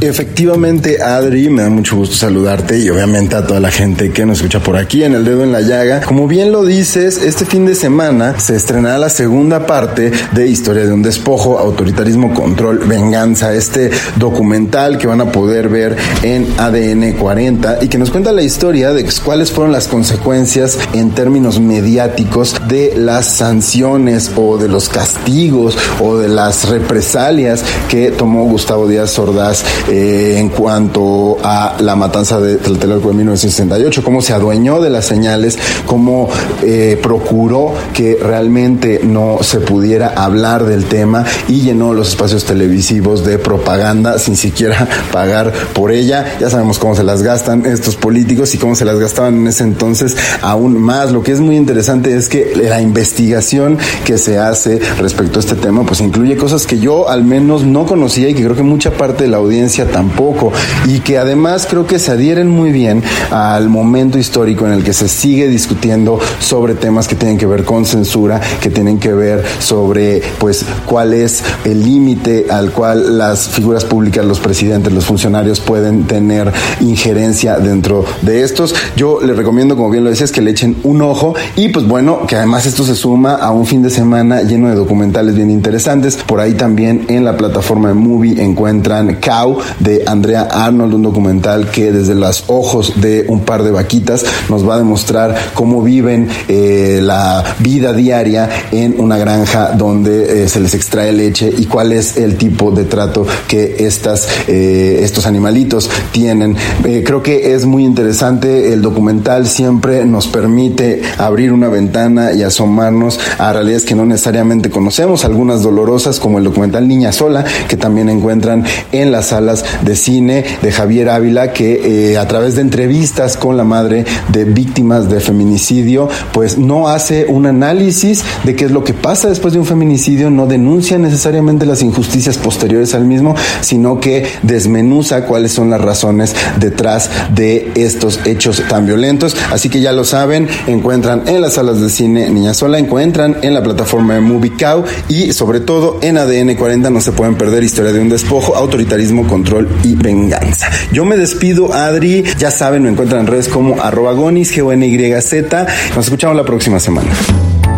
Efectivamente, 0.00 1.02
Adri, 1.02 1.48
me 1.48 1.62
da 1.62 1.70
mucho 1.70 1.96
gusto 1.96 2.14
saludarte 2.14 2.78
y 2.78 2.90
obviamente 2.90 3.34
a 3.34 3.46
toda 3.46 3.60
la 3.60 3.70
gente 3.70 4.10
que 4.10 4.26
nos 4.26 4.38
escucha 4.38 4.60
por 4.60 4.76
aquí 4.76 5.02
en 5.02 5.14
El 5.14 5.24
Dedo 5.24 5.42
en 5.42 5.52
la 5.52 5.62
Llaga. 5.62 6.02
Como 6.02 6.28
bien 6.28 6.52
lo 6.52 6.64
dices, 6.66 7.16
este 7.22 7.46
fin 7.46 7.64
de 7.64 7.74
semana 7.74 8.38
se 8.38 8.56
estrenará 8.56 8.98
la 8.98 9.08
segunda 9.08 9.66
parte 9.66 10.12
de 10.32 10.46
Historia 10.46 10.84
de 10.84 10.92
un 10.92 11.02
despojo, 11.02 11.58
autoritarismo, 11.58 12.34
control, 12.34 12.80
venganza, 12.86 13.54
este 13.54 13.90
documental 14.16 14.98
que 14.98 15.06
van 15.06 15.22
a 15.22 15.32
poder 15.32 15.70
ver 15.70 15.96
en 16.22 16.46
ADN 16.58 17.14
40 17.14 17.78
y 17.82 17.88
que 17.88 17.96
nos 17.96 18.10
cuenta 18.10 18.32
la 18.32 18.42
historia 18.42 18.92
de 18.92 19.06
cuáles 19.24 19.50
fueron 19.50 19.72
las 19.72 19.88
consecuencias 19.88 20.78
en 20.92 21.12
términos 21.12 21.58
mediáticos 21.58 22.54
de 22.68 22.92
las 22.96 23.26
sanciones 23.26 24.30
o 24.36 24.58
de 24.58 24.68
los 24.68 24.90
castigos 24.90 25.76
o 26.00 26.18
de 26.18 26.28
las 26.28 26.68
represalias 26.68 27.64
que 27.88 28.10
tomó 28.10 28.44
Gustavo 28.44 28.86
Díaz 28.86 29.18
Ordaz 29.18 29.64
en 29.96 30.48
cuanto 30.50 31.38
a 31.42 31.76
la 31.80 31.96
matanza 31.96 32.40
de 32.40 32.56
Tlatelolco 32.56 33.08
de 33.08 33.14
1968, 33.14 34.02
cómo 34.02 34.20
se 34.20 34.32
adueñó 34.32 34.80
de 34.80 34.90
las 34.90 35.06
señales, 35.06 35.58
cómo 35.86 36.28
eh, 36.62 36.98
procuró 37.02 37.72
que 37.92 38.18
realmente 38.20 39.00
no 39.02 39.38
se 39.42 39.60
pudiera 39.60 40.08
hablar 40.08 40.64
del 40.64 40.84
tema 40.86 41.24
y 41.48 41.62
llenó 41.62 41.94
los 41.94 42.08
espacios 42.08 42.44
televisivos 42.44 43.24
de 43.24 43.38
propaganda 43.38 44.18
sin 44.18 44.36
siquiera 44.36 44.88
pagar 45.12 45.52
por 45.74 45.92
ella. 45.92 46.36
Ya 46.40 46.50
sabemos 46.50 46.78
cómo 46.78 46.94
se 46.94 47.04
las 47.04 47.22
gastan 47.22 47.64
estos 47.66 47.96
políticos 47.96 48.54
y 48.54 48.58
cómo 48.58 48.74
se 48.74 48.84
las 48.84 48.98
gastaban 48.98 49.36
en 49.36 49.46
ese 49.46 49.64
entonces 49.64 50.16
aún 50.42 50.78
más. 50.80 51.12
Lo 51.12 51.22
que 51.22 51.32
es 51.32 51.40
muy 51.40 51.56
interesante 51.56 52.16
es 52.16 52.28
que 52.28 52.52
la 52.56 52.80
investigación 52.80 53.78
que 54.04 54.18
se 54.18 54.38
hace 54.38 54.80
respecto 54.98 55.38
a 55.38 55.40
este 55.40 55.54
tema 55.54 55.84
pues 55.84 56.00
incluye 56.00 56.36
cosas 56.36 56.66
que 56.66 56.78
yo 56.78 57.08
al 57.08 57.24
menos 57.24 57.64
no 57.64 57.86
conocía 57.86 58.28
y 58.28 58.34
que 58.34 58.42
creo 58.42 58.56
que 58.56 58.62
mucha 58.62 58.92
parte 58.92 59.24
de 59.24 59.30
la 59.30 59.38
audiencia 59.38 59.75
tampoco 59.84 60.52
y 60.86 61.00
que 61.00 61.18
además 61.18 61.66
creo 61.68 61.86
que 61.86 61.98
se 61.98 62.12
adhieren 62.12 62.48
muy 62.48 62.72
bien 62.72 63.02
al 63.30 63.68
momento 63.68 64.18
histórico 64.18 64.66
en 64.66 64.72
el 64.72 64.82
que 64.82 64.92
se 64.92 65.08
sigue 65.08 65.48
discutiendo 65.48 66.18
sobre 66.40 66.74
temas 66.74 67.08
que 67.08 67.14
tienen 67.14 67.36
que 67.36 67.46
ver 67.46 67.64
con 67.64 67.84
censura, 67.84 68.40
que 68.60 68.70
tienen 68.70 68.98
que 68.98 69.12
ver 69.12 69.44
sobre 69.58 70.22
pues 70.38 70.64
cuál 70.86 71.12
es 71.12 71.42
el 71.64 71.84
límite 71.84 72.46
al 72.50 72.72
cual 72.72 73.18
las 73.18 73.48
figuras 73.48 73.84
públicas, 73.84 74.24
los 74.24 74.40
presidentes, 74.40 74.92
los 74.92 75.04
funcionarios 75.04 75.60
pueden 75.60 76.04
tener 76.04 76.52
injerencia 76.80 77.58
dentro 77.58 78.04
de 78.22 78.42
estos. 78.42 78.74
Yo 78.96 79.20
les 79.20 79.36
recomiendo, 79.36 79.76
como 79.76 79.90
bien 79.90 80.04
lo 80.04 80.10
decías, 80.10 80.32
que 80.32 80.40
le 80.40 80.52
echen 80.52 80.76
un 80.82 81.02
ojo 81.02 81.34
y 81.56 81.68
pues 81.68 81.86
bueno, 81.86 82.26
que 82.26 82.36
además 82.36 82.66
esto 82.66 82.84
se 82.84 82.94
suma 82.94 83.34
a 83.34 83.50
un 83.50 83.66
fin 83.66 83.82
de 83.82 83.90
semana 83.90 84.42
lleno 84.42 84.68
de 84.68 84.74
documentales 84.74 85.34
bien 85.34 85.50
interesantes. 85.50 86.16
Por 86.16 86.40
ahí 86.40 86.54
también 86.54 87.04
en 87.08 87.24
la 87.24 87.36
plataforma 87.36 87.88
de 87.88 87.94
Movie 87.94 88.42
encuentran 88.42 89.18
Cow 89.20 89.58
de 89.80 90.04
Andrea 90.06 90.48
Arnold, 90.50 90.94
un 90.94 91.02
documental 91.02 91.70
que 91.70 91.92
desde 91.92 92.14
los 92.14 92.44
ojos 92.48 93.00
de 93.00 93.24
un 93.28 93.40
par 93.40 93.62
de 93.62 93.70
vaquitas 93.70 94.24
nos 94.48 94.68
va 94.68 94.74
a 94.74 94.78
demostrar 94.78 95.34
cómo 95.54 95.82
viven 95.82 96.28
eh, 96.48 97.00
la 97.02 97.44
vida 97.58 97.92
diaria 97.92 98.48
en 98.72 99.00
una 99.00 99.18
granja 99.18 99.72
donde 99.72 100.44
eh, 100.44 100.48
se 100.48 100.60
les 100.60 100.74
extrae 100.74 101.12
leche 101.12 101.52
y 101.56 101.66
cuál 101.66 101.92
es 101.92 102.16
el 102.16 102.36
tipo 102.36 102.70
de 102.70 102.84
trato 102.84 103.26
que 103.48 103.76
estas, 103.86 104.28
eh, 104.48 105.00
estos 105.02 105.26
animalitos 105.26 105.90
tienen. 106.12 106.56
creo 106.82 107.22
que 107.22 107.54
es 107.54 107.64
muy 107.64 107.84
interesante, 107.84 108.72
el 108.72 108.82
documental 108.82 109.46
siempre 109.46 110.04
nos 110.04 110.26
permite 110.26 111.02
abrir 111.18 111.52
una 111.52 111.68
ventana 111.68 112.32
y 112.32 112.42
asomarnos 112.42 113.18
a 113.38 113.52
realidades 113.52 113.84
que 113.84 113.94
no 113.94 114.04
necesariamente 114.04 114.70
conocemos, 114.70 115.24
algunas 115.24 115.62
dolorosas 115.62 116.20
como 116.20 116.38
el 116.38 116.44
documental 116.44 116.86
Niña 116.88 117.12
Sola, 117.12 117.44
que 117.68 117.76
también 117.76 118.08
encuentran 118.08 118.64
en 118.92 119.12
las 119.12 119.26
salas 119.26 119.55
de 119.82 119.96
cine 119.96 120.44
de 120.62 120.72
Javier 120.72 121.08
Ávila, 121.08 121.52
que 121.52 122.12
eh, 122.12 122.18
a 122.18 122.26
través 122.26 122.56
de 122.56 122.62
entrevistas 122.62 123.36
con 123.36 123.56
la 123.56 123.64
madre 123.64 124.04
de 124.28 124.44
víctimas 124.44 125.08
de 125.08 125.20
feminicidio, 125.20 126.08
pues 126.32 126.58
no 126.58 126.88
hace 126.88 127.26
un 127.28 127.46
análisis 127.46 128.24
de 128.44 128.56
qué 128.56 128.66
es 128.66 128.70
lo 128.70 128.84
que 128.84 128.94
pasa 128.94 129.28
después 129.28 129.54
de 129.54 129.60
un 129.60 129.66
feminicidio, 129.66 130.30
no 130.30 130.46
denuncia 130.46 130.98
necesariamente 130.98 131.66
las 131.66 131.82
injusticias 131.82 132.38
posteriores 132.38 132.94
al 132.94 133.04
mismo, 133.04 133.34
sino 133.60 134.00
que 134.00 134.26
desmenuza 134.42 135.24
cuáles 135.24 135.52
son 135.52 135.70
las 135.70 135.80
razones 135.80 136.34
detrás 136.58 137.10
de 137.34 137.72
estos 137.74 138.20
hechos 138.24 138.62
tan 138.68 138.86
violentos. 138.86 139.36
Así 139.52 139.68
que 139.68 139.80
ya 139.80 139.92
lo 139.92 140.04
saben, 140.04 140.48
encuentran 140.66 141.24
en 141.26 141.40
las 141.40 141.54
salas 141.54 141.80
de 141.80 141.90
cine 141.90 142.30
Niña 142.30 142.54
Sola, 142.54 142.78
encuentran 142.78 143.36
en 143.42 143.54
la 143.54 143.62
plataforma 143.62 144.14
de 144.14 144.20
MovieCow 144.20 144.84
y 145.08 145.32
sobre 145.32 145.60
todo 145.60 145.98
en 146.02 146.18
ADN 146.18 146.54
40 146.54 146.90
no 146.90 147.00
se 147.00 147.12
pueden 147.12 147.36
perder 147.36 147.56
Historia 147.66 147.92
de 147.92 148.00
un 148.00 148.08
despojo, 148.08 148.54
autoritarismo, 148.54 149.26
control 149.46 149.68
y 149.84 149.94
venganza. 149.94 150.68
Yo 150.92 151.04
me 151.04 151.16
despido, 151.16 151.72
Adri. 151.72 152.24
Ya 152.38 152.50
saben, 152.50 152.82
me 152.82 152.90
encuentran 152.90 153.22
en 153.22 153.26
redes 153.28 153.48
como 153.48 153.80
arroba 153.80 154.12
gonis, 154.12 154.52
g 154.52 154.62
o 154.62 154.72
n 154.72 154.86
y 154.86 155.20
z 155.20 155.66
Nos 155.94 156.04
escuchamos 156.04 156.36
la 156.36 156.44
próxima 156.44 156.80
semana. 156.80 157.10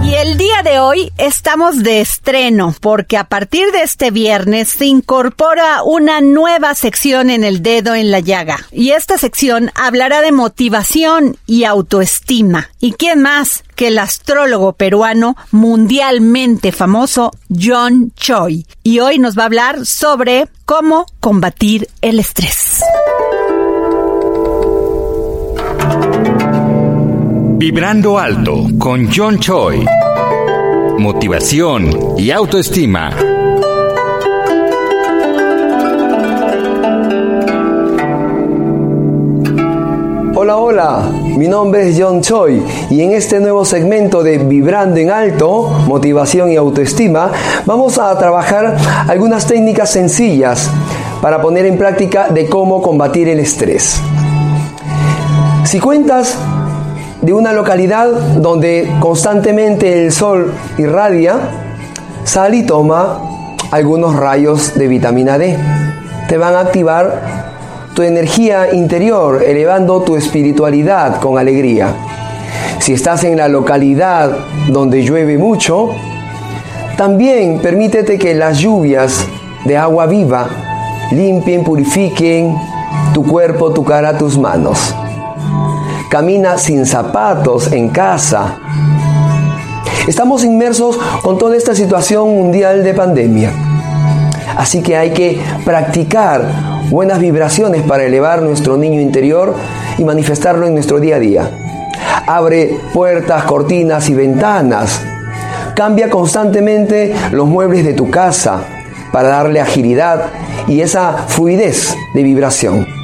Y 0.09 0.15
el 0.15 0.39
día 0.39 0.63
de 0.65 0.79
hoy 0.79 1.13
estamos 1.19 1.83
de 1.83 2.01
estreno 2.01 2.75
porque 2.81 3.19
a 3.19 3.25
partir 3.25 3.73
de 3.73 3.83
este 3.83 4.11
viernes 4.11 4.71
se 4.71 4.87
incorpora 4.87 5.83
una 5.83 6.23
nueva 6.23 6.75
sección 6.75 7.29
en 7.29 7.45
el 7.45 7.63
dedo 7.63 7.95
en 7.95 8.11
la 8.11 8.21
llaga. 8.21 8.57
Y 8.73 8.93
esta 8.93 9.19
sección 9.19 9.71
hablará 9.75 10.23
de 10.23 10.33
motivación 10.33 11.37
y 11.47 11.65
autoestima. 11.65 12.71
¿Y 12.81 12.93
quién 12.93 13.21
más 13.21 13.65
que 13.77 13.89
el 13.89 13.99
astrólogo 13.99 14.73
peruano 14.73 15.37
mundialmente 15.51 16.73
famoso 16.73 17.31
John 17.55 18.11
Choi? 18.17 18.65
Y 18.83 19.01
hoy 19.01 19.19
nos 19.19 19.37
va 19.37 19.43
a 19.43 19.47
hablar 19.47 19.85
sobre 19.85 20.49
cómo 20.65 21.05
combatir 21.21 21.87
el 22.01 22.19
estrés. 22.19 22.81
Vibrando 27.59 28.21
alto 28.21 28.69
con 28.79 29.09
John 29.13 29.41
Choi. 29.41 29.85
Motivación 30.97 32.15
y 32.17 32.31
autoestima. 32.31 33.11
Hola, 40.37 40.57
hola, 40.57 41.11
mi 41.37 41.49
nombre 41.49 41.89
es 41.89 42.01
John 42.01 42.21
Choi 42.21 42.63
y 42.91 43.01
en 43.01 43.11
este 43.11 43.41
nuevo 43.41 43.65
segmento 43.65 44.23
de 44.23 44.39
Vibrando 44.39 45.01
en 45.01 45.11
Alto, 45.11 45.69
Motivación 45.89 46.53
y 46.53 46.57
Autoestima, 46.57 47.33
vamos 47.67 47.99
a 47.99 48.17
trabajar 48.17 48.77
algunas 49.09 49.49
técnicas 49.49 49.91
sencillas 49.91 50.71
para 51.21 51.43
poner 51.43 51.67
en 51.67 51.77
práctica 51.77 52.29
de 52.29 52.47
cómo 52.49 52.81
combatir 52.81 53.29
el 53.29 53.41
estrés. 53.41 54.01
Si 55.65 55.81
cuentas 55.81 56.39
de 57.23 57.33
una 57.33 57.53
localidad 57.53 58.09
donde 58.37 58.89
constantemente 59.01 60.05
el 60.05 60.13
sol 60.13 60.53
irradia, 60.77 61.37
sal 62.25 62.55
y 62.55 62.63
toma 62.65 63.57
algunos 63.71 64.15
rayos 64.15 64.75
de 64.75 64.87
vitamina 64.87 65.37
D. 65.37 65.59
Te 66.29 66.39
van 66.39 66.55
a 66.55 66.61
activar 66.61 67.49
tu 67.95 68.03
energía 68.03 68.73
interior, 68.73 69.43
elevando 69.43 70.03
tu 70.03 70.17
espiritualidad 70.17 71.21
con 71.21 71.39
alegría. 71.39 71.89
Si 72.79 72.93
estás 72.93 73.25
en 73.25 73.39
la 73.39 73.49
localidad 73.49 74.31
donde 74.69 75.03
llueve 75.03 75.37
mucho, 75.37 75.91
también 76.97 77.61
permítete 77.61 78.19
que 78.19 78.35
las 78.35 78.59
lluvias 78.59 79.27
de 79.65 79.77
agua 79.77 80.07
viva 80.07 80.49
limpien, 81.11 81.65
purifiquen 81.65 82.57
tu 83.13 83.25
cuerpo, 83.25 83.73
tu 83.73 83.85
cara, 83.85 84.17
tus 84.17 84.39
manos 84.39 84.95
camina 86.09 86.57
sin 86.59 86.87
zapatos 86.87 87.73
en 87.73 87.91
casa. 87.91 88.59
Estamos 90.07 90.43
inmersos 90.43 90.99
con 91.23 91.37
toda 91.37 91.57
esta 91.57 91.75
situación 91.75 92.31
mundial 92.31 92.83
de 92.83 92.95
pandemia. 92.95 93.53
Así 94.57 94.83
que 94.83 94.97
hay 94.97 95.11
que 95.11 95.41
practicar 95.65 96.43
buenas 96.91 97.19
vibraciones 97.19 97.83
para 97.83 98.05
elevar 98.05 98.43
nuestro 98.43 98.77
niño 98.77 99.01
interior 99.01 99.55
y 99.99 100.05
manifestarlo 100.05 100.67
en 100.67 100.75
nuestro 100.75 100.99
día 100.99 101.17
a 101.17 101.21
día. 101.21 101.51
Abre 102.27 102.79
puertas, 102.95 103.45
cortinas 103.45 104.09
y 104.09 104.15
ventanas. 104.15 105.01
Cambia 105.77 106.11
constantemente 106.11 107.15
los 107.31 107.47
muebles 107.47 107.85
de 107.85 107.93
tu 107.93 108.11
casa 108.11 108.65
para 109.13 109.29
darle 109.29 109.61
agilidad 109.61 110.27
y 110.67 110.81
esa 110.81 111.25
fluidez 111.29 111.95
de 112.15 112.23
vibración. 112.23 112.98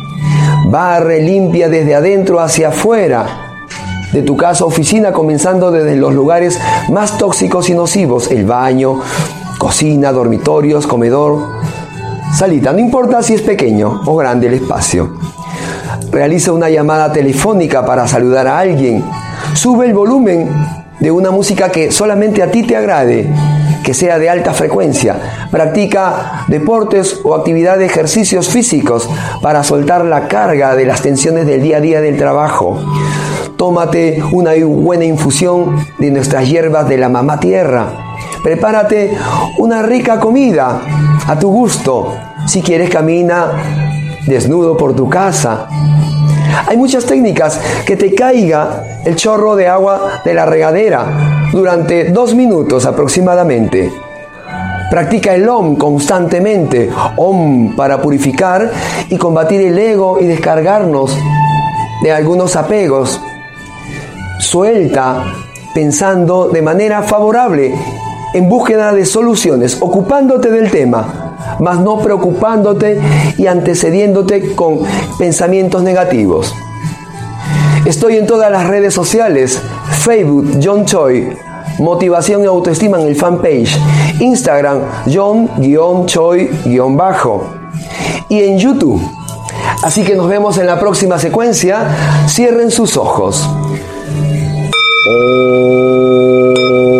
Barre, 0.74 1.22
limpia 1.22 1.68
desde 1.68 1.94
adentro 1.94 2.40
hacia 2.40 2.70
afuera 2.70 3.24
de 4.12 4.22
tu 4.22 4.36
casa 4.36 4.64
oficina, 4.64 5.12
comenzando 5.12 5.70
desde 5.70 5.94
los 5.94 6.12
lugares 6.12 6.58
más 6.88 7.16
tóxicos 7.16 7.70
y 7.70 7.74
nocivos, 7.74 8.28
el 8.32 8.44
baño, 8.44 9.00
cocina, 9.56 10.10
dormitorios, 10.10 10.88
comedor, 10.88 11.60
salita, 12.36 12.72
no 12.72 12.80
importa 12.80 13.22
si 13.22 13.34
es 13.34 13.42
pequeño 13.42 14.00
o 14.04 14.16
grande 14.16 14.48
el 14.48 14.54
espacio. 14.54 15.16
Realiza 16.10 16.50
una 16.50 16.68
llamada 16.68 17.12
telefónica 17.12 17.86
para 17.86 18.08
saludar 18.08 18.48
a 18.48 18.58
alguien. 18.58 19.04
Sube 19.54 19.86
el 19.86 19.94
volumen 19.94 20.50
de 20.98 21.12
una 21.12 21.30
música 21.30 21.70
que 21.70 21.92
solamente 21.92 22.42
a 22.42 22.50
ti 22.50 22.64
te 22.64 22.76
agrade 22.76 23.32
que 23.84 23.94
sea 23.94 24.18
de 24.18 24.28
alta 24.28 24.52
frecuencia. 24.52 25.48
Practica 25.52 26.44
deportes 26.48 27.20
o 27.22 27.34
actividad 27.34 27.78
de 27.78 27.86
ejercicios 27.86 28.48
físicos 28.48 29.08
para 29.42 29.62
soltar 29.62 30.04
la 30.04 30.26
carga 30.26 30.74
de 30.74 30.86
las 30.86 31.02
tensiones 31.02 31.46
del 31.46 31.62
día 31.62 31.76
a 31.76 31.80
día 31.80 32.00
del 32.00 32.16
trabajo. 32.16 32.80
Tómate 33.56 34.20
una 34.32 34.52
buena 34.64 35.04
infusión 35.04 35.86
de 35.98 36.10
nuestras 36.10 36.48
hierbas 36.48 36.88
de 36.88 36.98
la 36.98 37.08
mamá 37.08 37.38
tierra. 37.38 37.86
Prepárate 38.42 39.16
una 39.58 39.82
rica 39.82 40.18
comida 40.18 40.80
a 41.26 41.38
tu 41.38 41.50
gusto. 41.50 42.16
Si 42.46 42.62
quieres 42.62 42.90
camina 42.90 43.52
desnudo 44.26 44.76
por 44.76 44.96
tu 44.96 45.08
casa. 45.08 45.68
Hay 46.66 46.76
muchas 46.76 47.04
técnicas 47.04 47.60
que 47.86 47.96
te 47.96 48.14
caiga 48.14 49.02
el 49.04 49.16
chorro 49.16 49.54
de 49.54 49.68
agua 49.68 50.22
de 50.24 50.34
la 50.34 50.46
regadera 50.46 51.43
durante 51.54 52.10
dos 52.10 52.34
minutos 52.34 52.84
aproximadamente. 52.84 53.90
Practica 54.90 55.34
el 55.34 55.48
OM 55.48 55.76
constantemente, 55.76 56.90
OM 57.16 57.76
para 57.76 58.02
purificar 58.02 58.70
y 59.08 59.16
combatir 59.16 59.60
el 59.60 59.78
ego 59.78 60.18
y 60.20 60.26
descargarnos 60.26 61.16
de 62.02 62.12
algunos 62.12 62.56
apegos. 62.56 63.20
Suelta 64.40 65.24
pensando 65.74 66.48
de 66.48 66.60
manera 66.60 67.02
favorable 67.02 67.72
en 68.34 68.48
búsqueda 68.48 68.92
de 68.92 69.04
soluciones, 69.06 69.78
ocupándote 69.80 70.50
del 70.50 70.72
tema, 70.72 71.36
mas 71.60 71.78
no 71.78 71.98
preocupándote 71.98 73.00
y 73.38 73.46
antecediéndote 73.46 74.56
con 74.56 74.80
pensamientos 75.18 75.84
negativos. 75.84 76.52
Estoy 77.84 78.16
en 78.16 78.26
todas 78.26 78.50
las 78.50 78.66
redes 78.66 78.92
sociales, 78.92 79.62
Facebook 79.90 80.58
John 80.62 80.84
Choi, 80.84 81.36
Motivación 81.78 82.42
y 82.42 82.46
Autoestima 82.46 83.00
en 83.00 83.08
el 83.08 83.16
fanpage, 83.16 83.78
Instagram 84.20 84.82
John-Choi-Bajo 85.06 85.64
y 88.28 88.42
en 88.42 88.58
YouTube. 88.58 89.02
Así 89.82 90.02
que 90.02 90.14
nos 90.14 90.28
vemos 90.28 90.58
en 90.58 90.66
la 90.66 90.78
próxima 90.80 91.18
secuencia. 91.18 92.24
Cierren 92.28 92.70
sus 92.70 92.96
ojos. 92.96 93.48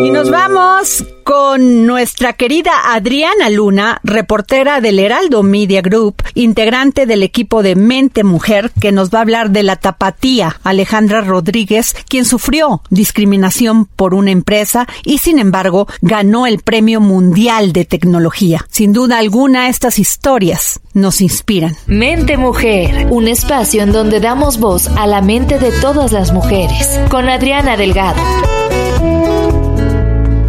Y 0.05 0.11
nos 0.11 0.31
vamos 0.31 1.05
con 1.25 1.87
nuestra 1.87 2.35
querida 2.35 2.93
Adriana 2.95 3.49
Luna, 3.49 4.01
reportera 4.05 4.81
del 4.81 4.99
Heraldo 4.99 5.43
Media 5.43 5.81
Group, 5.81 6.23
integrante 6.35 7.07
del 7.07 7.23
equipo 7.23 7.63
de 7.63 7.75
Mente 7.75 8.23
Mujer, 8.23 8.71
que 8.81 8.93
nos 8.93 9.11
va 9.11 9.19
a 9.19 9.23
hablar 9.23 9.51
de 9.51 9.63
la 9.63 9.77
tapatía, 9.77 10.61
Alejandra 10.63 11.23
Rodríguez, 11.23 11.97
quien 12.09 12.25
sufrió 12.25 12.83
discriminación 12.91 13.87
por 13.87 14.15
una 14.15 14.31
empresa 14.31 14.87
y 15.05 15.19
sin 15.19 15.39
embargo 15.39 15.89
ganó 16.03 16.47
el 16.47 16.59
Premio 16.59 17.01
Mundial 17.01 17.73
de 17.73 17.87
Tecnología. 17.87 18.67
Sin 18.71 18.93
duda 18.93 19.19
alguna, 19.19 19.69
estas 19.69 19.99
historias 19.99 20.81
nos 20.93 21.21
inspiran. 21.21 21.77
Mente 21.87 22.37
Mujer, 22.37 23.09
un 23.11 23.29
espacio 23.29 23.83
en 23.83 23.93
donde 23.93 24.21
damos 24.21 24.59
voz 24.61 24.89
a 24.89 25.07
la 25.07 25.23
mente 25.23 25.59
de 25.59 25.73
todas 25.81 26.13
las 26.13 26.33
mujeres, 26.33 27.01
con 27.09 27.29
Adriana 27.29 27.77
Delgado. 27.77 28.23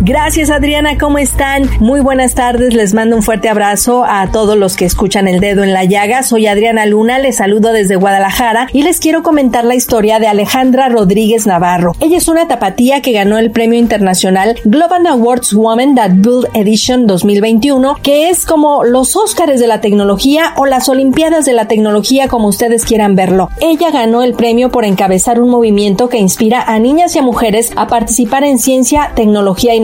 Gracias 0.08 0.52
Adriana, 0.52 1.00
¿cómo 1.00 1.18
están? 1.18 1.68
Muy 1.80 2.00
buenas 2.00 2.36
tardes, 2.36 2.76
les 2.76 2.94
mando 2.94 3.16
un 3.16 3.24
fuerte 3.24 3.50
abrazo 3.50 4.06
a 4.08 4.32
todos 4.32 4.56
los 4.56 4.76
que 4.76 4.86
escuchan 4.86 5.28
el 5.28 5.40
dedo 5.40 5.64
en 5.64 5.74
la 5.74 5.84
llaga. 5.84 6.22
Soy 6.22 6.46
Adriana 6.46 6.86
Luna, 6.86 7.18
les 7.18 7.38
saludo 7.38 7.72
desde 7.72 7.96
Guadalajara 7.96 8.68
y 8.72 8.84
les 8.84 9.00
quiero 9.00 9.24
comentar 9.24 9.66
la 9.66 9.74
historia 9.74 10.20
de 10.20 10.28
Alejandra 10.28 10.90
Rodríguez 10.90 11.48
Navarro. 11.48 11.94
Ella 12.02 12.20
es 12.20 12.28
una 12.28 12.48
tapatía 12.48 13.02
que 13.02 13.14
ganó 13.14 13.40
el 13.40 13.50
premio 13.50 13.80
internacional 13.80 14.60
Global 14.64 15.08
Awards 15.08 15.56
Woman 15.56 15.96
That 15.96 16.12
Build 16.18 16.50
Edition 16.54 17.08
2021, 17.08 17.98
que 18.04 18.30
es 18.30 18.46
como 18.46 18.84
los 18.84 19.16
Óscares 19.16 19.60
de 19.60 19.66
la 19.66 19.82
tecnología 19.82 20.54
o 20.58 20.68
las 20.68 20.88
Olimpiadas 20.88 21.46
de 21.46 21.54
la 21.54 21.68
tecnología 21.68 22.28
como 22.28 22.50
ustedes 22.50 22.86
quieran 22.86 23.16
verlo. 23.16 23.50
Ella 23.60 23.90
ganó 23.90 24.22
el 24.22 24.36
premio 24.36 24.70
por 24.70 24.86
encabezar 24.86 25.42
un 25.42 25.50
movimiento 25.50 26.10
que 26.10 26.20
inspira 26.20 26.62
a 26.62 26.78
niñas 26.78 27.16
y 27.16 27.20
a 27.20 27.24
mujeres 27.24 27.72
a 27.76 27.88
participar 27.88 28.44
en 28.44 28.60
ciencia, 28.60 29.12
tecnología 29.16 29.74
y 29.74 29.80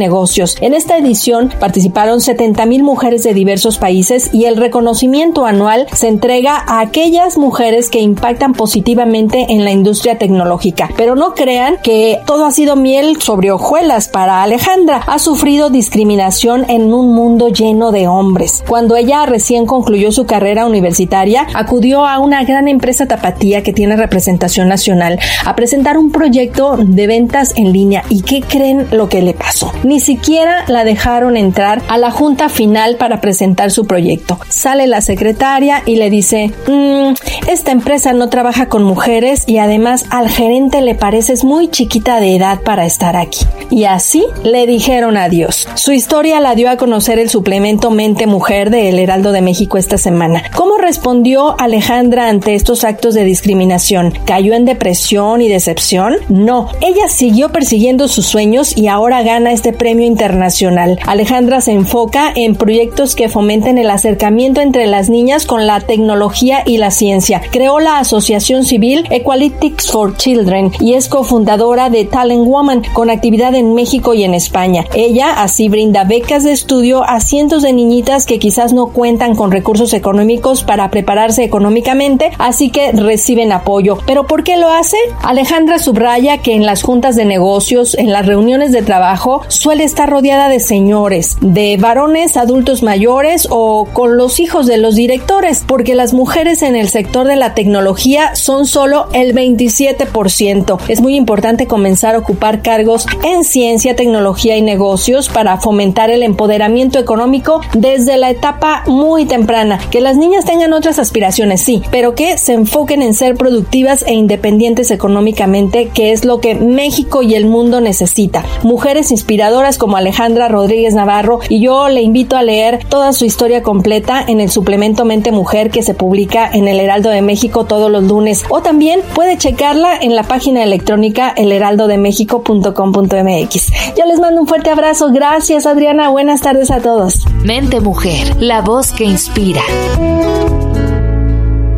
en 0.59 0.73
esta 0.73 0.97
edición 0.97 1.53
participaron 1.57 2.19
70 2.19 2.65
mil 2.65 2.83
mujeres 2.83 3.23
de 3.23 3.33
diversos 3.33 3.77
países 3.77 4.29
y 4.33 4.43
el 4.43 4.57
reconocimiento 4.57 5.45
anual 5.45 5.87
se 5.93 6.09
entrega 6.09 6.57
a 6.67 6.81
aquellas 6.81 7.37
mujeres 7.37 7.89
que 7.89 8.01
impactan 8.01 8.51
positivamente 8.51 9.45
en 9.49 9.63
la 9.63 9.71
industria 9.71 10.17
tecnológica. 10.17 10.89
Pero 10.97 11.15
no 11.15 11.33
crean 11.33 11.77
que 11.81 12.19
todo 12.25 12.45
ha 12.45 12.51
sido 12.51 12.75
miel 12.75 13.21
sobre 13.21 13.51
hojuelas 13.51 14.09
para 14.09 14.43
Alejandra. 14.43 15.01
Ha 15.07 15.17
sufrido 15.17 15.69
discriminación 15.69 16.69
en 16.69 16.93
un 16.93 17.15
mundo 17.15 17.47
lleno 17.47 17.93
de 17.93 18.09
hombres. 18.09 18.65
Cuando 18.67 18.97
ella 18.97 19.25
recién 19.25 19.65
concluyó 19.65 20.11
su 20.11 20.25
carrera 20.25 20.65
universitaria, 20.65 21.47
acudió 21.53 22.05
a 22.05 22.19
una 22.19 22.43
gran 22.43 22.67
empresa 22.67 23.07
tapatía 23.07 23.63
que 23.63 23.71
tiene 23.71 23.95
representación 23.95 24.67
nacional 24.67 25.19
a 25.45 25.55
presentar 25.55 25.97
un 25.97 26.11
proyecto 26.11 26.75
de 26.77 27.07
ventas 27.07 27.53
en 27.55 27.71
línea. 27.71 28.03
¿Y 28.09 28.23
qué 28.23 28.41
creen 28.41 28.87
lo 28.91 29.07
que 29.07 29.21
le 29.21 29.33
pasó? 29.33 29.71
Ni 29.83 30.00
siquiera 30.01 30.65
la 30.67 30.83
dejaron 30.83 31.37
entrar 31.37 31.81
a 31.87 31.97
la 31.97 32.11
junta 32.11 32.49
final 32.49 32.97
para 32.97 33.21
presentar 33.21 33.71
su 33.71 33.87
proyecto. 33.87 34.37
Sale 34.49 34.87
la 34.87 34.99
secretaria 34.99 35.83
y 35.85 35.95
le 35.95 36.09
dice, 36.09 36.51
mm, 36.67 37.13
esta 37.47 37.71
empresa 37.71 38.11
no 38.11 38.27
trabaja 38.29 38.67
con 38.67 38.83
mujeres 38.83 39.43
y 39.47 39.59
además 39.59 40.05
al 40.09 40.29
gerente 40.29 40.81
le 40.81 40.95
pareces 40.95 41.43
muy 41.43 41.69
chiquita 41.69 42.19
de 42.19 42.35
edad 42.35 42.61
para 42.61 42.85
estar 42.85 43.15
aquí. 43.15 43.45
Y 43.69 43.85
así 43.85 44.25
le 44.43 44.67
dijeron 44.67 45.15
adiós. 45.15 45.67
Su 45.75 45.91
historia 45.93 46.39
la 46.41 46.55
dio 46.55 46.69
a 46.69 46.77
conocer 46.77 47.19
el 47.19 47.29
suplemento 47.29 47.91
Mente 47.91 48.27
Mujer 48.27 48.69
de 48.69 48.89
El 48.89 48.99
Heraldo 48.99 49.31
de 49.31 49.41
México 49.41 49.77
esta 49.77 49.97
semana. 49.97 50.43
¿Cómo 50.55 50.77
respondió 50.77 51.55
Alejandra 51.59 52.27
ante 52.27 52.55
estos 52.55 52.83
actos 52.83 53.13
de 53.13 53.23
discriminación? 53.23 54.13
¿Cayó 54.25 54.53
en 54.53 54.65
depresión 54.65 55.41
y 55.41 55.47
decepción? 55.47 56.15
No, 56.27 56.69
ella 56.81 57.07
siguió 57.07 57.51
persiguiendo 57.51 58.07
sus 58.07 58.25
sueños 58.25 58.75
y 58.75 58.87
ahora 58.87 59.21
gana 59.23 59.51
este 59.51 59.73
premio 59.73 59.90
internacional. 59.99 60.99
Alejandra 61.05 61.61
se 61.61 61.73
enfoca 61.73 62.31
en 62.35 62.55
proyectos 62.55 63.15
que 63.15 63.29
fomenten 63.29 63.77
el 63.77 63.89
acercamiento 63.89 64.61
entre 64.61 64.87
las 64.87 65.09
niñas 65.09 65.45
con 65.45 65.67
la 65.67 65.81
tecnología 65.81 66.63
y 66.65 66.77
la 66.77 66.91
ciencia. 66.91 67.41
Creó 67.51 67.79
la 67.79 67.99
asociación 67.99 68.63
civil 68.63 69.07
Equalitics 69.09 69.91
for 69.91 70.15
Children 70.15 70.71
y 70.79 70.93
es 70.93 71.09
cofundadora 71.09 71.89
de 71.89 72.05
Talent 72.05 72.45
Woman 72.45 72.83
con 72.93 73.09
actividad 73.09 73.55
en 73.55 73.73
México 73.73 74.13
y 74.13 74.23
en 74.23 74.33
España. 74.33 74.85
Ella 74.93 75.41
así 75.41 75.69
brinda 75.69 76.03
becas 76.03 76.43
de 76.43 76.51
estudio 76.51 77.03
a 77.03 77.19
cientos 77.19 77.61
de 77.61 77.73
niñitas 77.73 78.25
que 78.25 78.39
quizás 78.39 78.73
no 78.73 78.87
cuentan 78.87 79.35
con 79.35 79.51
recursos 79.51 79.93
económicos 79.93 80.63
para 80.63 80.89
prepararse 80.89 81.43
económicamente, 81.43 82.31
así 82.37 82.69
que 82.69 82.91
reciben 82.91 83.51
apoyo. 83.51 83.97
¿Pero 84.05 84.25
por 84.27 84.43
qué 84.43 84.57
lo 84.57 84.69
hace? 84.69 84.97
Alejandra 85.23 85.79
subraya 85.79 86.37
que 86.39 86.53
en 86.53 86.65
las 86.65 86.83
juntas 86.83 87.15
de 87.15 87.25
negocios, 87.25 87.95
en 87.95 88.11
las 88.11 88.25
reuniones 88.25 88.71
de 88.71 88.81
trabajo, 88.81 89.41
suele 89.47 89.80
está 89.81 90.05
rodeada 90.05 90.49
de 90.49 90.59
señores, 90.59 91.37
de 91.41 91.77
varones 91.77 92.37
adultos 92.37 92.83
mayores 92.83 93.47
o 93.49 93.87
con 93.91 94.17
los 94.17 94.39
hijos 94.39 94.67
de 94.67 94.77
los 94.77 94.95
directores, 94.95 95.63
porque 95.65 95.95
las 95.95 96.13
mujeres 96.13 96.61
en 96.61 96.75
el 96.75 96.89
sector 96.89 97.27
de 97.27 97.35
la 97.35 97.53
tecnología 97.53 98.35
son 98.35 98.65
solo 98.65 99.07
el 99.13 99.35
27%. 99.35 100.79
Es 100.87 101.01
muy 101.01 101.15
importante 101.15 101.67
comenzar 101.67 102.15
a 102.15 102.19
ocupar 102.19 102.61
cargos 102.61 103.05
en 103.23 103.43
ciencia, 103.43 103.95
tecnología 103.95 104.57
y 104.57 104.61
negocios 104.61 105.29
para 105.29 105.57
fomentar 105.57 106.09
el 106.09 106.23
empoderamiento 106.23 106.99
económico 106.99 107.61
desde 107.73 108.17
la 108.17 108.29
etapa 108.29 108.83
muy 108.87 109.25
temprana. 109.25 109.79
Que 109.89 110.01
las 110.01 110.17
niñas 110.17 110.45
tengan 110.45 110.73
otras 110.73 110.99
aspiraciones, 110.99 111.61
sí, 111.61 111.81
pero 111.91 112.15
que 112.15 112.37
se 112.37 112.53
enfoquen 112.53 113.01
en 113.01 113.13
ser 113.13 113.35
productivas 113.35 114.03
e 114.07 114.13
independientes 114.13 114.91
económicamente, 114.91 115.89
que 115.93 116.11
es 116.11 116.25
lo 116.25 116.39
que 116.39 116.55
México 116.55 117.21
y 117.21 117.35
el 117.35 117.45
mundo 117.45 117.81
necesita. 117.81 118.43
Mujeres 118.63 119.11
inspiradoras 119.11 119.60
como 119.77 119.95
Alejandra 119.95 120.47
Rodríguez 120.47 120.95
Navarro 120.95 121.39
y 121.47 121.61
yo 121.61 121.87
le 121.87 122.01
invito 122.01 122.35
a 122.35 122.41
leer 122.41 122.83
toda 122.89 123.13
su 123.13 123.25
historia 123.25 123.61
completa 123.61 124.25
en 124.27 124.41
el 124.41 124.49
suplemento 124.49 125.05
Mente 125.05 125.31
Mujer 125.31 125.69
que 125.69 125.83
se 125.83 125.93
publica 125.93 126.49
en 126.51 126.67
el 126.67 126.79
Heraldo 126.79 127.11
de 127.11 127.21
México 127.21 127.65
todos 127.65 127.91
los 127.91 128.01
lunes 128.03 128.43
o 128.49 128.61
también 128.61 129.01
puede 129.13 129.37
checarla 129.37 129.95
en 130.01 130.15
la 130.15 130.23
página 130.23 130.63
electrónica 130.63 131.31
elheraldodemexico.com.mx. 131.37 133.71
Yo 133.95 134.05
les 134.07 134.19
mando 134.19 134.41
un 134.41 134.47
fuerte 134.47 134.71
abrazo. 134.71 135.11
Gracias 135.11 135.67
Adriana. 135.67 136.09
Buenas 136.09 136.41
tardes 136.41 136.71
a 136.71 136.81
todos. 136.81 137.27
Mente 137.43 137.81
Mujer, 137.81 138.41
la 138.41 138.61
voz 138.61 138.91
que 138.91 139.03
inspira. 139.03 139.61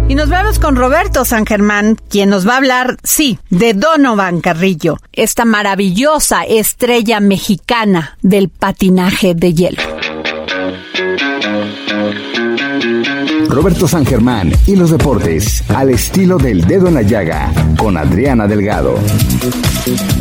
Y 0.09 0.15
nos 0.15 0.29
vemos 0.29 0.59
con 0.59 0.75
Roberto 0.75 1.23
San 1.23 1.45
Germán, 1.45 1.97
quien 2.09 2.29
nos 2.29 2.47
va 2.47 2.53
a 2.53 2.57
hablar, 2.57 2.97
sí, 3.03 3.39
de 3.49 3.73
Donovan 3.73 4.41
Carrillo, 4.41 4.97
esta 5.13 5.45
maravillosa 5.45 6.43
estrella 6.43 7.19
mexicana 7.19 8.17
del 8.21 8.49
patinaje 8.49 9.33
de 9.33 9.53
hielo. 9.53 10.02
Roberto 13.53 13.87
San 13.87 14.03
Germán 14.03 14.51
y 14.65 14.75
los 14.75 14.89
deportes 14.89 15.63
al 15.69 15.91
estilo 15.91 16.39
del 16.39 16.65
dedo 16.65 16.87
en 16.87 16.95
la 16.95 17.03
llaga 17.03 17.53
con 17.77 17.97
Adriana 17.97 18.47
Delgado. 18.47 18.95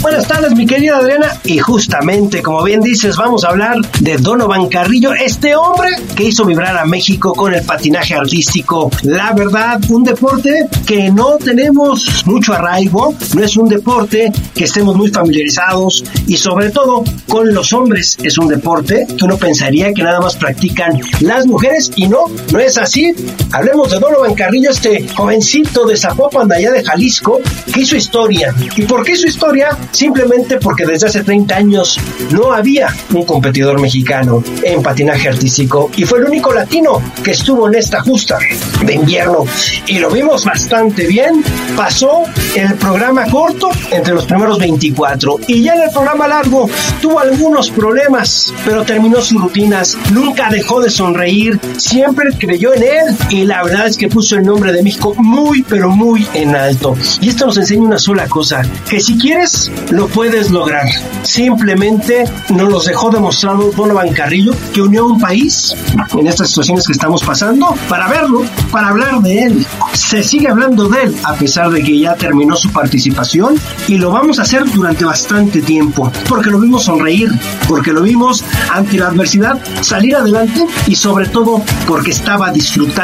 Buenas 0.00 0.26
tardes, 0.26 0.54
mi 0.54 0.66
querida 0.66 0.96
Adriana. 0.96 1.40
Y 1.44 1.58
justamente, 1.58 2.42
como 2.42 2.62
bien 2.64 2.80
dices, 2.80 3.16
vamos 3.16 3.44
a 3.44 3.48
hablar 3.48 3.76
de 4.00 4.16
Donovan 4.16 4.68
Carrillo, 4.68 5.14
este 5.14 5.54
hombre 5.54 5.90
que 6.16 6.24
hizo 6.24 6.44
vibrar 6.44 6.76
a 6.76 6.84
México 6.84 7.32
con 7.32 7.54
el 7.54 7.64
patinaje 7.64 8.14
artístico. 8.14 8.90
La 9.04 9.32
verdad, 9.32 9.80
un 9.88 10.02
deporte 10.02 10.66
que 10.84 11.10
no 11.10 11.36
tenemos 11.36 12.26
mucho 12.26 12.52
arraigo, 12.52 13.14
no 13.34 13.42
es 13.44 13.56
un 13.56 13.68
deporte 13.68 14.32
que 14.54 14.64
estemos 14.64 14.96
muy 14.96 15.10
familiarizados 15.10 16.04
y 16.26 16.36
sobre 16.36 16.70
todo 16.70 17.04
con 17.28 17.54
los 17.54 17.72
hombres 17.72 18.18
es 18.22 18.36
un 18.38 18.48
deporte 18.48 19.06
que 19.16 19.24
uno 19.24 19.36
pensaría 19.36 19.92
que 19.92 20.02
nada 20.02 20.20
más 20.20 20.36
practican 20.36 21.00
las 21.20 21.46
mujeres 21.46 21.92
y 21.94 22.08
no, 22.08 22.24
no 22.52 22.58
es 22.58 22.76
así. 22.76 23.14
Hablemos 23.52 23.90
de 23.90 23.98
Donovan 23.98 24.34
Carrillo, 24.34 24.70
este 24.70 25.06
jovencito 25.08 25.84
de 25.84 25.96
Zapopan, 25.96 26.48
de 26.48 26.70
de 26.70 26.84
Jalisco, 26.84 27.40
que 27.72 27.80
hizo 27.80 27.96
historia. 27.96 28.54
¿Y 28.76 28.82
por 28.82 29.04
qué 29.04 29.12
hizo 29.12 29.26
historia? 29.26 29.76
Simplemente 29.90 30.58
porque 30.58 30.86
desde 30.86 31.06
hace 31.06 31.22
30 31.22 31.54
años 31.54 31.98
no 32.30 32.52
había 32.52 32.94
un 33.12 33.24
competidor 33.24 33.80
mexicano 33.80 34.42
en 34.62 34.82
patinaje 34.82 35.28
artístico 35.28 35.90
y 35.96 36.04
fue 36.04 36.20
el 36.20 36.26
único 36.26 36.52
latino 36.52 37.02
que 37.22 37.32
estuvo 37.32 37.68
en 37.68 37.74
esta 37.74 38.00
justa 38.00 38.38
de 38.84 38.94
invierno 38.94 39.44
y 39.86 39.98
lo 39.98 40.10
vimos 40.10 40.44
bastante 40.44 41.06
bien. 41.06 41.42
Pasó 41.76 42.24
el 42.54 42.74
programa 42.74 43.26
corto 43.26 43.70
entre 43.90 44.14
los 44.14 44.26
primeros 44.26 44.58
24 44.58 45.40
y 45.46 45.62
ya 45.62 45.74
en 45.74 45.82
el 45.82 45.90
programa 45.90 46.28
largo 46.28 46.68
tuvo 47.00 47.18
algunos 47.18 47.70
problemas, 47.70 48.52
pero 48.64 48.84
terminó 48.84 49.20
sus 49.20 49.40
rutinas, 49.40 49.96
nunca 50.12 50.48
dejó 50.50 50.80
de 50.80 50.90
sonreír, 50.90 51.58
siempre 51.76 52.30
creyó 52.38 52.74
en 52.74 52.82
él 52.82 53.11
y 53.30 53.44
la 53.44 53.62
verdad 53.62 53.86
es 53.86 53.96
que 53.96 54.08
puso 54.08 54.36
el 54.36 54.44
nombre 54.44 54.72
de 54.72 54.82
México 54.82 55.14
muy 55.16 55.62
pero 55.62 55.90
muy 55.90 56.26
en 56.34 56.54
alto. 56.54 56.94
Y 57.20 57.28
esto 57.28 57.46
nos 57.46 57.56
enseña 57.56 57.82
una 57.82 57.98
sola 57.98 58.28
cosa, 58.28 58.62
que 58.88 59.00
si 59.00 59.18
quieres 59.18 59.70
lo 59.90 60.08
puedes 60.08 60.50
lograr. 60.50 60.86
Simplemente 61.22 62.24
nos 62.50 62.70
los 62.70 62.84
dejó 62.84 63.10
demostrado 63.10 63.70
Donovan 63.72 64.12
Carrillo 64.12 64.52
que 64.72 64.82
unió 64.82 65.06
un 65.06 65.20
país 65.20 65.74
en 66.18 66.26
estas 66.26 66.48
situaciones 66.48 66.86
que 66.86 66.92
estamos 66.92 67.22
pasando 67.22 67.74
para 67.88 68.08
verlo, 68.08 68.44
para 68.70 68.88
hablar 68.88 69.20
de 69.20 69.42
él. 69.42 69.66
Se 69.92 70.22
sigue 70.22 70.48
hablando 70.48 70.88
de 70.88 71.02
él 71.04 71.16
a 71.24 71.34
pesar 71.34 71.70
de 71.70 71.82
que 71.82 71.98
ya 71.98 72.14
terminó 72.14 72.56
su 72.56 72.70
participación 72.72 73.56
y 73.88 73.98
lo 73.98 74.10
vamos 74.10 74.38
a 74.38 74.42
hacer 74.42 74.64
durante 74.70 75.04
bastante 75.04 75.62
tiempo 75.62 76.10
porque 76.28 76.50
lo 76.50 76.60
vimos 76.60 76.84
sonreír, 76.84 77.30
porque 77.68 77.92
lo 77.92 78.02
vimos 78.02 78.44
ante 78.72 78.98
la 78.98 79.08
adversidad 79.08 79.58
salir 79.80 80.16
adelante 80.16 80.66
y 80.86 80.94
sobre 80.94 81.26
todo 81.26 81.62
porque 81.86 82.10
estaba 82.10 82.50
disfrutando 82.50 83.01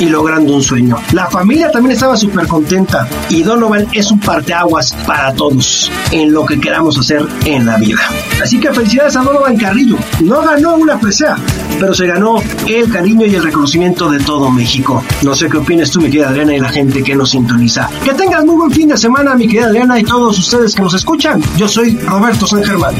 y 0.00 0.06
logrando 0.06 0.54
un 0.54 0.62
sueño. 0.62 0.96
La 1.12 1.30
familia 1.30 1.70
también 1.70 1.92
estaba 1.92 2.16
súper 2.16 2.46
contenta 2.46 3.08
y 3.30 3.42
Donovan 3.42 3.86
es 3.92 4.10
un 4.10 4.20
parteaguas 4.20 4.92
para 5.06 5.32
todos 5.32 5.90
en 6.10 6.32
lo 6.32 6.44
que 6.44 6.60
queramos 6.60 6.98
hacer 6.98 7.26
en 7.44 7.66
la 7.66 7.78
vida. 7.78 8.00
Así 8.42 8.58
que 8.58 8.72
felicidades 8.72 9.16
a 9.16 9.22
Donovan 9.22 9.56
Carrillo. 9.56 9.96
No 10.20 10.42
ganó 10.42 10.74
una 10.76 10.98
presea, 10.98 11.36
pero 11.78 11.94
se 11.94 12.06
ganó 12.06 12.42
el 12.68 12.90
cariño 12.90 13.26
y 13.26 13.34
el 13.34 13.42
reconocimiento 13.42 14.10
de 14.10 14.18
todo 14.20 14.50
México. 14.50 15.02
No 15.22 15.34
sé 15.34 15.48
qué 15.48 15.58
opinas 15.58 15.90
tú, 15.90 16.00
mi 16.00 16.10
querida 16.10 16.28
Adriana, 16.28 16.54
y 16.54 16.60
la 16.60 16.68
gente 16.68 17.02
que 17.02 17.14
nos 17.14 17.30
sintoniza. 17.30 17.88
Que 18.04 18.12
tengas 18.14 18.44
muy 18.44 18.56
buen 18.56 18.70
fin 18.70 18.88
de 18.88 18.96
semana, 18.96 19.34
mi 19.34 19.46
querida 19.46 19.66
Adriana, 19.66 19.98
y 19.98 20.04
todos 20.04 20.38
ustedes 20.38 20.74
que 20.74 20.82
nos 20.82 20.94
escuchan. 20.94 21.42
Yo 21.56 21.68
soy 21.68 21.98
Roberto 21.98 22.46
San 22.46 22.62
Germán. 22.62 22.94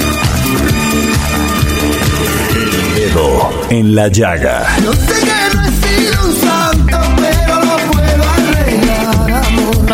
El 2.55 2.95
dedo 2.95 3.51
en 3.71 3.95
la 3.95 4.09
llaga. 4.09 4.67
No 4.83 4.93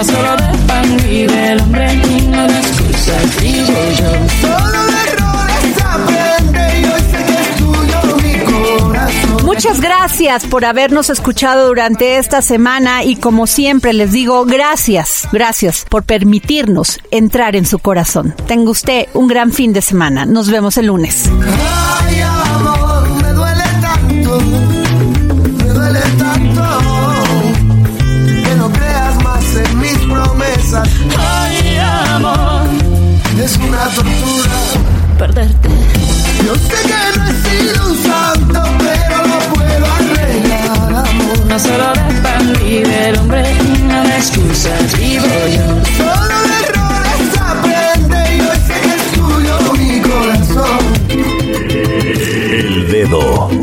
No 0.01 0.07
solo 0.07 0.34
de 0.34 0.59
pan 0.66 0.96
vive 0.96 1.53
el 1.53 1.61
hombre, 1.61 1.94
no 2.26 2.46
de 2.46 2.59
excusas 2.59 3.38
digo 3.38 3.66
yo. 3.98 4.11
Solo 4.40 4.86
de 4.86 5.12
errores 5.12 5.84
aprende 5.84 6.80
y 6.80 6.84
hoy 6.86 7.01
sé 7.11 7.24
que 7.26 7.32
es 7.34 7.57
tuyo 7.57 8.16
mi 8.16 8.78
corazón. 8.80 9.44
Muchas 9.44 9.78
gracias 9.82 10.46
por 10.46 10.64
habernos 10.64 11.11
escuchado 11.11 11.68
durante 11.68 12.16
esta 12.16 12.40
semana 12.40 13.05
y 13.05 13.16
como 13.16 13.46
siempre 13.46 13.92
les 13.92 14.11
digo, 14.11 14.46
gracias, 14.46 15.28
gracias 15.32 15.84
por 15.86 16.05
permitirnos 16.05 16.98
entrar 17.11 17.55
en 17.55 17.66
su 17.66 17.78
corazón. 17.78 18.34
Tenga 18.46 18.70
usted 18.70 19.09
un 19.12 19.28
gran 19.28 19.53
fin 19.53 19.74
de 19.74 19.82
semana. 19.82 20.24
Nos 20.24 20.51
vemos 20.51 20.78
el 20.78 20.86
lunes. 20.86 21.28
Ay, 22.07 22.22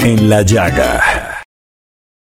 en 0.08 0.30
la 0.30 0.42
llaga. 0.42 1.17